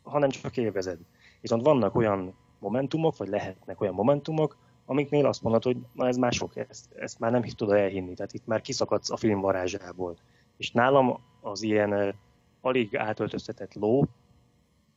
hanem 0.04 0.30
csak 0.30 0.58
élvezed. 0.58 0.98
Viszont 1.42 1.64
vannak 1.64 1.96
olyan 1.96 2.34
momentumok, 2.60 3.18
vagy 3.18 3.28
lehetnek 3.28 3.82
olyan 3.82 3.94
momentumok, 3.94 4.58
amiknél 4.86 5.26
azt 5.26 5.42
mondod, 5.42 5.64
hogy 5.64 5.78
na 5.94 6.08
ez 6.08 6.18
már 6.18 6.34
sok, 6.34 6.56
ezt, 6.56 6.94
ezt 6.96 7.20
már 7.20 7.32
nem 7.32 7.42
tudod 7.42 7.76
elhinni, 7.76 8.14
tehát 8.14 8.34
itt 8.34 8.46
már 8.46 8.62
kiszakadsz 8.62 9.12
a 9.12 9.18
film 9.18 9.40
varázsából. 9.40 10.18
És 10.58 10.72
nálam 10.72 11.20
az 11.42 11.62
ilyen 11.62 12.16
alig 12.62 12.96
átöltöztetett 12.98 13.74
ló, 13.74 14.08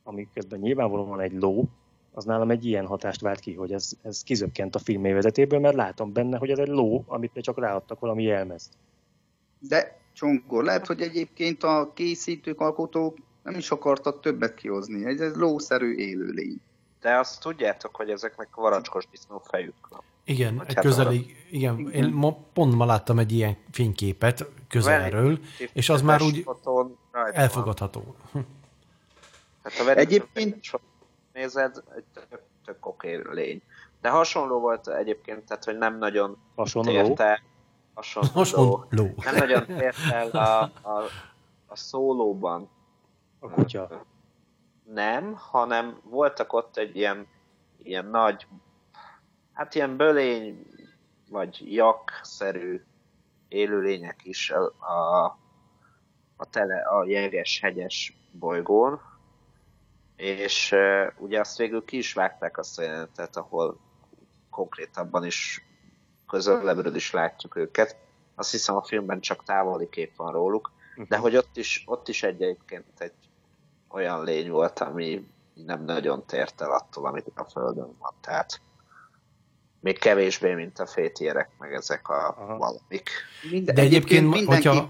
ami 0.03 0.27
közben 0.33 0.59
nyilvánvalóan 0.59 1.19
egy 1.19 1.33
ló, 1.33 1.69
az 2.11 2.25
nálam 2.25 2.51
egy 2.51 2.65
ilyen 2.65 2.85
hatást 2.85 3.21
vált 3.21 3.39
ki, 3.39 3.53
hogy 3.53 3.73
ez, 3.73 3.91
ez 4.01 4.23
kizökkent 4.23 4.75
a 4.75 4.79
filmévezetéből, 4.79 5.59
mert 5.59 5.75
látom 5.75 6.13
benne, 6.13 6.37
hogy 6.37 6.49
ez 6.49 6.57
egy 6.57 6.67
ló, 6.67 7.03
amit 7.07 7.31
csak 7.41 7.59
ráadtak 7.59 7.99
valami 7.99 8.23
jelmezt. 8.23 8.73
De 9.59 10.01
Csongor, 10.13 10.63
lehet, 10.63 10.87
hogy 10.87 11.01
egyébként 11.01 11.63
a 11.63 11.91
készítők, 11.93 12.59
alkotók 12.59 13.17
nem 13.43 13.55
is 13.55 13.71
akartak 13.71 14.19
többet 14.19 14.53
kihozni. 14.53 15.05
Ez 15.05 15.19
egy 15.19 15.35
lószerű 15.35 15.95
élőlény. 15.95 16.61
De 17.01 17.17
azt 17.17 17.41
tudjátok, 17.41 17.95
hogy 17.95 18.09
ezeknek 18.09 18.55
varacskos 18.55 19.07
disznó 19.11 19.41
fejük 19.45 19.87
van. 19.89 20.01
Igen, 20.25 20.63
egy 20.67 20.73
hát 20.73 20.83
közeli, 20.83 21.35
igen, 21.51 21.79
igen, 21.79 21.91
én 21.91 22.09
ma, 22.09 22.37
pont 22.53 22.75
ma 22.75 22.85
láttam 22.85 23.19
egy 23.19 23.31
ilyen 23.31 23.57
fényképet 23.71 24.45
közelről, 24.67 25.39
és 25.73 25.89
az 25.89 26.01
már 26.01 26.21
úgy 26.21 26.45
elfogadható. 27.13 28.15
Hát 29.63 29.79
a 29.79 29.97
egyébként 29.97 30.71
nézed, 31.33 31.83
egy 31.95 32.03
tök, 32.13 32.41
tök 32.65 32.85
oké 32.85 33.21
lény. 33.29 33.61
De 34.01 34.09
hasonló 34.09 34.59
volt 34.59 34.87
egyébként, 34.87 35.45
tehát 35.45 35.63
hogy 35.63 35.77
nem 35.77 35.97
nagyon 35.97 36.37
hasonló. 36.55 36.91
térte, 36.91 37.43
hasonló, 37.93 38.29
hasonló. 38.33 39.13
nem 39.23 39.35
nagyon 39.35 39.65
tért 39.65 39.97
el 40.11 40.29
a, 40.29 40.61
a, 40.61 41.03
a 41.67 41.75
szólóban. 41.75 42.69
A 43.39 43.49
kutya. 43.49 44.05
Nem, 44.83 45.33
hanem 45.35 45.99
voltak 46.03 46.53
ott 46.53 46.77
egy 46.77 46.95
ilyen, 46.95 47.27
ilyen 47.83 48.05
nagy, 48.05 48.47
hát 49.53 49.75
ilyen 49.75 49.97
bölény, 49.97 50.65
vagy 51.29 51.73
jak-szerű 51.73 52.83
élőlények 53.47 54.19
is 54.23 54.51
a, 54.51 54.63
a, 54.65 55.37
a, 56.43 56.49
tele, 56.49 56.81
a 56.81 57.05
jeges-hegyes 57.05 58.17
bolygón, 58.31 59.01
és 60.15 60.71
uh, 60.71 61.07
ugye 61.17 61.39
azt 61.39 61.57
végül 61.57 61.85
ki 61.85 61.97
is 61.97 62.13
vágták 62.13 62.57
azt 62.57 62.79
a 62.79 62.81
jelentet, 62.81 63.37
ahol 63.37 63.79
konkrétabban 64.49 65.25
is 65.25 65.65
közelebbről 66.27 66.95
is 66.95 67.11
látjuk 67.11 67.55
őket. 67.55 67.97
Azt 68.35 68.51
hiszem 68.51 68.75
a 68.75 68.83
filmben 68.83 69.19
csak 69.19 69.43
távoli 69.43 69.89
kép 69.89 70.15
van 70.15 70.31
róluk, 70.31 70.71
de 70.95 71.15
mhm. 71.15 71.21
hogy 71.21 71.35
ott 71.35 71.57
is, 71.57 71.83
ott 71.85 72.07
is 72.07 72.23
egy 72.23 72.41
egyébként 72.41 72.85
egy 72.97 73.13
olyan 73.87 74.23
lény 74.23 74.49
volt, 74.49 74.79
ami 74.79 75.27
nem 75.53 75.83
nagyon 75.83 76.25
tért 76.25 76.61
el 76.61 76.71
attól, 76.71 77.05
amit 77.05 77.31
a 77.35 77.43
Földön 77.43 77.95
van. 77.99 78.13
Tehát 78.21 78.61
még 79.79 79.99
kevésbé, 79.99 80.53
mint 80.53 80.79
a 80.79 80.85
fétérek, 80.85 81.49
meg 81.57 81.73
ezek 81.73 82.09
a 82.09 82.35
Aha. 82.37 82.57
valamik. 82.57 83.09
Minden, 83.51 83.75
de 83.75 83.81
egyébként, 83.81 84.33
egyébként 84.33 84.47
hogyha, 84.47 84.89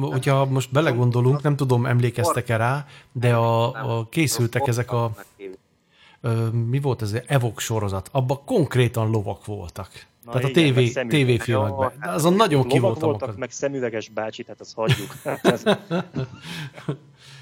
hogyha 0.00 0.44
most 0.44 0.72
belegondolunk, 0.72 1.42
nem 1.42 1.56
tudom, 1.56 1.86
emlékeztek-e 1.86 2.56
rá, 2.56 2.86
de 3.12 3.34
a, 3.34 3.64
a 3.98 4.08
készültek 4.08 4.66
ezek 4.66 4.92
a... 4.92 5.14
Mi 6.52 6.80
volt 6.80 7.02
ez? 7.02 7.16
Evok 7.26 7.60
sorozat. 7.60 8.08
Abban 8.12 8.44
konkrétan 8.44 9.10
lovak 9.10 9.46
voltak. 9.46 10.06
Na 10.24 10.32
tehát 10.32 10.56
igen, 10.56 10.72
a 10.72 10.90
TV, 10.90 11.08
tévéfilmekben. 11.08 11.92
De 12.00 12.10
azon 12.10 12.34
nagyon 12.34 12.68
ki 12.68 12.78
voltam. 12.78 13.08
voltak, 13.08 13.36
meg 13.36 13.50
szemüveges 13.50 14.08
bácsi, 14.08 14.42
tehát 14.42 14.60
azt 14.60 14.74
hagyjuk. 14.74 15.14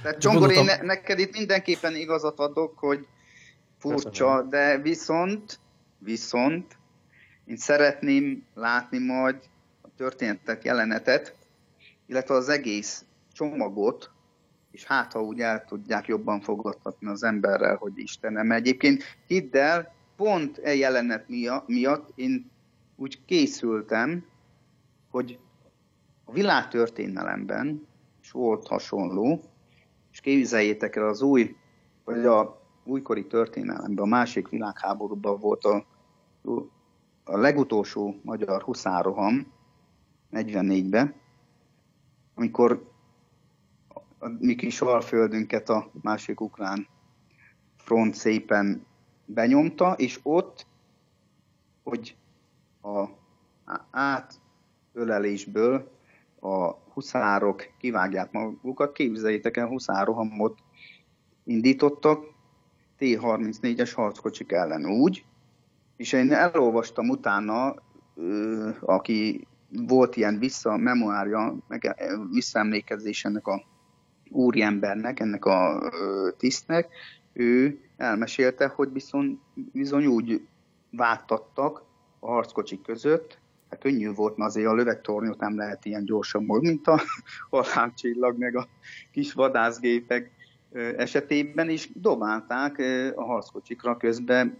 tehát 0.02 0.18
Csongor, 0.18 0.52
én 0.52 0.64
ne, 0.64 0.76
neked 0.76 1.18
itt 1.18 1.32
mindenképpen 1.32 1.96
igazat 1.96 2.38
adok, 2.38 2.78
hogy 2.78 3.06
furcsa, 3.78 4.42
de 4.50 4.78
viszont, 4.78 5.58
viszont 5.98 6.76
én 7.44 7.56
szeretném 7.56 8.44
látni 8.54 8.98
majd 8.98 9.36
a 9.82 9.88
történetek 9.96 10.64
jelenetet, 10.64 11.34
illetve 12.12 12.34
az 12.34 12.48
egész 12.48 13.04
csomagot, 13.32 14.10
és 14.70 14.84
hát 14.84 15.12
ha 15.12 15.22
úgy 15.22 15.40
el 15.40 15.64
tudják 15.64 16.06
jobban 16.06 16.40
fogadtatni 16.40 17.08
az 17.08 17.22
emberrel, 17.22 17.76
hogy 17.76 17.92
Istenem. 17.94 18.50
Egyébként 18.50 19.02
hidd 19.26 19.56
el, 19.56 19.94
pont 20.16 20.58
e 20.58 20.74
jelenet 20.74 21.28
miatt 21.66 22.12
én 22.14 22.50
úgy 22.96 23.24
készültem, 23.24 24.24
hogy 25.10 25.38
a 26.24 26.32
világtörténelemben 26.32 27.86
is 28.22 28.30
volt 28.30 28.66
hasonló, 28.66 29.40
és 30.12 30.20
képzeljétek 30.20 30.96
el 30.96 31.08
az 31.08 31.22
új, 31.22 31.56
vagy 32.04 32.26
a 32.26 32.62
újkori 32.84 33.26
történelemben, 33.26 34.04
a 34.04 34.08
másik 34.08 34.48
világháborúban 34.48 35.38
volt 35.38 35.64
a, 35.64 35.86
a 37.24 37.36
legutolsó 37.36 38.20
magyar 38.22 38.62
huszároham, 38.62 39.52
44-ben, 40.32 41.20
amikor 42.42 42.90
a 44.18 44.28
mi 44.38 44.54
kis 44.54 44.80
alföldünket 44.80 45.68
a 45.68 45.90
másik 46.00 46.40
ukrán 46.40 46.86
front 47.76 48.14
szépen 48.14 48.86
benyomta, 49.24 49.92
és 49.92 50.20
ott, 50.22 50.66
hogy 51.82 52.16
a 52.82 53.04
átölelésből 53.90 55.90
a 56.40 56.70
huszárok 56.70 57.62
kivágják 57.78 58.32
magukat, 58.32 58.92
képzeljétek 58.92 59.56
el, 59.56 59.66
huszárohamot 59.66 60.58
indítottak 61.44 62.24
T-34-es 62.98 63.92
harckocsik 63.94 64.52
ellen 64.52 64.86
úgy, 64.86 65.24
és 65.96 66.12
én 66.12 66.32
elolvastam 66.32 67.08
utána, 67.08 67.74
aki 68.80 69.46
volt 69.72 70.16
ilyen 70.16 70.38
vissza 70.38 70.76
memoárja, 70.76 71.56
meg 71.68 71.96
visszaemlékezés 72.30 73.24
ennek 73.24 73.46
a 73.46 73.64
úriembernek, 74.30 75.20
ennek 75.20 75.44
a 75.44 75.90
tisztnek, 76.36 76.88
ő 77.32 77.80
elmesélte, 77.96 78.66
hogy 78.66 78.92
viszont 78.92 79.40
bizony 79.54 80.06
úgy 80.06 80.46
váltattak 80.90 81.82
a 82.18 82.30
harckocsik 82.30 82.82
között, 82.82 83.38
hát 83.70 83.80
könnyű 83.80 84.12
volt, 84.12 84.36
mert 84.36 84.50
azért 84.50 84.66
a 84.66 84.74
lövegtornyot 84.74 85.40
nem 85.40 85.56
lehet 85.56 85.84
ilyen 85.84 86.04
gyorsan 86.04 86.44
mód, 86.44 86.62
mint 86.62 86.86
a 86.86 87.00
halálcsillag, 87.50 88.38
meg 88.38 88.56
a 88.56 88.68
kis 89.12 89.32
vadászgépek 89.32 90.30
esetében 90.96 91.68
is 91.68 91.90
dobálták 91.94 92.82
a 93.14 93.24
harckocsikra 93.24 93.96
közben 93.96 94.56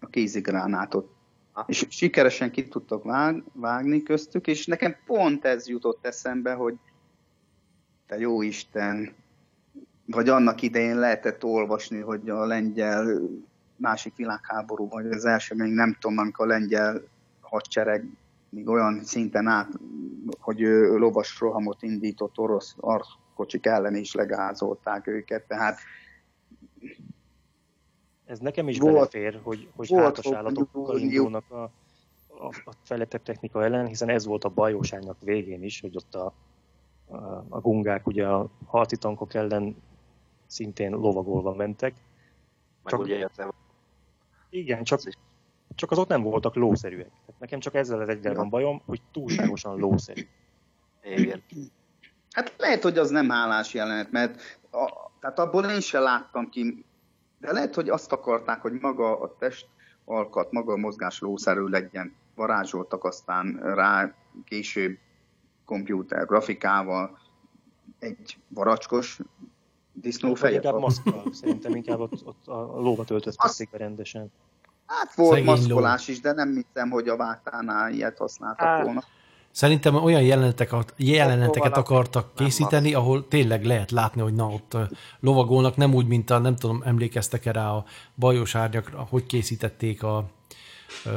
a 0.00 0.06
kézigránátot 0.06 1.19
és 1.66 1.86
sikeresen 1.88 2.50
ki 2.50 2.68
tudtak 2.68 3.04
vág, 3.04 3.44
vágni 3.52 4.02
köztük, 4.02 4.46
és 4.46 4.66
nekem 4.66 4.96
pont 5.06 5.44
ez 5.44 5.68
jutott 5.68 6.06
eszembe, 6.06 6.52
hogy 6.52 6.74
te 8.06 8.18
jó 8.18 8.42
Isten, 8.42 9.14
vagy 10.06 10.28
annak 10.28 10.62
idején 10.62 10.98
lehetett 10.98 11.44
olvasni, 11.44 11.98
hogy 11.98 12.30
a 12.30 12.46
lengyel 12.46 13.20
másik 13.76 14.16
világháború, 14.16 14.88
vagy 14.88 15.06
az 15.06 15.24
első, 15.24 15.54
még 15.54 15.72
nem 15.72 15.96
tudom, 16.00 16.18
amikor 16.18 16.46
a 16.46 16.48
lengyel 16.48 17.02
hadsereg 17.40 18.04
még 18.48 18.68
olyan 18.68 19.04
szinten 19.04 19.46
át, 19.46 19.68
hogy 20.38 20.60
lovas 20.96 21.40
rohamot 21.40 21.82
indított 21.82 22.38
orosz 22.38 22.74
arkocsik 22.76 23.66
ellen 23.66 23.94
is 23.94 24.14
legázolták 24.14 25.06
őket, 25.06 25.42
tehát 25.46 25.78
ez 28.30 28.38
nekem 28.38 28.68
is 28.68 28.78
volt, 28.78 28.94
belefér, 28.94 29.40
hogy, 29.42 29.68
hogy 29.76 29.88
volt, 29.88 30.04
hátas 30.04 30.32
állatokkal 30.32 30.98
indulnak 30.98 31.50
a, 31.50 31.62
a, 32.26 32.46
a 32.64 32.72
fejlettebb 32.82 33.22
technika 33.22 33.64
ellen, 33.64 33.86
hiszen 33.86 34.08
ez 34.08 34.24
volt 34.24 34.44
a 34.44 34.48
bajóságnak 34.48 35.16
végén 35.20 35.62
is, 35.62 35.80
hogy 35.80 35.96
ott 35.96 36.14
a, 36.14 36.32
a, 37.06 37.16
a 37.48 37.60
gungák 37.60 38.06
ugye 38.06 38.26
a 38.26 38.48
harci 38.66 38.96
tankok 38.96 39.34
ellen 39.34 39.76
szintén 40.46 40.90
lovagolva 40.92 41.54
mentek. 41.54 41.94
Csak, 42.84 43.00
ugye 43.00 43.28
igen, 44.50 44.84
csak, 44.84 45.00
csak 45.74 45.90
azok 45.90 46.08
nem 46.08 46.22
voltak 46.22 46.54
lószerűek. 46.54 47.10
Hát 47.26 47.38
nekem 47.38 47.60
csak 47.60 47.74
ezzel 47.74 48.00
az 48.00 48.08
egyre 48.08 48.34
van 48.34 48.48
bajom, 48.48 48.82
hogy 48.86 49.00
túlságosan 49.12 49.78
lószerű. 49.78 50.26
Igen. 51.02 51.42
Hát 52.30 52.54
lehet, 52.58 52.82
hogy 52.82 52.98
az 52.98 53.10
nem 53.10 53.28
hálás 53.28 53.74
jelenet, 53.74 54.10
mert 54.10 54.58
a, 54.70 55.10
tehát 55.20 55.38
abból 55.38 55.64
én 55.64 55.80
sem 55.80 56.02
láttam 56.02 56.48
ki, 56.48 56.84
de 57.40 57.52
lehet, 57.52 57.74
hogy 57.74 57.88
azt 57.88 58.12
akarták, 58.12 58.60
hogy 58.60 58.72
maga 58.72 59.20
a 59.20 59.36
test 59.38 59.68
alkat, 60.04 60.52
maga 60.52 60.72
a 60.72 60.76
mozgás 60.76 61.20
lószerű 61.20 61.64
legyen. 61.64 62.14
Varázsoltak 62.34 63.04
aztán 63.04 63.60
rá 63.62 64.14
később 64.44 64.98
komputer 65.64 66.26
grafikával 66.26 67.18
egy 67.98 68.38
varacskos 68.48 69.20
disznófejet. 69.92 70.64
Inkább 70.64 70.80
maszkkal, 70.80 71.22
szerintem 71.32 71.74
inkább 71.74 72.00
ott, 72.00 72.26
ott 72.26 72.46
a 72.46 72.80
lóvat 72.80 73.10
öltöztették 73.10 73.70
be 73.70 73.78
rendesen. 73.78 74.32
Hát 74.86 75.14
volt 75.14 75.30
Szegény 75.30 75.46
maszkolás 75.46 76.06
ló. 76.06 76.12
is, 76.12 76.20
de 76.20 76.32
nem 76.32 76.54
hiszem, 76.54 76.90
hogy 76.90 77.08
a 77.08 77.16
vátánál 77.16 77.92
ilyet 77.92 78.18
használtak 78.18 78.66
hát. 78.66 78.84
volna. 78.84 79.02
Szerintem 79.50 79.94
olyan 79.94 80.22
jeleneteket, 80.22 80.94
jeleneteket 80.96 81.76
akartak 81.76 82.34
készíteni, 82.34 82.94
ahol 82.94 83.28
tényleg 83.28 83.64
lehet 83.64 83.90
látni, 83.90 84.20
hogy 84.20 84.34
na 84.34 84.46
ott 84.46 84.76
lovagolnak, 85.20 85.76
nem 85.76 85.94
úgy, 85.94 86.06
mint 86.06 86.30
a, 86.30 86.38
nem 86.38 86.56
tudom, 86.56 86.82
emlékeztek 86.84 87.46
erre 87.46 87.68
a 87.68 87.84
bajos 88.14 88.54
árnyakra, 88.54 89.06
hogy 89.10 89.26
készítették 89.26 90.02
a, 90.02 90.30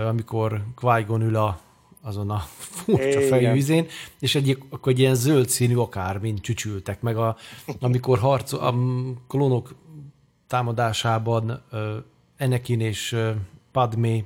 amikor 0.07 0.63
qui 0.75 1.05
ül 1.09 1.36
a, 1.36 1.59
azon 2.01 2.29
a 2.29 2.38
furcsa 2.57 3.21
fejűzén, 3.21 3.88
és 4.19 4.36
egy, 4.36 4.57
akkor 4.69 4.91
egy 4.91 4.99
ilyen 4.99 5.15
zöld 5.15 5.49
színű 5.49 5.75
akár, 5.75 6.17
mint 6.17 6.41
csücsültek, 6.41 7.01
meg 7.01 7.17
a, 7.17 7.36
amikor 7.79 8.19
harcol, 8.19 8.59
a 8.59 8.75
klónok 9.27 9.75
támadásában 10.47 11.63
Enekin 12.38 12.79
és 12.79 13.17
Padmé 13.71 14.25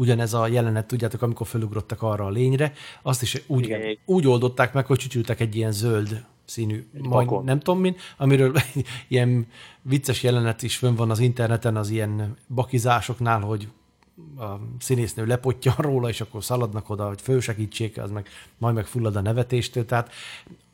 ugyanez 0.00 0.34
a 0.34 0.46
jelenet, 0.46 0.86
tudjátok, 0.86 1.22
amikor 1.22 1.46
fölugrottak 1.46 2.02
arra 2.02 2.24
a 2.24 2.30
lényre, 2.30 2.72
azt 3.02 3.22
is 3.22 3.42
úgy, 3.46 3.64
Igen. 3.64 3.98
úgy 4.04 4.26
oldották 4.26 4.72
meg, 4.72 4.86
hogy 4.86 4.98
csücsültek 4.98 5.40
egy 5.40 5.56
ilyen 5.56 5.72
zöld 5.72 6.24
színű, 6.44 6.86
majd 7.02 7.44
nem 7.44 7.60
tudom 7.60 7.80
min, 7.80 7.96
amiről 8.16 8.54
ilyen 9.08 9.46
vicces 9.82 10.22
jelenet 10.22 10.62
is 10.62 10.76
fönn 10.76 10.94
van 10.94 11.10
az 11.10 11.18
interneten, 11.18 11.76
az 11.76 11.90
ilyen 11.90 12.36
bakizásoknál, 12.48 13.40
hogy 13.40 13.68
a 14.38 14.46
színésznő 14.78 15.26
lepotja 15.26 15.74
róla, 15.88 16.08
és 16.08 16.20
akkor 16.20 16.44
szaladnak 16.44 16.90
oda, 16.90 17.06
hogy 17.06 17.20
fősegítsék, 17.20 17.98
az 17.98 18.10
meg 18.10 18.28
majd 18.58 18.74
meg 18.74 18.86
fullad 18.86 19.16
a 19.16 19.20
nevetéstől. 19.20 19.84
Tehát 19.84 20.12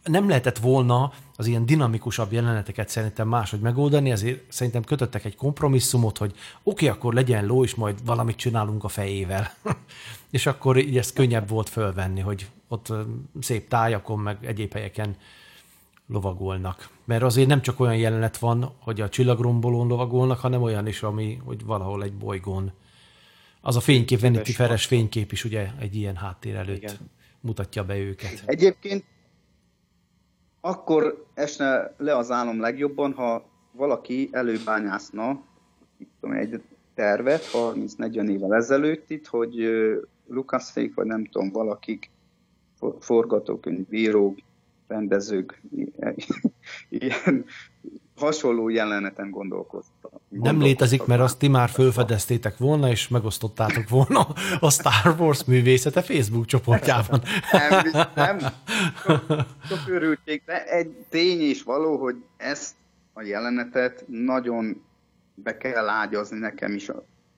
nem 0.07 0.29
lehetett 0.29 0.59
volna 0.59 1.13
az 1.37 1.47
ilyen 1.47 1.67
dinamikusabb 1.67 2.33
jeleneteket 2.33 2.89
szerintem 2.89 3.29
máshogy 3.29 3.61
megoldani, 3.61 4.11
ezért 4.11 4.53
szerintem 4.53 4.85
kötöttek 4.85 5.25
egy 5.25 5.37
kompromisszumot, 5.37 6.19
hogy 6.19 6.31
oké, 6.31 6.39
okay, 6.63 6.89
akkor 6.89 7.15
legyen 7.15 7.47
ló, 7.47 7.65
és 7.65 7.75
majd 7.75 8.05
valamit 8.05 8.37
csinálunk 8.37 8.85
a 8.85 8.89
fejével. 8.89 9.53
és 10.31 10.47
akkor 10.47 10.77
így 10.77 10.99
ezt 10.99 11.15
könnyebb 11.15 11.49
volt 11.49 11.69
fölvenni, 11.69 12.21
hogy 12.21 12.51
ott 12.69 12.93
szép 13.41 13.69
tájakon, 13.69 14.19
meg 14.19 14.45
egyéb 14.45 14.73
helyeken 14.73 15.17
lovagolnak. 16.07 16.89
Mert 17.05 17.23
azért 17.23 17.49
nem 17.49 17.63
csak 17.63 17.81
olyan 17.81 17.97
jelenet 17.97 18.39
van, 18.39 18.73
hogy 18.79 19.01
a 19.01 19.09
csillagrombolón 19.09 19.87
lovagolnak, 19.87 20.39
hanem 20.39 20.63
olyan 20.63 20.87
is, 20.87 21.03
ami, 21.03 21.41
hogy 21.45 21.65
valahol 21.65 22.03
egy 22.03 22.15
bolygón. 22.15 22.73
Az 23.61 23.77
a 23.77 23.81
fénykép, 23.81 24.21
Vanity 24.21 24.51
Feres 24.51 24.87
fénykép 24.87 25.33
is 25.33 25.45
ugye 25.45 25.71
egy 25.79 25.97
ilyen 25.97 26.17
háttér 26.17 26.55
előtt 26.55 26.77
Igen. 26.77 26.97
mutatja 27.41 27.85
be 27.85 27.97
őket. 27.97 28.43
Egyébként 28.45 29.05
akkor 30.61 31.27
esne 31.35 31.95
le 31.97 32.17
az 32.17 32.31
álom 32.31 32.61
legjobban, 32.61 33.13
ha 33.13 33.45
valaki 33.73 34.29
előbányászna 34.33 35.43
tudom, 36.21 36.37
egy 36.37 36.63
tervet 36.95 37.43
30-40 37.53 38.29
évvel 38.29 38.55
ezelőtt 38.55 39.11
itt, 39.11 39.27
hogy 39.27 39.69
Lucasfake, 40.27 40.93
vagy 40.95 41.07
nem 41.07 41.25
tudom, 41.25 41.51
valakik 41.51 42.11
forgatókönyvírók, 43.01 44.39
rendezők 44.87 45.63
ilyen 46.89 47.45
hasonló 48.17 48.69
jeleneten 48.69 49.31
gondolkoztam. 49.31 50.11
Nem 50.29 50.61
létezik, 50.61 51.05
mert 51.05 51.21
azt 51.21 51.39
ti 51.39 51.49
már 51.49 51.69
felfedeztétek 51.69 52.57
volna, 52.57 52.91
és 52.91 53.09
megosztottátok 53.09 53.89
volna 53.89 54.27
a 54.61 54.71
Star 54.71 55.15
Wars 55.19 55.45
művészete 55.45 56.03
Facebook 56.03 56.45
csoportjában. 56.45 57.23
Nem, 57.53 58.07
nem. 58.15 58.39
Sok, 59.05 59.25
sok 59.69 59.89
örültség, 59.89 60.43
de 60.47 60.65
egy 60.65 60.91
tény 61.09 61.41
is 61.41 61.63
való, 61.63 61.97
hogy 61.97 62.17
ezt 62.37 62.75
a 63.13 63.23
jelenetet 63.23 64.05
nagyon 64.07 64.83
be 65.35 65.57
kell 65.57 65.89
ágyazni 65.89 66.39
nekem 66.39 66.75
is 66.75 66.89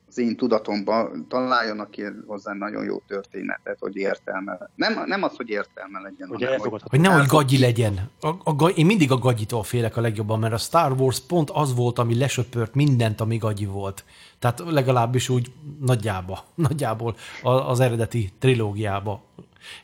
az 0.09 0.19
én 0.19 0.37
tudatomban 0.37 1.27
találjanak 1.29 1.91
ki 1.91 2.03
hozzá 2.27 2.53
nagyon 2.53 2.85
jó 2.85 3.03
történetet, 3.07 3.77
hogy 3.81 3.97
értelme. 3.97 4.71
Nem, 4.75 5.03
nem 5.07 5.23
az, 5.23 5.37
hogy 5.37 5.49
értelme 5.49 6.01
legyen. 6.01 6.29
Hogy, 6.29 6.45
hanem, 6.45 6.61
hogy, 6.61 6.83
hogy 6.85 7.01
nehogy 7.01 7.27
gagyi 7.27 7.59
legyen. 7.59 8.11
A, 8.21 8.29
a, 8.45 8.69
én 8.69 8.87
mindig 8.87 9.13
a 9.13 9.19
gagyitól 9.19 9.63
félek 9.63 9.97
a 9.97 10.01
legjobban, 10.01 10.39
mert 10.39 10.53
a 10.53 10.57
Star 10.57 10.93
Wars 10.93 11.21
pont 11.21 11.51
az 11.51 11.75
volt, 11.75 11.99
ami 11.99 12.19
lesöpört 12.19 12.75
mindent, 12.75 13.21
ami 13.21 13.37
gagyi 13.37 13.67
volt. 13.67 14.05
Tehát 14.39 14.63
legalábbis 14.67 15.29
úgy 15.29 15.53
nagyjába, 15.81 16.45
nagyjából 16.69 17.17
az 17.43 17.81
eredeti 17.81 18.33
trilógiába. 18.39 19.23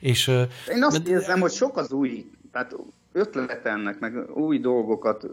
És, 0.01 0.29
én 0.69 0.83
azt 0.83 0.97
mert, 0.97 1.09
érzem, 1.09 1.41
hogy 1.41 1.53
sok 1.53 1.77
az 1.77 1.93
új, 1.93 2.31
tehát 2.53 2.77
ötletelnek, 3.13 3.99
meg 3.99 4.37
új 4.37 4.59
dolgokat 4.59 5.27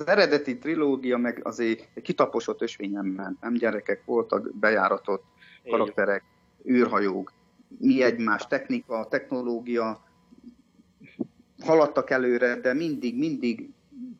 az 0.00 0.06
eredeti 0.06 0.58
trilógia 0.58 1.16
meg 1.16 1.40
azért 1.44 1.88
egy 1.94 2.02
kitaposott 2.02 2.62
ösvényen 2.62 3.04
ment, 3.04 3.40
nem 3.40 3.52
gyerekek 3.52 4.04
voltak, 4.04 4.54
bejáratott 4.54 5.24
karakterek, 5.64 6.24
űrhajók, 6.68 7.32
mi 7.78 8.02
egymás, 8.02 8.46
technika, 8.46 9.06
technológia, 9.08 10.04
haladtak 11.62 12.10
előre, 12.10 12.56
de 12.56 12.74
mindig, 12.74 13.18
mindig, 13.18 13.70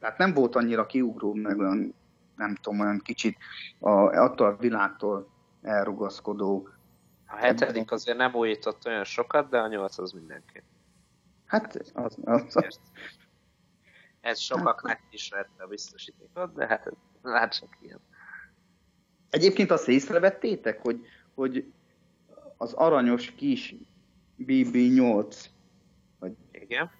tehát 0.00 0.18
nem 0.18 0.34
volt 0.34 0.56
annyira 0.56 0.86
kiugró, 0.86 1.34
meg 1.34 1.58
olyan, 1.58 1.94
nem 2.36 2.54
tudom, 2.54 2.80
olyan 2.80 2.98
kicsit 2.98 3.36
a, 3.78 3.90
attól 4.00 4.46
a 4.46 4.56
világtól 4.56 5.28
elrugaszkodó. 5.62 6.68
A 7.26 7.36
hetedik 7.36 7.90
azért 7.90 8.16
nem 8.16 8.34
újított 8.34 8.86
olyan 8.86 9.04
sokat, 9.04 9.48
de 9.48 9.58
a 9.58 9.68
nyolc 9.68 9.98
az 9.98 10.12
mindenki. 10.12 10.62
Hát 11.46 11.76
az, 11.94 12.16
az, 12.24 12.56
az, 12.56 12.80
ez 14.20 14.38
sokaknak 14.38 14.98
is 15.10 15.28
vette 15.30 15.64
a 15.64 15.66
biztosítékot, 15.66 16.54
de 16.54 16.66
hát, 16.66 16.92
hát 17.22 17.58
csak 17.58 17.78
ilyen. 17.82 18.00
Egyébként 19.30 19.70
azt 19.70 19.88
észrevettétek, 19.88 20.80
hogy, 20.80 21.00
hogy 21.34 21.72
az 22.56 22.72
aranyos 22.72 23.30
kis 23.30 23.74
BB-8, 24.38 25.44
vagy 26.18 26.32
Igen. 26.50 26.90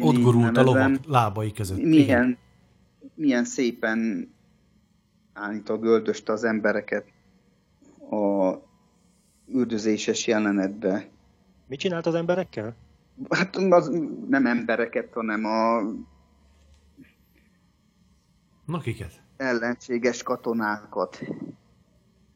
Ott 0.00 0.16
gurult 0.16 0.56
a 0.56 0.62
lovak 0.62 1.04
lábai 1.06 1.52
között. 1.52 1.78
Milyen, 1.78 2.38
milyen 3.14 3.44
szépen 3.44 4.30
állítólag 5.32 5.82
göldöste 5.82 6.32
az 6.32 6.44
embereket 6.44 7.06
a 8.10 8.54
üldözéses 9.46 10.26
jelenetbe. 10.26 11.08
Mit 11.66 11.78
csinált 11.78 12.06
az 12.06 12.14
emberekkel? 12.14 12.76
Hát 13.28 13.56
az 13.56 13.90
nem 14.28 14.46
embereket, 14.46 15.12
hanem 15.12 15.44
a 15.44 15.82
Na 18.68 18.78
kiket? 18.78 19.12
Ellenséges 19.36 20.22
katonákat. 20.22 21.20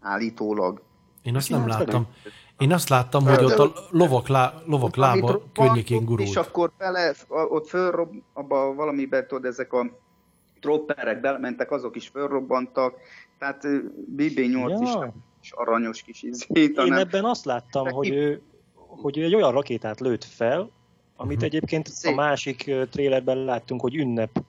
Állítólag. 0.01 0.83
Én 1.23 1.37
azt 1.37 1.51
nem 1.51 1.69
láttam. 1.69 2.07
Én 2.59 2.73
azt 2.73 2.89
láttam, 2.89 3.25
hogy 3.25 3.45
ott 3.45 3.59
a 3.59 3.73
lovak, 3.91 4.29
lá, 4.29 4.55
lovak 4.67 4.97
lába 4.97 5.43
környékén 5.53 6.05
gurult. 6.05 6.29
És 6.29 6.37
akkor 6.37 6.73
bele, 6.79 7.15
ott 7.29 7.69
fölrob, 7.69 8.15
abba 8.33 8.75
valamiben, 8.75 9.27
tudod, 9.27 9.45
ezek 9.45 9.73
a 9.73 9.99
tropperek 10.61 11.21
belementek, 11.21 11.71
azok 11.71 11.97
is 11.97 12.09
fölrobbantak, 12.09 12.95
tehát 13.39 13.63
BB-8 14.17 14.69
ja. 14.69 14.79
is, 14.83 15.15
is 15.43 15.53
aranyos 15.53 16.03
kis 16.03 16.23
izét. 16.23 16.79
Én 16.79 16.93
ebben 16.93 17.25
azt 17.25 17.45
láttam, 17.45 17.91
hogy 17.91 18.09
ő, 18.09 18.43
hogy 18.75 19.19
ő 19.19 19.25
egy 19.25 19.35
olyan 19.35 19.53
rakétát 19.53 20.01
lőtt 20.01 20.25
fel, 20.25 20.71
amit 21.23 21.37
uh-huh. 21.37 21.55
egyébként 21.55 21.89
Szép. 21.89 22.13
a 22.13 22.15
másik 22.15 22.71
trélerben 22.91 23.45
láttunk, 23.45 23.81
hogy 23.81 23.95
ünnep, 23.95 24.43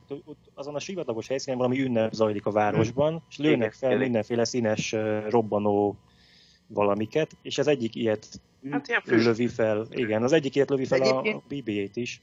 azon 0.54 0.76
a 0.76 0.80
sivatagos 0.80 1.28
helyszínen 1.28 1.58
valami 1.58 1.82
ünnep 1.82 2.14
zajlik 2.14 2.46
a 2.46 2.52
városban, 2.52 3.14
uh-huh. 3.14 3.30
és 3.30 3.38
lőnek 3.38 3.74
fel 3.74 3.98
mindenféle 3.98 4.44
színes 4.44 4.96
robbanó 5.30 5.98
valamiket, 6.68 7.32
és 7.42 7.58
az 7.58 7.68
egyik 7.68 7.96
ilyet 7.96 8.28
hát 8.70 9.02
lövi 9.06 9.48
fel, 9.48 9.88
igen, 9.90 10.24
az 10.24 10.32
egyik 10.32 10.56
ilyet 10.56 10.70
lövi 10.70 10.86
fel 10.86 11.02
a 11.02 11.22
BB-8 11.50 11.90
is. 11.94 12.22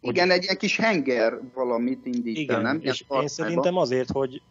Igen, 0.00 0.28
hogy... 0.28 0.36
egy 0.36 0.42
ilyen 0.42 0.56
kis 0.56 0.76
henger 0.76 1.40
valamit 1.54 2.06
indít 2.06 2.38
igen, 2.38 2.56
el, 2.56 2.62
nem? 2.62 2.80
És 2.82 3.04
én 3.20 3.28
szerintem 3.28 3.76
azért, 3.76 4.10
hogy, 4.10 4.42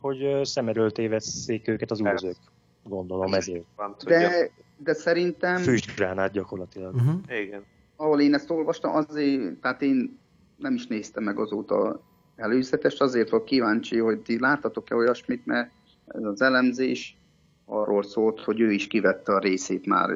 hogy 0.00 0.40
szemeről 0.42 0.92
tévesszék 0.92 1.68
őket 1.68 1.90
az 1.90 2.00
úrzők, 2.00 2.36
gondolom 2.82 3.34
ezért. 3.34 3.64
De, 4.04 4.50
de 4.76 4.92
szerintem... 4.92 5.56
Füstgránát 5.56 6.32
gyakorlatilag. 6.32 6.94
Uh-huh. 6.94 7.40
Igen 7.40 7.64
ahol 8.00 8.20
én 8.20 8.34
ezt 8.34 8.50
olvastam, 8.50 8.94
azért, 8.94 9.60
tehát 9.60 9.82
én 9.82 10.18
nem 10.56 10.74
is 10.74 10.86
néztem 10.86 11.24
meg 11.24 11.38
azóta 11.38 12.00
előzetest, 12.36 13.00
azért 13.00 13.30
vagyok 13.30 13.46
kíváncsi, 13.46 13.98
hogy 13.98 14.20
ti 14.20 14.40
láttatok-e 14.40 14.94
olyasmit, 14.94 15.46
mert 15.46 15.70
ez 16.06 16.22
az 16.22 16.40
elemzés 16.40 17.16
arról 17.64 18.02
szólt, 18.02 18.40
hogy 18.40 18.60
ő 18.60 18.72
is 18.72 18.86
kivette 18.86 19.34
a 19.34 19.38
részét 19.38 19.86
már 19.86 20.10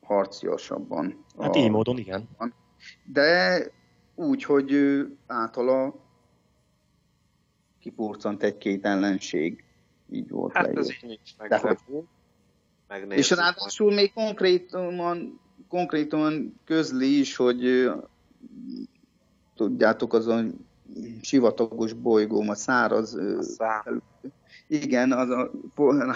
harciasabban. 0.00 1.24
Hát 1.38 1.54
a... 1.54 1.58
így 1.58 1.70
módon, 1.70 1.98
igen. 1.98 2.28
De 3.04 3.60
úgy, 4.14 4.42
hogy 4.42 4.72
ő 4.72 5.16
általa 5.26 5.94
kipurcant 7.80 8.42
egy-két 8.42 8.84
ellenség. 8.84 9.64
Így 10.10 10.30
volt 10.30 10.52
Hát 10.52 10.76
ez 10.76 10.90
így 10.90 10.98
nincs 11.02 11.36
meg. 11.38 11.78
És 13.08 13.30
ráadásul 13.30 13.94
még 13.94 14.12
konkrétan, 14.12 14.94
konkrétan 15.68 16.60
közli 16.64 17.18
is, 17.18 17.36
hogy 17.36 17.90
tudjátok, 19.56 20.12
azon 20.12 20.66
sivatagos 21.22 21.92
bolygóm, 21.92 22.48
a 22.48 22.54
száraz... 22.54 23.14
A 23.58 24.00
igen, 24.68 25.12
az, 25.12 25.28
a, 25.30 25.50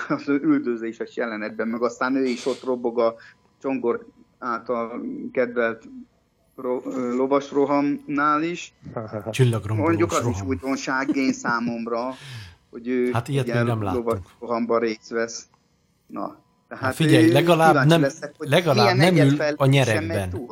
az 0.09 0.28
üldözéses 0.28 1.16
jelenetben, 1.16 1.68
meg 1.68 1.82
aztán 1.82 2.16
ő 2.16 2.24
is 2.24 2.46
ott 2.46 2.62
robog 2.62 2.98
a 2.98 3.14
Csongor 3.61 4.07
által 4.38 5.03
kedvelt 5.32 5.88
ro, 6.57 6.80
lovas 7.16 7.51
rohamnál 7.51 8.42
is. 8.42 8.72
Mondjuk 9.76 10.12
az 10.12 10.18
roham. 10.18 10.32
is 10.32 10.42
újdonság 10.42 11.16
én 11.16 11.32
számomra, 11.32 12.14
hogy 12.70 12.88
ő 12.88 13.11
hát 13.12 13.28
ilyet 13.28 13.46
igen, 13.46 13.66
nem 13.66 13.82
lovas 13.82 14.18
rohamban 14.40 14.78
részt 14.78 15.09
vesz. 15.09 15.48
Na, 16.07 16.38
tehát 16.70 16.84
hát 16.84 16.94
figyelj, 16.94 17.32
legalább 17.32 17.86
nem, 17.86 18.00
leszek, 18.00 18.34
legalább 18.38 18.96
nem 18.96 19.16
ül 19.16 19.40
a 19.56 19.66
nyerekben. 19.66 20.48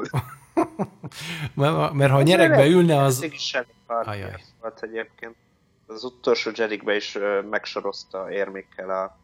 mert, 1.92 2.10
ha 2.10 2.16
a 2.16 2.22
nyerekbe 2.22 2.66
ülne, 2.66 3.02
az... 3.02 3.26
Ajaj. 3.86 4.44
Volt 4.60 4.82
egyébként. 4.82 5.34
Az 5.86 6.04
utolsó 6.04 6.50
Jedikbe 6.54 6.96
is 6.96 7.18
megsorozta 7.50 8.30
érmékkel 8.30 8.90
a 8.90 9.18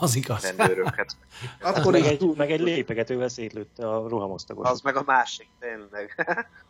az 0.00 0.14
igaz. 0.14 0.54
rendőröket. 0.56 1.16
Akkor 1.62 1.92
meg 1.92 2.04
egy, 2.04 2.36
meg 2.36 2.50
egy 2.50 2.60
lépegetővel 2.60 3.28
szétlőtte 3.28 3.88
a 3.88 4.08
rohamosztagos. 4.08 4.68
Az 4.68 4.80
meg 4.80 4.96
a 4.96 5.02
másik, 5.06 5.48
tényleg. 5.58 6.14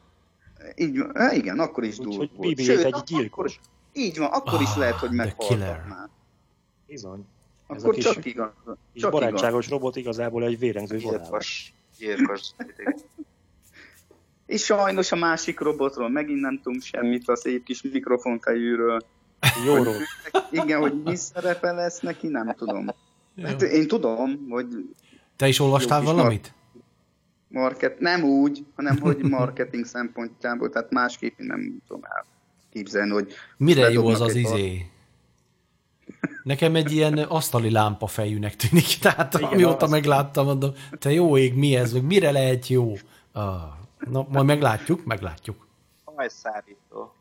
Így, 0.75 1.03
igen, 1.31 1.59
akkor 1.59 1.85
is 1.85 1.97
durva 1.97 2.17
volt. 2.17 2.39
Bibi 2.39 2.63
Sőt, 2.63 2.85
egy 2.85 3.03
gyilkos. 3.05 3.57
Akkor, 3.57 4.03
így 4.03 4.19
van, 4.19 4.29
akkor 4.33 4.55
oh, 4.55 4.63
is 4.63 4.77
lehet, 4.77 4.95
hogy 4.95 5.11
meghaltak 5.11 5.89
már. 5.89 6.09
Bizony. 6.87 7.27
Ez 7.75 7.83
akkor 7.83 7.97
csak 7.97 8.25
igaz. 8.25 8.51
Kis 8.93 9.03
csak 9.03 9.11
barátságos 9.11 9.67
igaz. 9.67 9.79
robot 9.79 9.97
igazából 9.97 10.45
egy 10.45 10.59
vérengző. 10.59 10.97
Gyilkos. 10.97 11.73
És 14.47 14.65
sajnos 14.65 15.13
a 15.13 15.17
másik 15.17 15.61
robotról 15.61 16.09
megint 16.09 16.41
nem 16.41 16.61
tudunk 16.63 16.83
semmit, 16.83 17.29
a 17.29 17.37
szép 17.37 17.65
kis 17.65 17.83
mikrofonfejűről. 17.83 19.01
Jóról. 19.67 19.95
Igen, 20.51 20.81
hogy 20.81 21.03
mi 21.03 21.17
szerepe 21.17 21.73
lesz 21.73 22.01
neki, 22.01 22.27
nem 22.27 22.55
tudom. 22.55 22.87
Hát 23.43 23.63
én 23.63 23.89
tudom, 23.89 24.47
hogy... 24.49 24.67
Te 25.37 25.49
is 25.49 25.61
olvastál 25.61 26.03
valamit? 26.03 26.55
Market, 27.49 28.01
nem 28.01 28.25
úgy, 28.25 28.65
hanem 28.77 28.99
hogy 28.99 29.19
marketing 29.19 29.85
szempontjából, 29.85 30.69
tehát 30.69 30.91
másképp 30.91 31.39
nem 31.39 31.77
tudom 31.87 32.03
elképzelni, 32.69 33.11
hogy... 33.11 33.33
Mire 33.57 33.91
jó 33.91 34.07
az 34.07 34.21
az 34.21 34.35
izé? 34.35 34.87
Nekem 36.43 36.75
egy 36.75 36.93
ilyen 36.93 37.19
asztali 37.19 37.71
lámpa 37.71 38.07
fejűnek 38.07 38.57
tűnik, 38.57 38.99
tehát 39.01 39.35
Igen, 39.35 39.53
amióta 39.53 39.85
az... 39.85 39.91
megláttam, 39.91 40.45
mondom, 40.45 40.73
te 40.99 41.13
jó 41.13 41.37
ég, 41.37 41.55
mi 41.55 41.77
ez, 41.77 41.93
meg 41.93 42.03
mire 42.03 42.31
lehet 42.31 42.69
jó? 42.69 42.93
Ah, 43.33 43.63
na, 44.11 44.27
majd 44.29 44.47
meglátjuk, 44.47 45.05
meglátjuk. 45.05 45.67
Hajszárító. 46.05 47.15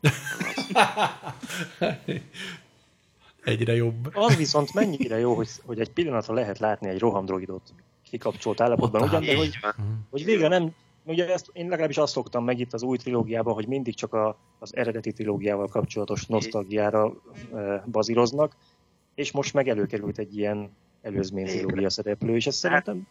Egyre 3.44 3.74
jobb. 3.74 4.10
Az 4.12 4.36
viszont 4.36 4.74
mennyire 4.74 5.18
jó, 5.18 5.34
hogy, 5.34 5.48
hogy 5.64 5.80
egy 5.80 5.90
pillanatra 5.90 6.34
lehet 6.34 6.58
látni 6.58 6.88
egy 6.88 6.98
rohamdroidot 6.98 7.72
kikapcsolt 8.10 8.60
állapotban, 8.60 9.02
ugyan, 9.02 9.24
de 9.24 9.36
hogy, 9.36 9.58
hogy 10.10 10.24
végre 10.24 10.48
nem, 10.48 10.74
ugye 11.04 11.32
ezt, 11.32 11.50
én 11.52 11.68
legalábbis 11.68 11.98
azt 11.98 12.12
szoktam 12.12 12.44
meg 12.44 12.58
itt 12.58 12.72
az 12.72 12.82
új 12.82 12.96
trilógiában, 12.96 13.54
hogy 13.54 13.66
mindig 13.66 13.94
csak 13.94 14.14
a, 14.14 14.36
az 14.58 14.76
eredeti 14.76 15.12
trilógiával 15.12 15.68
kapcsolatos 15.68 16.26
nosztalgiára 16.26 17.12
e, 17.54 17.84
bazíroznak, 17.90 18.56
és 19.20 19.32
most 19.32 19.54
meg 19.54 19.68
előkerült 19.68 20.18
egy 20.18 20.36
ilyen 20.36 20.76
előzmény 21.02 21.46
trilógia 21.46 21.90
szereplő, 21.90 22.34
és 22.34 22.46
ezt 22.46 22.66
hát, 22.66 22.84
szerintem... 22.84 23.08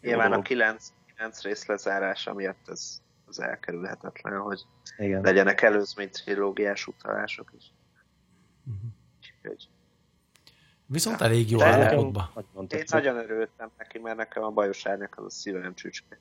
Nyilván 0.00 0.32
a 0.32 0.42
kilenc, 0.42 0.92
kilenc 1.06 1.42
rész 1.42 1.66
lezárása 1.66 2.34
miatt 2.34 2.68
ez, 2.68 3.00
az 3.26 3.40
elkerülhetetlen, 3.40 4.40
hogy 4.40 4.60
Igen. 4.98 5.20
legyenek 5.22 5.62
előzmény 5.62 6.10
trilógiás 6.10 6.86
utalások 6.86 7.52
is. 7.58 7.72
Uh-huh. 8.64 8.90
Úgyhogy... 9.16 9.68
Viszont 10.86 11.20
elég 11.20 11.50
jó 11.50 11.62
állapotban. 11.62 12.30
Én 12.68 12.84
nagyon 12.86 13.16
örültem 13.16 13.70
neki, 13.78 13.98
mert 13.98 14.16
nekem 14.16 14.42
a 14.42 14.50
bajos 14.50 14.86
árnyak 14.86 15.18
az 15.18 15.24
a 15.24 15.30
szívem 15.30 15.74
csücske. 15.74 16.18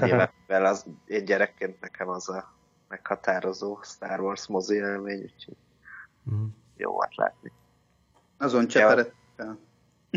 Években 0.00 0.64
az, 0.64 0.86
én 1.06 1.24
gyerekként 1.24 1.80
nekem 1.80 2.08
az 2.08 2.28
a 2.28 2.54
meghatározó 2.88 3.78
Star 3.82 4.20
Wars 4.20 4.46
mozi 4.46 4.74
élmény, 4.74 5.22
úgyhogy 5.22 5.56
mm. 6.30 6.46
jó 6.76 6.92
volt 6.92 7.14
látni. 7.14 7.52
Azon 8.38 8.68
cseperedtem. 8.68 9.58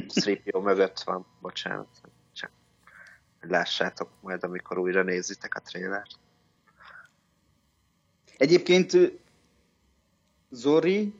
Stripio 0.07 0.61
mögött 0.61 0.99
van, 0.99 1.25
bocsánat. 1.39 1.87
Csak 2.33 2.51
lássátok 3.41 4.09
majd, 4.21 4.43
amikor 4.43 4.77
újra 4.77 5.03
nézitek 5.03 5.55
a 5.55 5.59
trélert. 5.59 6.19
Egyébként 8.37 8.97
Zori, 10.49 11.13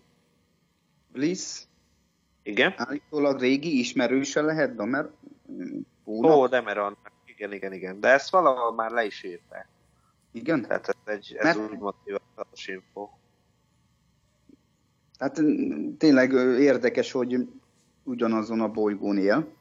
Bliss, 1.08 1.66
igen. 2.44 2.74
Állítólag 2.78 3.40
régi 3.40 3.80
ismerőse 3.80 4.42
lehet 4.42 4.76
Damer? 4.76 5.10
Ó, 6.06 6.48
Demeron. 6.48 6.98
Igen, 7.26 7.54
igen, 7.54 7.74
igen. 7.74 8.00
De 8.00 8.08
ezt 8.08 8.30
valahol 8.30 8.74
már 8.74 8.92
le 8.92 9.06
is 9.06 9.24
írták. 9.24 9.68
Igen? 10.32 10.62
Tehát 10.62 10.88
ez, 10.88 10.96
egy, 11.14 11.36
ez 11.38 11.44
Mert... 11.44 11.72
úgy 11.72 11.78
motivációs 11.78 12.68
info. 12.68 13.10
Hát 15.22 15.42
tényleg 15.98 16.32
érdekes, 16.60 17.12
hogy 17.12 17.48
ugyanazon 18.04 18.62
a 18.62 18.72
bolygón 18.72 19.18
él. 19.18 19.54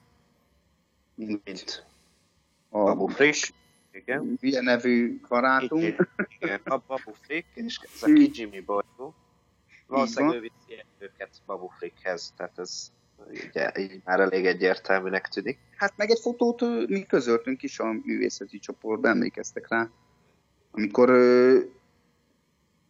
Mint, 1.14 1.40
mint 1.44 1.86
a 2.68 2.78
Babu 2.78 3.06
Frick. 3.06 3.52
Igen. 3.92 4.38
Milyen 4.40 4.64
nevű 4.64 5.20
barátunk. 5.28 5.82
Igen, 5.82 6.08
igen, 6.38 6.61
a 6.64 6.82
Babu 6.86 7.12
Frick, 7.20 7.46
és 7.54 7.80
ez 7.94 8.02
a 8.02 8.12
Kijimi 8.12 8.61
bolygó. 8.61 9.14
Valószínűleg 9.86 10.36
ő 10.36 10.40
viszi 10.40 10.84
őket 10.98 11.30
Babu 11.46 11.66
Frickhez, 11.66 12.32
tehát 12.36 12.58
ez 12.58 12.92
ugye, 13.48 13.72
így 13.78 14.00
már 14.04 14.20
elég 14.20 14.46
egyértelműnek 14.46 15.28
tűnik. 15.28 15.58
Hát 15.76 15.92
meg 15.96 16.11
egy 16.11 16.20
fotót 16.20 16.88
mi 16.88 17.06
közöltünk 17.06 17.62
is 17.62 17.78
a 17.78 17.92
művészeti 18.04 18.58
csoportban, 18.58 19.11
emlékeztek 19.11 19.68
rá, 19.68 19.90
amikor 20.70 21.08
ö, 21.08 21.58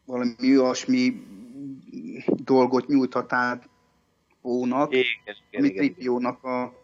valami 0.04 0.34
olyasmi 0.40 1.26
dolgot 2.26 2.86
nyújthat 2.86 3.32
át 3.32 3.68
Pónak, 4.42 4.92
amit 5.52 5.78
Ripiónak 5.78 6.44
a... 6.44 6.78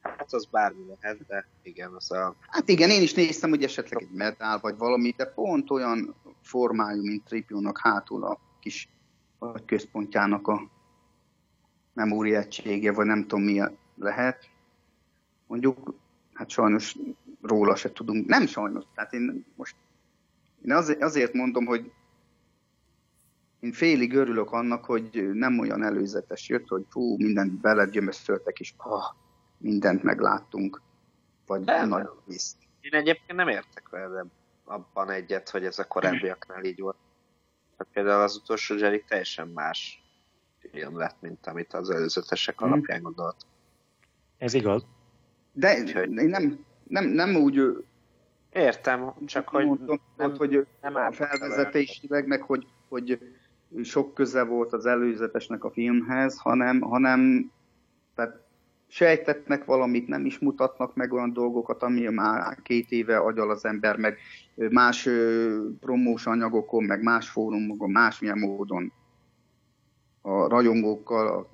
Hát 0.00 0.32
az 0.32 0.46
bármi 0.46 0.82
lehet, 0.86 1.26
de 1.26 1.46
igen, 1.62 1.92
az 1.92 2.10
a... 2.10 2.36
Hát 2.40 2.68
igen, 2.68 2.90
én 2.90 3.02
is 3.02 3.14
néztem, 3.14 3.50
hogy 3.50 3.62
esetleg 3.62 4.02
egy 4.02 4.10
medál 4.10 4.58
vagy 4.58 4.76
valami, 4.76 5.10
de 5.10 5.24
pont 5.24 5.70
olyan 5.70 6.14
formájú, 6.42 7.02
mint 7.02 7.24
Tripiónak 7.24 7.78
hátul 7.78 8.24
a 8.24 8.40
kis 8.60 8.88
központjának 9.66 10.48
a 10.48 10.70
memóri 11.92 12.34
egysége, 12.34 12.92
vagy 12.92 13.06
nem 13.06 13.26
tudom 13.26 13.44
mi 13.44 13.62
lehet. 13.96 14.48
Mondjuk, 15.46 15.94
hát 16.32 16.48
sajnos 16.48 16.96
róla 17.42 17.76
se 17.76 17.92
tudunk, 17.92 18.26
nem 18.26 18.46
sajnos, 18.46 18.84
tehát 18.94 19.12
én 19.12 19.44
most 19.56 19.76
én 20.64 21.02
azért 21.02 21.32
mondom, 21.32 21.64
hogy 21.64 21.92
én 23.64 23.72
félig 23.72 24.14
örülök 24.14 24.52
annak, 24.52 24.84
hogy 24.84 25.30
nem 25.32 25.58
olyan 25.58 25.82
előzetes 25.82 26.48
jött, 26.48 26.68
hogy 26.68 26.84
fú, 26.88 27.16
mindent 27.16 27.60
belegyömöszöltek, 27.60 28.60
és 28.60 28.74
ah, 28.76 29.04
mindent 29.58 30.02
megláttunk. 30.02 30.82
Vagy 31.46 31.60
nem, 31.60 31.88
nagy 31.88 32.08
visz. 32.24 32.56
Én 32.80 32.94
egyébként 32.94 33.38
nem 33.38 33.48
értek 33.48 33.88
vele 33.88 34.24
abban 34.64 35.10
egyet, 35.10 35.50
hogy 35.50 35.64
ez 35.64 35.78
a 35.78 35.86
korábbiaknál 35.86 36.64
így 36.64 36.80
volt. 36.80 36.96
Hát 37.78 37.88
például 37.92 38.22
az 38.22 38.36
utolsó 38.36 38.76
Jerry 38.76 39.04
teljesen 39.08 39.48
más 39.48 40.02
film 40.70 40.98
lett, 40.98 41.16
mint 41.20 41.46
amit 41.46 41.72
az 41.72 41.90
előzetesek 41.90 42.62
mm. 42.62 42.66
alapján 42.66 43.02
gondolt. 43.02 43.46
Ez 44.38 44.54
igaz. 44.54 44.86
De 45.52 45.80
Úgyhogy... 45.80 46.12
én 46.12 46.28
nem, 46.28 46.64
nem, 46.88 47.04
nem 47.04 47.36
úgy 47.36 47.84
Értem, 48.52 49.14
csak 49.26 49.48
hogy 49.48 49.66
mondom, 49.66 50.00
nem, 50.16 50.36
hogy 50.36 50.66
nem 50.80 50.94
a 50.94 51.12
felvezetésileg, 51.12 52.26
meg 52.26 52.42
hogy, 52.42 52.66
hogy 52.88 53.18
sok 53.82 54.14
köze 54.14 54.42
volt 54.42 54.72
az 54.72 54.86
előzetesnek 54.86 55.64
a 55.64 55.70
filmhez, 55.70 56.38
hanem, 56.38 56.80
hanem 56.80 57.50
tehát 58.14 58.42
sejtetnek 58.88 59.64
valamit, 59.64 60.08
nem 60.08 60.26
is 60.26 60.38
mutatnak 60.38 60.94
meg 60.94 61.12
olyan 61.12 61.32
dolgokat, 61.32 61.82
ami 61.82 62.08
már 62.08 62.62
két 62.62 62.90
éve 62.90 63.16
agyal 63.16 63.50
az 63.50 63.64
ember, 63.64 63.96
meg 63.96 64.18
más 64.54 65.08
promós 65.80 66.26
anyagokon, 66.26 66.84
meg 66.84 67.02
más 67.02 67.28
fórumokon, 67.28 67.90
másmilyen 67.90 68.38
módon 68.38 68.92
a 70.22 70.48
rajongókkal, 70.48 71.26
a 71.26 71.48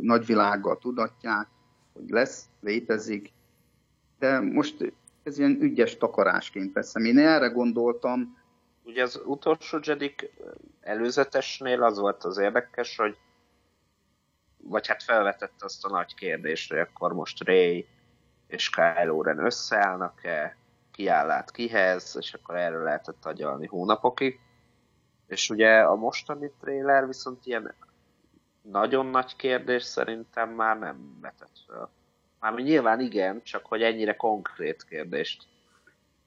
nagyvilággal 0.00 0.78
tudatják, 0.78 1.46
hogy 1.92 2.08
lesz, 2.08 2.48
létezik, 2.60 3.32
de 4.18 4.40
most 4.40 4.92
ez 5.22 5.38
ilyen 5.38 5.56
ügyes 5.60 5.96
takarásként 5.96 6.72
veszem. 6.72 7.04
Én 7.04 7.18
erre 7.18 7.46
gondoltam. 7.46 8.36
Ugye 8.84 9.02
az 9.02 9.22
utolsó 9.24 9.78
Jedik 9.82 10.30
előzetesnél 10.80 11.82
az 11.82 11.98
volt 11.98 12.24
az 12.24 12.38
érdekes, 12.38 12.96
hogy 12.96 13.16
vagy 14.62 14.86
hát 14.86 15.02
felvetett 15.02 15.62
azt 15.62 15.84
a 15.84 15.88
nagy 15.88 16.14
kérdést, 16.14 16.70
hogy 16.70 16.78
akkor 16.78 17.12
most 17.12 17.44
Ray 17.44 17.88
és 18.46 18.70
Kylo 18.70 19.22
Ren 19.22 19.44
összeállnak-e, 19.44 20.56
kiáll 20.90 21.44
kihez, 21.52 22.16
és 22.18 22.34
akkor 22.34 22.56
erről 22.56 22.82
lehetett 22.82 23.24
agyalni 23.24 23.66
hónapokig. 23.66 24.40
És 25.26 25.50
ugye 25.50 25.80
a 25.80 25.94
mostani 25.94 26.52
trailer 26.60 27.06
viszont 27.06 27.46
ilyen 27.46 27.74
nagyon 28.62 29.06
nagy 29.06 29.36
kérdés 29.36 29.82
szerintem 29.82 30.50
már 30.50 30.78
nem 30.78 31.18
vetett 31.20 31.58
fel. 31.66 31.90
Mármint 32.40 32.68
nyilván 32.68 33.00
igen, 33.00 33.42
csak 33.42 33.66
hogy 33.66 33.82
ennyire 33.82 34.16
konkrét 34.16 34.84
kérdést. 34.84 35.44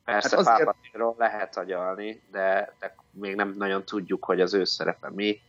Persze 0.05 0.37
hát 0.37 0.47
azért... 0.47 1.17
lehet 1.17 1.57
agyalni, 1.57 2.21
de, 2.31 2.75
de 2.79 2.95
még 3.11 3.35
nem 3.35 3.53
nagyon 3.57 3.85
tudjuk, 3.85 4.25
hogy 4.25 4.41
az 4.41 4.53
ő 4.53 4.63
szerepe 4.63 5.09
mi, 5.09 5.41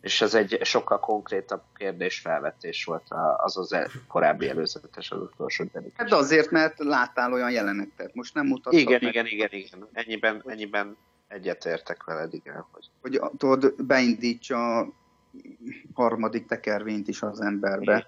és 0.00 0.20
ez 0.20 0.34
egy 0.34 0.58
sokkal 0.62 1.00
konkrétabb 1.00 1.62
kérdésfelvetés 1.74 2.84
volt 2.84 3.06
az 3.36 3.56
az 3.56 3.76
korábbi 4.08 4.48
előzetes, 4.48 5.10
az 5.10 5.20
utolsó 5.20 5.64
dedikáció. 5.72 6.16
Hát 6.16 6.24
azért, 6.24 6.50
mert 6.50 6.78
láttál 6.78 7.32
olyan 7.32 7.50
jelenetet, 7.50 8.14
most 8.14 8.34
nem 8.34 8.46
mutattak 8.46 8.80
Igen, 8.80 8.98
meg. 9.02 9.12
igen, 9.12 9.26
igen, 9.26 9.48
igen. 9.50 9.88
Ennyiben, 9.92 10.42
ennyiben 10.46 10.96
egyetértek 11.28 12.04
veled, 12.04 12.34
igen. 12.34 12.64
Hogy, 12.70 12.88
hogy 13.00 13.30
tudod, 13.36 13.74
beindítsa 13.84 14.78
a 14.78 14.88
harmadik 15.94 16.46
tekervényt 16.46 17.08
is 17.08 17.22
az 17.22 17.40
emberbe. 17.40 18.06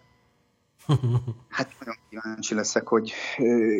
Hát 1.48 1.72
nagyon 1.78 1.96
kíváncsi 2.08 2.54
leszek, 2.54 2.88
hogy 2.88 3.12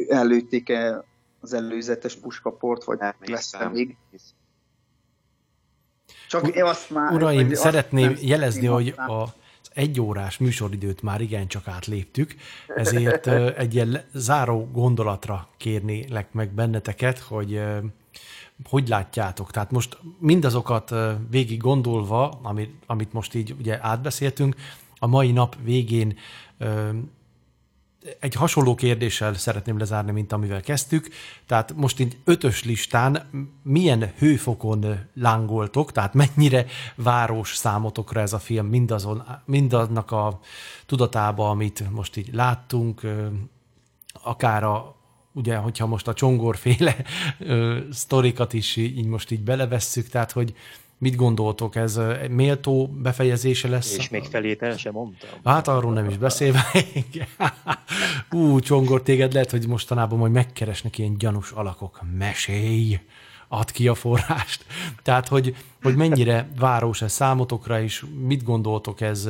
előtték-e 0.09 1.05
az 1.45 1.53
előzetes 1.53 2.17
puskaport, 2.17 2.85
vagy 2.85 2.99
lesz 3.19 3.53
még. 3.73 3.97
Csak 6.29 6.49
én 6.49 6.65
azt 6.65 6.91
már... 6.91 7.13
Uraim, 7.13 7.47
hogy 7.47 7.57
szeretném 7.57 8.13
azt 8.13 8.23
jelezni, 8.23 8.67
hogy 8.67 8.89
a 8.89 9.25
egy 9.75 10.01
órás 10.01 10.39
műsoridőt 10.39 11.03
már 11.03 11.21
igencsak 11.21 11.69
átléptük, 11.69 12.35
ezért 12.67 13.27
egy 13.63 13.75
ilyen 13.75 14.05
záró 14.13 14.69
gondolatra 14.73 15.49
kérnélek 15.57 16.33
meg 16.33 16.51
benneteket, 16.51 17.19
hogy 17.19 17.63
hogy 18.69 18.89
látjátok? 18.89 19.51
Tehát 19.51 19.71
most 19.71 19.99
mindazokat 20.19 20.95
végig 21.31 21.61
gondolva, 21.61 22.41
amit, 22.43 22.75
amit 22.87 23.13
most 23.13 23.35
így 23.35 23.55
ugye 23.59 23.79
átbeszéltünk, 23.83 24.55
a 24.99 25.07
mai 25.07 25.33
nap 25.33 25.57
végén 25.63 26.17
egy 28.21 28.35
hasonló 28.35 28.75
kérdéssel 28.75 29.35
szeretném 29.35 29.79
lezárni, 29.79 30.13
mint 30.13 30.33
amivel 30.33 30.61
kezdtük. 30.61 31.09
Tehát 31.47 31.75
most 31.77 32.01
így 32.01 32.19
ötös 32.25 32.65
listán 32.65 33.31
milyen 33.63 34.13
hőfokon 34.19 35.09
lángoltok, 35.15 35.93
tehát 35.93 36.15
mennyire 36.15 36.67
város 36.95 37.55
számotokra 37.57 38.21
ez 38.21 38.33
a 38.33 38.39
film 38.39 38.67
mindazon, 38.67 39.23
mindannak 39.45 40.11
a 40.11 40.41
tudatába, 40.87 41.51
amit 41.51 41.91
most 41.91 42.17
így 42.17 42.29
láttunk, 42.33 43.01
akár 44.23 44.65
a, 44.65 44.97
ugye, 45.33 45.57
hogyha 45.57 45.87
most 45.87 46.09
a 46.09 46.15
csongorféle 46.15 46.97
sztorikat 47.91 48.53
is 48.53 48.77
így 48.77 49.07
most 49.07 49.31
így 49.31 49.43
belevesszük, 49.43 50.09
tehát 50.09 50.33
hogy 50.33 50.55
Mit 51.05 51.17
gondoltok, 51.17 51.77
ez 51.77 52.01
méltó 52.31 52.87
befejezése 52.87 53.69
lesz? 53.69 53.97
És 53.97 54.09
még 54.09 54.25
felét 54.25 54.63
el 54.63 54.77
sem 54.77 54.93
mondtam. 54.93 55.31
Hát 55.45 55.69
arról 55.69 55.93
nem 55.93 56.09
is 56.09 56.17
beszélve. 56.17 56.67
Ú, 58.31 58.61
Csongor, 58.61 59.03
téged 59.03 59.33
lehet, 59.33 59.51
hogy 59.51 59.67
mostanában 59.67 60.19
majd 60.19 60.33
megkeresnek 60.33 60.99
ilyen 60.99 61.19
gyanús 61.19 61.51
alakok. 61.51 62.01
Mesélj! 62.19 63.01
Ad 63.49 63.71
ki 63.71 63.89
a 63.89 63.95
forrást. 63.95 64.65
Tehát, 65.03 65.29
hogy, 65.29 65.57
hogy 65.83 65.97
mennyire 65.97 66.49
város 66.59 67.03
ez 67.03 67.13
számotokra, 67.13 67.83
és 67.83 68.05
mit 68.27 68.43
gondoltok 68.43 69.01
ez? 69.01 69.29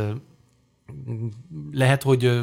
Lehet, 1.73 2.03
hogy 2.03 2.43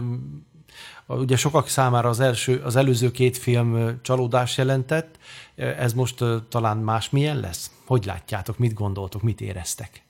ugye 1.07 1.36
sokak 1.36 1.67
számára 1.67 2.09
az, 2.09 2.19
első, 2.19 2.61
az 2.63 2.75
előző 2.75 3.11
két 3.11 3.38
film 3.38 3.99
csalódás 4.01 4.57
jelentett, 4.57 5.19
ez 5.62 5.93
most 5.93 6.24
talán 6.49 6.78
más 6.78 7.09
milyen 7.09 7.39
lesz? 7.39 7.72
Hogy 7.86 8.05
látjátok, 8.05 8.57
mit 8.57 8.74
gondoltok, 8.74 9.22
mit 9.22 9.41
éreztek? 9.41 10.03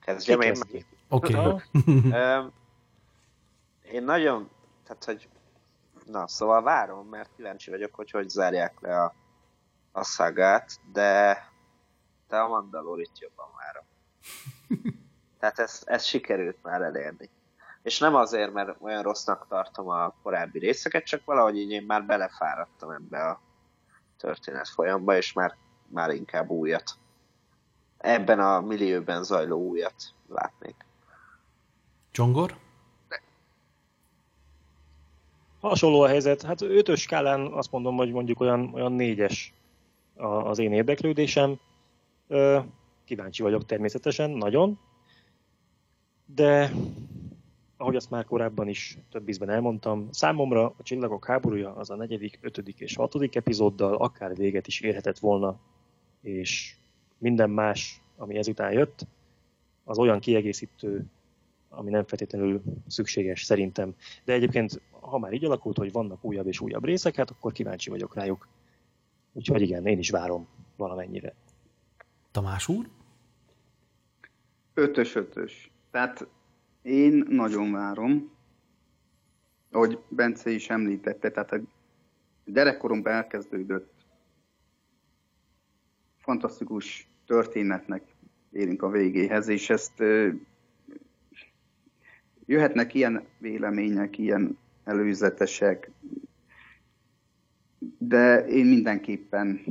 Kezdjem 0.00 0.40
én. 0.40 0.56
Oké. 1.08 1.34
Okay. 1.40 2.50
én 3.92 4.02
nagyon, 4.02 4.50
tehát 4.84 5.04
hogy, 5.04 5.28
na, 6.06 6.28
szóval 6.28 6.62
várom, 6.62 7.08
mert 7.08 7.30
kíváncsi 7.36 7.70
vagyok, 7.70 7.94
hogy 7.94 8.10
hogy 8.10 8.28
zárják 8.28 8.80
le 8.80 9.02
a, 9.02 9.14
a 9.92 10.04
szagát, 10.04 10.80
de, 10.92 11.42
de 12.28 12.36
a 12.36 12.48
Mandalorit 12.48 13.18
jobban 13.18 13.48
várom. 13.56 13.84
Tehát 15.38 15.58
ez, 15.58 15.82
ez 15.84 16.04
sikerült 16.04 16.62
már 16.62 16.82
elérni. 16.82 17.30
És 17.88 17.98
nem 17.98 18.14
azért, 18.14 18.52
mert 18.52 18.76
olyan 18.80 19.02
rossznak 19.02 19.46
tartom 19.48 19.88
a 19.88 20.14
korábbi 20.22 20.58
részeket, 20.58 21.04
csak 21.04 21.24
valahogy 21.24 21.56
így 21.56 21.70
én 21.70 21.84
már 21.86 22.04
belefáradtam 22.04 22.90
ebbe 22.90 23.18
a 23.24 23.40
történet 24.18 24.68
folyamba, 24.68 25.16
és 25.16 25.32
már, 25.32 25.56
már 25.86 26.10
inkább 26.10 26.50
újat. 26.50 26.98
Ebben 27.98 28.40
a 28.40 28.60
millióben 28.60 29.22
zajló 29.22 29.68
újat 29.68 29.94
látnék. 30.28 30.74
Csongor? 32.10 32.56
Hasonló 35.60 36.00
a 36.00 36.08
helyzet. 36.08 36.42
Hát 36.42 36.62
ötös 36.62 37.00
skálán 37.00 37.52
azt 37.52 37.72
mondom, 37.72 37.96
hogy 37.96 38.12
mondjuk 38.12 38.40
olyan, 38.40 38.70
olyan 38.74 38.92
négyes 38.92 39.52
az 40.16 40.58
én 40.58 40.72
érdeklődésem. 40.72 41.58
Kíváncsi 43.04 43.42
vagyok 43.42 43.66
természetesen, 43.66 44.30
nagyon. 44.30 44.78
De 46.26 46.70
ahogy 47.80 47.96
azt 47.96 48.10
már 48.10 48.24
korábban 48.24 48.68
is 48.68 48.98
több 49.10 49.28
ízben 49.28 49.50
elmondtam, 49.50 50.08
számomra 50.10 50.64
a 50.64 50.82
Csillagok 50.82 51.26
háborúja 51.26 51.74
az 51.74 51.90
a 51.90 51.96
negyedik, 51.96 52.38
ötödik 52.42 52.80
és 52.80 52.96
hatodik 52.96 53.34
epizóddal 53.34 53.94
akár 53.94 54.36
véget 54.36 54.66
is 54.66 54.80
érhetett 54.80 55.18
volna, 55.18 55.58
és 56.20 56.76
minden 57.18 57.50
más, 57.50 58.02
ami 58.16 58.36
ezután 58.36 58.72
jött, 58.72 59.06
az 59.84 59.98
olyan 59.98 60.20
kiegészítő, 60.20 61.04
ami 61.68 61.90
nem 61.90 62.04
feltétlenül 62.04 62.62
szükséges 62.86 63.42
szerintem. 63.42 63.94
De 64.24 64.32
egyébként, 64.32 64.80
ha 64.90 65.18
már 65.18 65.32
így 65.32 65.44
alakult, 65.44 65.76
hogy 65.76 65.92
vannak 65.92 66.24
újabb 66.24 66.46
és 66.46 66.60
újabb 66.60 66.84
részek, 66.84 67.16
hát 67.16 67.30
akkor 67.30 67.52
kíváncsi 67.52 67.90
vagyok 67.90 68.14
rájuk. 68.14 68.48
Úgyhogy 69.32 69.60
igen, 69.60 69.86
én 69.86 69.98
is 69.98 70.10
várom 70.10 70.48
valamennyire. 70.76 71.34
Tamás 72.30 72.68
úr? 72.68 72.88
Ötös, 74.74 75.14
ötös. 75.14 75.70
Tehát 75.90 76.26
én 76.82 77.24
nagyon 77.28 77.72
várom, 77.72 78.30
ahogy 79.70 79.98
Bence 80.08 80.50
is 80.50 80.70
említette, 80.70 81.30
tehát 81.30 81.52
a 81.52 81.60
gyerekkoromban 82.44 83.12
elkezdődött. 83.12 83.92
Fantasztikus 86.18 87.08
történetnek 87.26 88.02
érünk 88.50 88.82
a 88.82 88.88
végéhez, 88.88 89.48
és 89.48 89.70
ezt 89.70 90.02
jöhetnek 92.46 92.94
ilyen 92.94 93.24
vélemények, 93.38 94.18
ilyen 94.18 94.58
előzetesek, 94.84 95.90
de 97.98 98.46
én 98.46 98.66
mindenképpen 98.66 99.64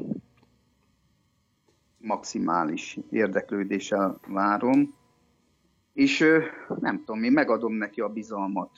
maximális 1.97 2.97
érdeklődéssel 3.09 4.19
várom, 4.27 4.96
és 5.97 6.25
nem 6.79 6.97
tudom, 6.97 7.23
én 7.23 7.31
megadom 7.31 7.73
neki 7.73 8.01
a 8.01 8.09
bizalmat, 8.09 8.69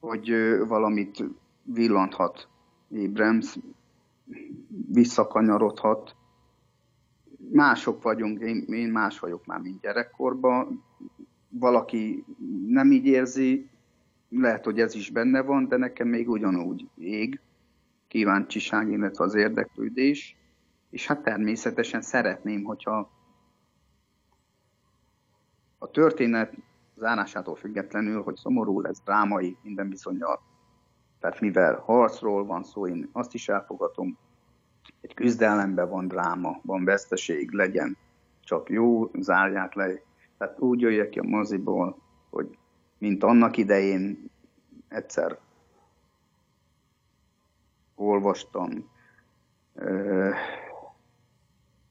hogy 0.00 0.30
valamit 0.66 1.24
villanthat 1.62 2.48
Abrams, 2.90 3.58
visszakanyarodhat. 4.88 6.16
Mások 7.52 8.02
vagyunk, 8.02 8.40
én, 8.40 8.64
én 8.68 8.90
más 8.90 9.18
vagyok 9.18 9.46
már, 9.46 9.60
mint 9.60 9.80
gyerekkorban. 9.80 10.84
Valaki 11.48 12.24
nem 12.66 12.92
így 12.92 13.06
érzi, 13.06 13.68
lehet, 14.28 14.64
hogy 14.64 14.80
ez 14.80 14.94
is 14.94 15.10
benne 15.10 15.42
van, 15.42 15.68
de 15.68 15.76
nekem 15.76 16.08
még 16.08 16.28
ugyanúgy 16.28 16.88
ég 16.94 17.40
kíváncsiság, 18.06 18.90
illetve 18.90 19.24
az 19.24 19.34
érdeklődés. 19.34 20.36
És 20.90 21.06
hát 21.06 21.22
természetesen 21.22 22.00
szeretném, 22.00 22.62
hogyha 22.62 23.17
a 25.78 25.90
történet 25.90 26.54
zárásától 26.96 27.56
függetlenül, 27.56 28.22
hogy 28.22 28.36
szomorú 28.36 28.80
lesz, 28.80 29.02
drámai, 29.04 29.56
minden 29.62 29.88
bizonyal. 29.88 30.40
Tehát 31.20 31.40
mivel 31.40 31.74
harcról 31.74 32.44
van 32.44 32.64
szó, 32.64 32.86
én 32.86 33.08
azt 33.12 33.34
is 33.34 33.48
elfogadom, 33.48 34.18
egy 35.00 35.14
küzdelemben 35.14 35.88
van 35.88 36.08
dráma, 36.08 36.60
van 36.62 36.84
veszteség, 36.84 37.50
legyen. 37.50 37.96
csak 38.40 38.70
jó, 38.70 39.10
zárják 39.18 39.74
le. 39.74 40.02
Tehát 40.38 40.60
úgy 40.60 40.80
jöjjek 40.80 41.08
ki 41.08 41.18
a 41.18 41.22
moziból, 41.22 41.98
hogy 42.30 42.58
mint 42.98 43.24
annak 43.24 43.56
idején 43.56 44.30
egyszer 44.88 45.38
olvastam, 47.94 48.88
ö, 49.74 50.30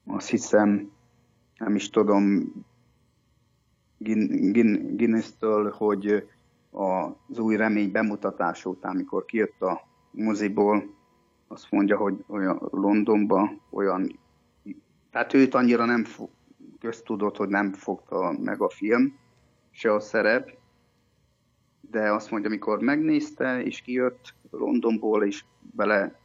azt 0.05 0.29
hiszem, 0.29 0.91
nem 1.57 1.75
is 1.75 1.89
tudom, 1.89 2.51
Guinness-től, 3.97 5.71
hogy 5.71 6.27
az 6.71 7.39
új 7.39 7.55
remény 7.55 7.91
bemutatása 7.91 8.69
után, 8.69 8.91
amikor 8.91 9.25
kijött 9.25 9.61
a 9.61 9.81
moziból, 10.11 10.95
azt 11.47 11.71
mondja, 11.71 11.97
hogy 11.97 12.23
olyan 12.27 12.67
Londonban 12.71 13.61
olyan, 13.69 14.19
tehát 15.11 15.33
őt 15.33 15.53
annyira 15.53 15.85
nem 15.85 16.05
köztudott, 16.79 17.37
hogy 17.37 17.49
nem 17.49 17.73
fogta 17.73 18.35
meg 18.39 18.61
a 18.61 18.69
film, 18.69 19.17
se 19.71 19.93
a 19.93 19.99
szerep, 19.99 20.57
de 21.81 22.11
azt 22.13 22.31
mondja, 22.31 22.49
amikor 22.49 22.79
megnézte, 22.81 23.63
és 23.63 23.81
kijött 23.81 24.33
Londonból, 24.51 25.25
és 25.25 25.45
bele 25.75 26.19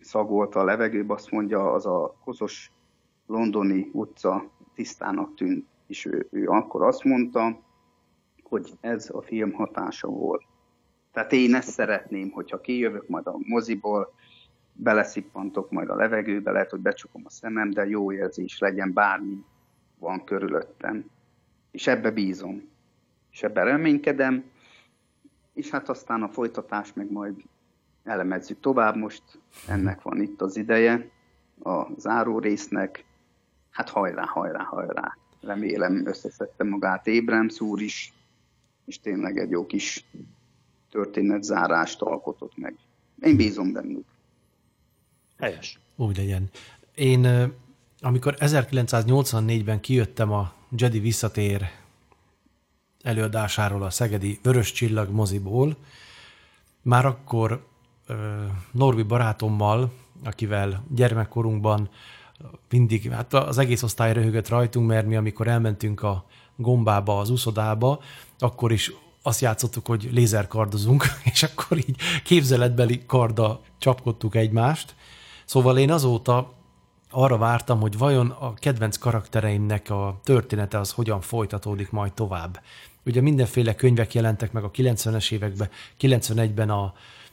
szagolta 0.00 0.60
a 0.60 0.64
levegőbe, 0.64 1.14
azt 1.14 1.30
mondja, 1.30 1.72
az 1.72 1.86
a 1.86 2.16
kozos 2.24 2.72
londoni 3.26 3.90
utca 3.92 4.50
tisztának 4.74 5.34
tűnt, 5.34 5.66
és 5.92 6.04
ő, 6.04 6.26
ő 6.30 6.46
akkor 6.46 6.82
azt 6.82 7.04
mondta, 7.04 7.60
hogy 8.42 8.72
ez 8.80 9.10
a 9.12 9.22
film 9.22 9.52
hatása 9.52 10.08
volt. 10.08 10.42
Tehát 11.12 11.32
én 11.32 11.54
ezt 11.54 11.68
szeretném, 11.68 12.30
hogyha 12.30 12.60
kijövök 12.60 13.08
majd 13.08 13.26
a 13.26 13.36
moziból, 13.38 14.14
beleszippantok 14.72 15.70
majd 15.70 15.88
a 15.88 15.94
levegőbe, 15.94 16.50
lehet, 16.50 16.70
hogy 16.70 16.80
becsukom 16.80 17.22
a 17.24 17.30
szemem, 17.30 17.70
de 17.70 17.86
jó 17.86 18.12
érzés 18.12 18.58
legyen, 18.58 18.92
bármi 18.92 19.44
van 19.98 20.24
körülöttem. 20.24 21.10
És 21.70 21.86
ebbe 21.86 22.10
bízom. 22.10 22.70
És 23.30 23.42
ebben 23.42 23.64
reménykedem, 23.64 24.44
és 25.52 25.70
hát 25.70 25.88
aztán 25.88 26.22
a 26.22 26.28
folytatás 26.28 26.92
meg 26.92 27.10
majd 27.10 27.34
elemezzük 28.04 28.60
tovább. 28.60 28.96
Most 28.96 29.22
ennek 29.68 30.02
van 30.02 30.20
itt 30.20 30.40
az 30.40 30.56
ideje, 30.56 31.10
a 31.62 31.86
záró 31.96 32.38
résznek. 32.38 33.04
Hát 33.70 33.88
hajrá, 33.88 34.24
hajrá, 34.24 34.62
hajrá. 34.62 35.16
Remélem 35.42 36.06
összeszedte 36.06 36.64
magát 36.64 37.06
Ébrem 37.06 37.48
úr 37.58 37.80
is, 37.80 38.12
és 38.84 39.00
tényleg 39.00 39.38
egy 39.38 39.50
jó 39.50 39.66
kis 39.66 40.04
történetzárást 40.90 42.00
alkotott 42.00 42.56
meg. 42.56 42.74
Én 43.20 43.36
bízom 43.36 43.72
bennük. 43.72 44.04
Helyes. 45.38 45.78
Úgy 45.96 46.16
legyen. 46.16 46.50
Én, 46.94 47.52
amikor 48.00 48.36
1984-ben 48.38 49.80
kijöttem 49.80 50.32
a 50.32 50.52
Jedi 50.76 50.98
visszatér 50.98 51.70
előadásáról 53.02 53.82
a 53.82 53.90
Szegedi 53.90 54.38
Vörös 54.42 54.72
Csillag 54.72 55.10
moziból, 55.10 55.76
már 56.82 57.06
akkor 57.06 57.66
Norvi 58.70 59.02
barátommal, 59.02 59.92
akivel 60.24 60.84
gyermekkorunkban 60.88 61.90
mindig, 62.70 63.10
hát 63.10 63.34
az 63.34 63.58
egész 63.58 63.82
osztály 63.82 64.12
röhögött 64.12 64.48
rajtunk, 64.48 64.88
mert 64.88 65.06
mi 65.06 65.16
amikor 65.16 65.48
elmentünk 65.48 66.02
a 66.02 66.26
gombába, 66.56 67.18
az 67.18 67.30
uszodába, 67.30 68.00
akkor 68.38 68.72
is 68.72 68.92
azt 69.22 69.40
játszottuk, 69.40 69.86
hogy 69.86 70.08
lézerkardozunk, 70.12 71.04
és 71.32 71.42
akkor 71.42 71.76
így 71.78 71.96
képzeletbeli 72.24 73.02
karda 73.06 73.60
csapkodtuk 73.78 74.34
egymást. 74.34 74.94
Szóval 75.44 75.78
én 75.78 75.90
azóta 75.90 76.52
arra 77.10 77.38
vártam, 77.38 77.80
hogy 77.80 77.98
vajon 77.98 78.30
a 78.30 78.54
kedvenc 78.54 78.96
karaktereimnek 78.96 79.90
a 79.90 80.20
története 80.24 80.78
az 80.78 80.90
hogyan 80.90 81.20
folytatódik 81.20 81.90
majd 81.90 82.12
tovább. 82.12 82.62
Ugye 83.04 83.20
mindenféle 83.20 83.74
könyvek 83.74 84.14
jelentek 84.14 84.52
meg 84.52 84.64
a 84.64 84.70
90-es 84.70 85.32
években, 85.32 85.68
91-ben 86.00 86.70
a, 86.70 86.92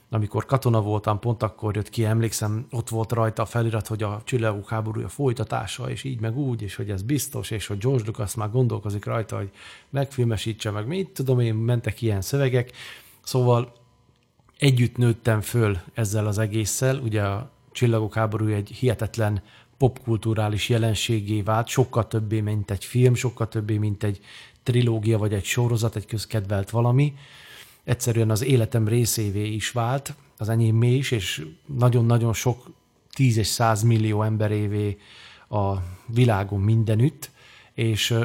amikor 0.10 0.46
katona 0.46 0.82
voltam, 0.82 1.20
pont 1.20 1.44
akkor 1.44 1.76
jött 1.76 1.90
ki, 1.90 2.06
emlékszem, 2.06 2.68
ott 2.72 2.90
volt 2.90 3.12
rajta 3.12 3.42
a 3.42 3.46
felirat, 3.46 3.88
hogy 3.88 4.04
a 4.04 4.22
csillagok 4.24 4.70
háborúja 4.70 5.08
folytatása, 5.08 5.90
és 5.90 6.04
így 6.04 6.20
meg 6.20 6.38
úgy, 6.38 6.62
és 6.62 6.76
hogy 6.76 6.90
ez 6.90 7.02
biztos, 7.02 7.52
és 7.52 7.68
hogy 7.68 7.78
George 7.78 8.04
Lucas 8.06 8.36
már 8.36 8.52
gondolkozik 8.52 9.06
rajta, 9.06 9.38
hogy 9.38 9.50
megfilmesítse, 9.90 10.72
meg 10.72 10.88
mit 10.88 11.10
tudom 11.10 11.40
én, 11.40 11.56
mentek 11.56 12.02
ilyen 12.02 12.22
szövegek. 12.22 12.72
Szóval 13.24 13.74
együtt 14.58 14.98
nőttem 14.98 15.42
föl 15.42 15.78
ezzel 15.94 16.28
az 16.28 16.38
egésszel, 16.38 16.98
ugye 16.98 17.22
a 17.22 17.52
csillagok 17.72 18.14
háborúja 18.14 18.56
egy 18.56 18.70
hihetetlen 18.70 19.42
popkulturális 19.78 20.70
jelenségé 20.70 21.42
vált, 21.42 21.68
sokkal 21.68 22.08
többé, 22.08 22.40
mint 22.40 22.72
egy 22.72 22.86
film, 22.86 23.14
sokkal 23.14 23.48
többé, 23.48 23.78
mint 23.78 24.04
egy 24.04 24.20
trilógia, 24.64 25.18
vagy 25.18 25.34
egy 25.34 25.44
sorozat, 25.44 25.96
egy 25.96 26.06
közkedvelt 26.06 26.70
valami 26.70 27.14
egyszerűen 27.90 28.30
az 28.30 28.44
életem 28.44 28.88
részévé 28.88 29.48
is 29.48 29.72
vált, 29.72 30.14
az 30.38 30.50
enyémé 30.50 30.96
is, 30.96 31.12
és 31.12 31.46
nagyon-nagyon 31.66 32.34
sok 32.34 32.72
tíz 33.12 33.38
és 33.38 33.48
száz 33.48 33.84
millió 33.84 34.24
emberévé 34.24 34.98
a 35.50 35.74
világon 36.06 36.60
mindenütt, 36.60 37.32
és 37.74 38.16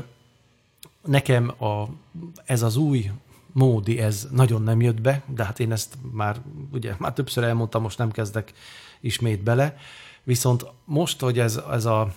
nekem 1.05 1.49
a, 1.49 1.89
ez 2.45 2.63
az 2.63 2.77
új 2.77 3.11
módi, 3.53 3.99
ez 3.99 4.29
nagyon 4.31 4.63
nem 4.63 4.81
jött 4.81 5.01
be, 5.01 5.23
de 5.27 5.45
hát 5.45 5.61
én 5.61 5.73
ezt 5.73 5.95
már, 6.13 6.41
ugye, 6.73 6.95
már 6.99 7.13
többször 7.13 7.45
elmondtam, 7.45 7.83
most 7.83 7.99
nem 7.99 8.11
kezdek 8.11 8.53
ismét 9.01 9.43
bele, 9.43 9.77
viszont 10.23 10.67
most, 10.85 11.21
hogy 11.21 11.39
ez, 11.39 11.61
ez 11.71 11.85
a 11.85 12.15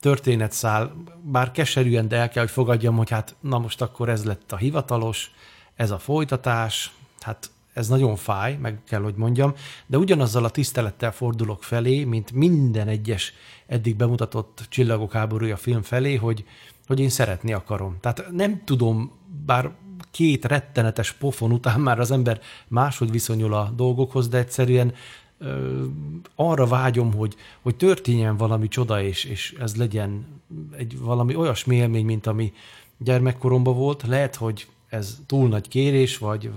történetszál, 0.00 0.94
bár 1.22 1.50
keserűen, 1.50 2.08
de 2.08 2.16
el 2.16 2.28
kell, 2.28 2.42
hogy 2.42 2.52
fogadjam, 2.52 2.96
hogy 2.96 3.10
hát 3.10 3.34
na 3.40 3.58
most 3.58 3.80
akkor 3.80 4.08
ez 4.08 4.24
lett 4.24 4.52
a 4.52 4.56
hivatalos, 4.56 5.30
ez 5.76 5.90
a 5.90 5.98
folytatás, 5.98 6.92
hát 7.20 7.50
ez 7.72 7.88
nagyon 7.88 8.16
fáj, 8.16 8.56
meg 8.56 8.78
kell, 8.86 9.02
hogy 9.02 9.14
mondjam, 9.14 9.54
de 9.86 9.98
ugyanazzal 9.98 10.44
a 10.44 10.50
tisztelettel 10.50 11.12
fordulok 11.12 11.62
felé, 11.62 12.04
mint 12.04 12.32
minden 12.32 12.88
egyes 12.88 13.32
eddig 13.66 13.96
bemutatott 13.96 14.66
Csillagok 14.68 15.12
háborúja 15.12 15.56
film 15.56 15.82
felé, 15.82 16.14
hogy, 16.14 16.44
hogy 16.86 17.00
én 17.00 17.08
szeretni 17.08 17.52
akarom. 17.52 17.96
Tehát 18.00 18.26
nem 18.30 18.64
tudom, 18.64 19.12
bár 19.46 19.70
két 20.10 20.44
rettenetes 20.44 21.12
pofon 21.12 21.52
után 21.52 21.80
már 21.80 22.00
az 22.00 22.10
ember 22.10 22.40
máshogy 22.68 23.10
viszonyul 23.10 23.54
a 23.54 23.72
dolgokhoz, 23.76 24.28
de 24.28 24.38
egyszerűen 24.38 24.94
ö, 25.38 25.82
arra 26.34 26.66
vágyom, 26.66 27.12
hogy, 27.12 27.34
hogy 27.62 27.76
történjen 27.76 28.36
valami 28.36 28.68
csoda, 28.68 29.02
és, 29.02 29.24
és 29.24 29.54
ez 29.60 29.76
legyen 29.76 30.26
egy 30.76 30.98
valami 30.98 31.36
olyasmi 31.36 31.76
élmény, 31.76 32.04
mint 32.04 32.26
ami 32.26 32.52
gyermekkoromban 32.98 33.76
volt. 33.76 34.02
Lehet, 34.02 34.34
hogy 34.34 34.66
ez 34.94 35.18
túl 35.26 35.48
nagy 35.48 35.68
kérés, 35.68 36.18
vagy 36.18 36.50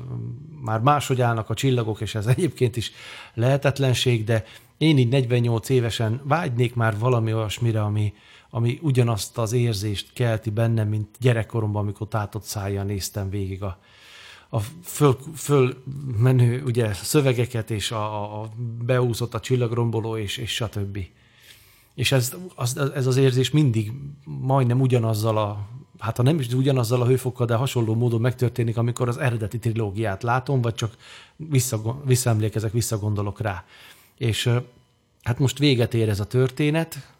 már 0.61 0.79
máshogy 0.79 1.21
állnak 1.21 1.49
a 1.49 1.53
csillagok, 1.53 2.01
és 2.01 2.15
ez 2.15 2.27
egyébként 2.27 2.77
is 2.77 2.91
lehetetlenség, 3.33 4.23
de 4.23 4.43
én 4.77 4.97
így 4.97 5.09
48 5.09 5.69
évesen 5.69 6.21
vágynék 6.23 6.75
már 6.75 6.97
valami 6.97 7.33
olyasmire, 7.33 7.81
ami, 7.81 8.13
ami 8.49 8.79
ugyanazt 8.81 9.37
az 9.37 9.53
érzést 9.53 10.13
kelti 10.13 10.49
bennem, 10.49 10.87
mint 10.87 11.07
gyerekkoromban, 11.19 11.81
amikor 11.81 12.07
tátott 12.07 12.43
szájjal 12.43 12.83
néztem 12.83 13.29
végig 13.29 13.63
a, 13.63 13.79
a 14.49 14.59
föl, 14.83 15.17
fölmenő 15.35 16.63
ugye, 16.63 16.93
szövegeket, 16.93 17.71
és 17.71 17.91
a, 17.91 18.41
a 18.41 18.49
beúszott 18.85 19.33
a 19.33 19.39
csillagromboló, 19.39 20.17
és, 20.17 20.37
és 20.37 20.53
stb. 20.53 20.99
És 21.95 22.11
ez 22.11 22.35
az, 22.55 22.77
ez 22.77 23.07
az 23.07 23.17
érzés 23.17 23.51
mindig 23.51 23.91
majdnem 24.23 24.81
ugyanazzal 24.81 25.37
a 25.37 25.67
hát 25.99 26.17
ha 26.17 26.23
nem 26.23 26.39
is 26.39 26.47
ugyanazzal 26.47 27.01
a 27.01 27.05
hőfokkal, 27.05 27.45
de 27.45 27.55
hasonló 27.55 27.95
módon 27.95 28.21
megtörténik, 28.21 28.77
amikor 28.77 29.07
az 29.07 29.17
eredeti 29.17 29.59
trilógiát 29.59 30.23
látom, 30.23 30.61
vagy 30.61 30.75
csak 30.75 30.97
vissza, 31.35 32.01
visszaemlékezek, 32.05 32.71
visszagondolok 32.71 33.39
rá. 33.39 33.65
És 34.17 34.49
hát 35.21 35.39
most 35.39 35.57
véget 35.57 35.93
ér 35.93 36.09
ez 36.09 36.19
a 36.19 36.25
történet, 36.25 37.15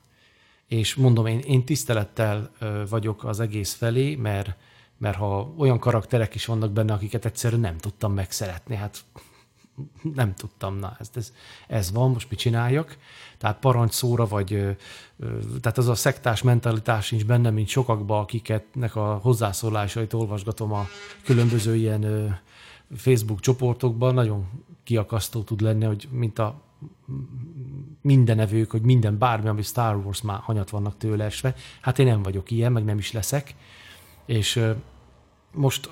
és 0.67 0.95
mondom, 0.95 1.25
én, 1.25 1.39
én 1.39 1.63
tisztelettel 1.63 2.51
vagyok 2.89 3.23
az 3.23 3.39
egész 3.39 3.73
felé, 3.73 4.15
mert, 4.15 4.55
mert 4.97 5.17
ha 5.17 5.53
olyan 5.57 5.79
karakterek 5.79 6.35
is 6.35 6.45
vannak 6.45 6.71
benne, 6.71 6.93
akiket 6.93 7.25
egyszerűen 7.25 7.61
nem 7.61 7.77
tudtam 7.77 8.13
megszeretni, 8.13 8.75
hát 8.75 9.03
nem 10.13 10.33
tudtam, 10.33 10.75
na 10.75 10.95
ez, 10.99 11.09
ez, 11.13 11.33
ez 11.67 11.91
van, 11.91 12.11
most 12.11 12.29
mit 12.29 12.39
csináljak. 12.39 12.97
Tehát 13.37 13.59
parancsszóra, 13.59 14.25
vagy 14.27 14.77
tehát 15.61 15.77
az 15.77 15.87
a 15.87 15.95
szektás 15.95 16.41
mentalitás 16.41 17.05
sincs 17.05 17.25
benne, 17.25 17.49
mint 17.49 17.67
sokakban, 17.67 18.19
akiketnek 18.19 18.95
a 18.95 19.19
hozzászólásait 19.21 20.13
olvasgatom 20.13 20.73
a 20.73 20.87
különböző 21.23 21.75
ilyen 21.75 22.35
Facebook 22.95 23.39
csoportokban, 23.39 24.13
nagyon 24.13 24.47
kiakasztó 24.83 25.41
tud 25.41 25.61
lenni, 25.61 25.85
hogy 25.85 26.07
mint 26.11 26.39
a 26.39 26.61
mindenevők, 28.01 28.71
hogy 28.71 28.81
minden 28.81 29.17
bármi, 29.17 29.47
ami 29.47 29.61
Star 29.61 29.95
Wars 29.95 30.21
már 30.21 30.39
hanyat 30.39 30.69
vannak 30.69 30.97
tőle 30.97 31.23
esve. 31.23 31.55
Hát 31.81 31.99
én 31.99 32.05
nem 32.05 32.23
vagyok 32.23 32.51
ilyen, 32.51 32.71
meg 32.71 32.83
nem 32.83 32.97
is 32.97 33.11
leszek. 33.11 33.55
És 34.25 34.63
most 35.51 35.89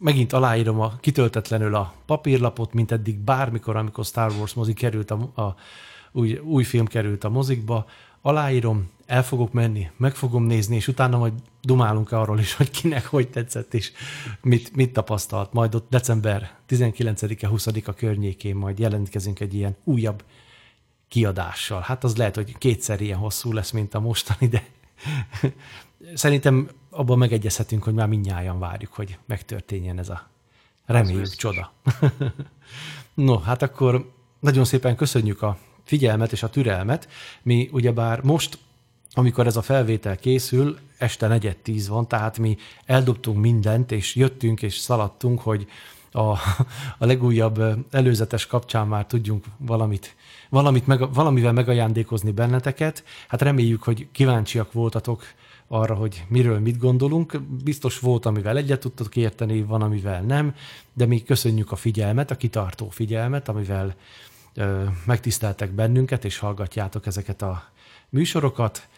megint 0.00 0.32
aláírom 0.32 0.80
a 0.80 0.96
kitöltetlenül 1.00 1.74
a 1.74 1.94
papírlapot, 2.06 2.72
mint 2.72 2.92
eddig 2.92 3.18
bármikor, 3.18 3.76
amikor 3.76 4.04
Star 4.04 4.32
Wars 4.32 4.54
mozi 4.54 4.72
került 4.72 5.10
a, 5.10 5.14
a 5.42 5.54
új, 6.12 6.36
új 6.36 6.64
film 6.64 6.86
került 6.86 7.24
a 7.24 7.28
mozikba, 7.28 7.86
aláírom, 8.20 8.90
el 9.06 9.24
fogok 9.24 9.52
menni, 9.52 9.90
meg 9.96 10.14
fogom 10.14 10.44
nézni, 10.44 10.76
és 10.76 10.88
utána 10.88 11.18
majd 11.18 11.32
dumálunk 11.60 12.12
arról 12.12 12.38
is, 12.38 12.54
hogy 12.54 12.70
kinek 12.70 13.06
hogy 13.06 13.28
tetszett, 13.28 13.74
és 13.74 13.92
mit, 14.42 14.76
mit 14.76 14.92
tapasztalt. 14.92 15.52
Majd 15.52 15.74
ott 15.74 15.90
december 15.90 16.54
19-e, 16.68 17.48
20-a 17.50 17.92
környékén 17.92 18.56
majd 18.56 18.78
jelentkezünk 18.78 19.40
egy 19.40 19.54
ilyen 19.54 19.76
újabb 19.84 20.24
kiadással. 21.08 21.80
Hát 21.80 22.04
az 22.04 22.16
lehet, 22.16 22.34
hogy 22.34 22.58
kétszer 22.58 23.00
ilyen 23.00 23.18
hosszú 23.18 23.52
lesz, 23.52 23.70
mint 23.70 23.94
a 23.94 24.00
mostani, 24.00 24.48
de 24.48 24.64
szerintem 26.14 26.68
abban 26.90 27.18
megegyezhetünk, 27.18 27.82
hogy 27.82 27.94
már 27.94 28.08
mindnyájan 28.08 28.58
várjuk, 28.58 28.92
hogy 28.92 29.18
megtörténjen 29.26 29.98
ez 29.98 30.08
a 30.08 30.28
reméljük 30.86 31.34
csoda. 31.34 31.72
no, 33.14 33.38
hát 33.38 33.62
akkor 33.62 34.12
nagyon 34.40 34.64
szépen 34.64 34.96
köszönjük 34.96 35.42
a 35.42 35.58
figyelmet 35.84 36.32
és 36.32 36.42
a 36.42 36.50
türelmet. 36.50 37.08
Mi 37.42 37.68
ugyebár 37.72 38.22
most, 38.22 38.58
amikor 39.12 39.46
ez 39.46 39.56
a 39.56 39.62
felvétel 39.62 40.16
készül, 40.16 40.78
este 40.98 41.26
negyed 41.26 41.56
tíz 41.56 41.88
van, 41.88 42.08
tehát 42.08 42.38
mi 42.38 42.56
eldobtunk 42.84 43.40
mindent, 43.40 43.92
és 43.92 44.14
jöttünk 44.14 44.62
és 44.62 44.76
szaladtunk, 44.76 45.40
hogy 45.40 45.66
a, 46.12 46.20
a 46.98 47.06
legújabb 47.06 47.86
előzetes 47.90 48.46
kapcsán 48.46 48.86
már 48.86 49.06
tudjunk 49.06 49.44
valamit, 49.56 50.14
valamit 50.48 50.86
meg, 50.86 51.12
valamivel 51.12 51.52
megajándékozni 51.52 52.30
benneteket. 52.30 53.04
Hát 53.28 53.42
reméljük, 53.42 53.82
hogy 53.82 54.08
kíváncsiak 54.12 54.72
voltatok 54.72 55.22
arra, 55.72 55.94
hogy 55.94 56.24
miről 56.28 56.58
mit 56.58 56.78
gondolunk. 56.78 57.40
Biztos 57.64 57.98
volt, 57.98 58.26
amivel 58.26 58.56
egyet 58.56 58.80
tudtok 58.80 59.16
érteni, 59.16 59.62
van, 59.62 59.82
amivel 59.82 60.22
nem, 60.22 60.54
de 60.92 61.06
mi 61.06 61.22
köszönjük 61.22 61.72
a 61.72 61.76
figyelmet, 61.76 62.30
a 62.30 62.36
kitartó 62.36 62.88
figyelmet, 62.88 63.48
amivel 63.48 63.94
ö, 64.54 64.84
megtiszteltek 65.06 65.70
bennünket, 65.70 66.24
és 66.24 66.38
hallgatjátok 66.38 67.06
ezeket 67.06 67.42
a 67.42 67.62
műsorokat. 68.08 68.88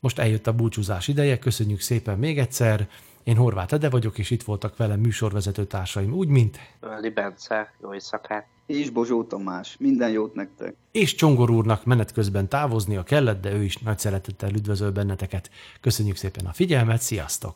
Most 0.00 0.18
eljött 0.18 0.46
a 0.46 0.52
búcsúzás 0.52 1.08
ideje, 1.08 1.38
köszönjük 1.38 1.80
szépen 1.80 2.18
még 2.18 2.38
egyszer. 2.38 2.88
Én 3.22 3.36
Horváth 3.36 3.74
Ede 3.74 3.90
vagyok, 3.90 4.18
és 4.18 4.30
itt 4.30 4.42
voltak 4.42 4.76
velem 4.76 5.00
műsorvezető 5.00 5.64
társaim, 5.64 6.12
úgy, 6.12 6.28
mint... 6.28 6.58
Öli 6.80 7.10
Bence, 7.10 7.74
jó 7.82 7.94
éjszakát! 7.94 8.53
És 8.66 8.90
Bozsó 8.90 9.24
Tamás, 9.24 9.76
minden 9.78 10.10
jót 10.10 10.34
nektek! 10.34 10.74
És 10.92 11.14
Csongor 11.14 11.50
úrnak 11.50 11.84
menet 11.84 12.12
közben 12.12 12.48
távoznia 12.48 13.02
kellett, 13.02 13.42
de 13.42 13.52
ő 13.52 13.62
is 13.64 13.76
nagy 13.76 13.98
szeretettel 13.98 14.54
üdvözöl 14.54 14.90
benneteket. 14.90 15.50
Köszönjük 15.80 16.16
szépen 16.16 16.46
a 16.46 16.52
figyelmet, 16.52 17.00
sziasztok! 17.00 17.54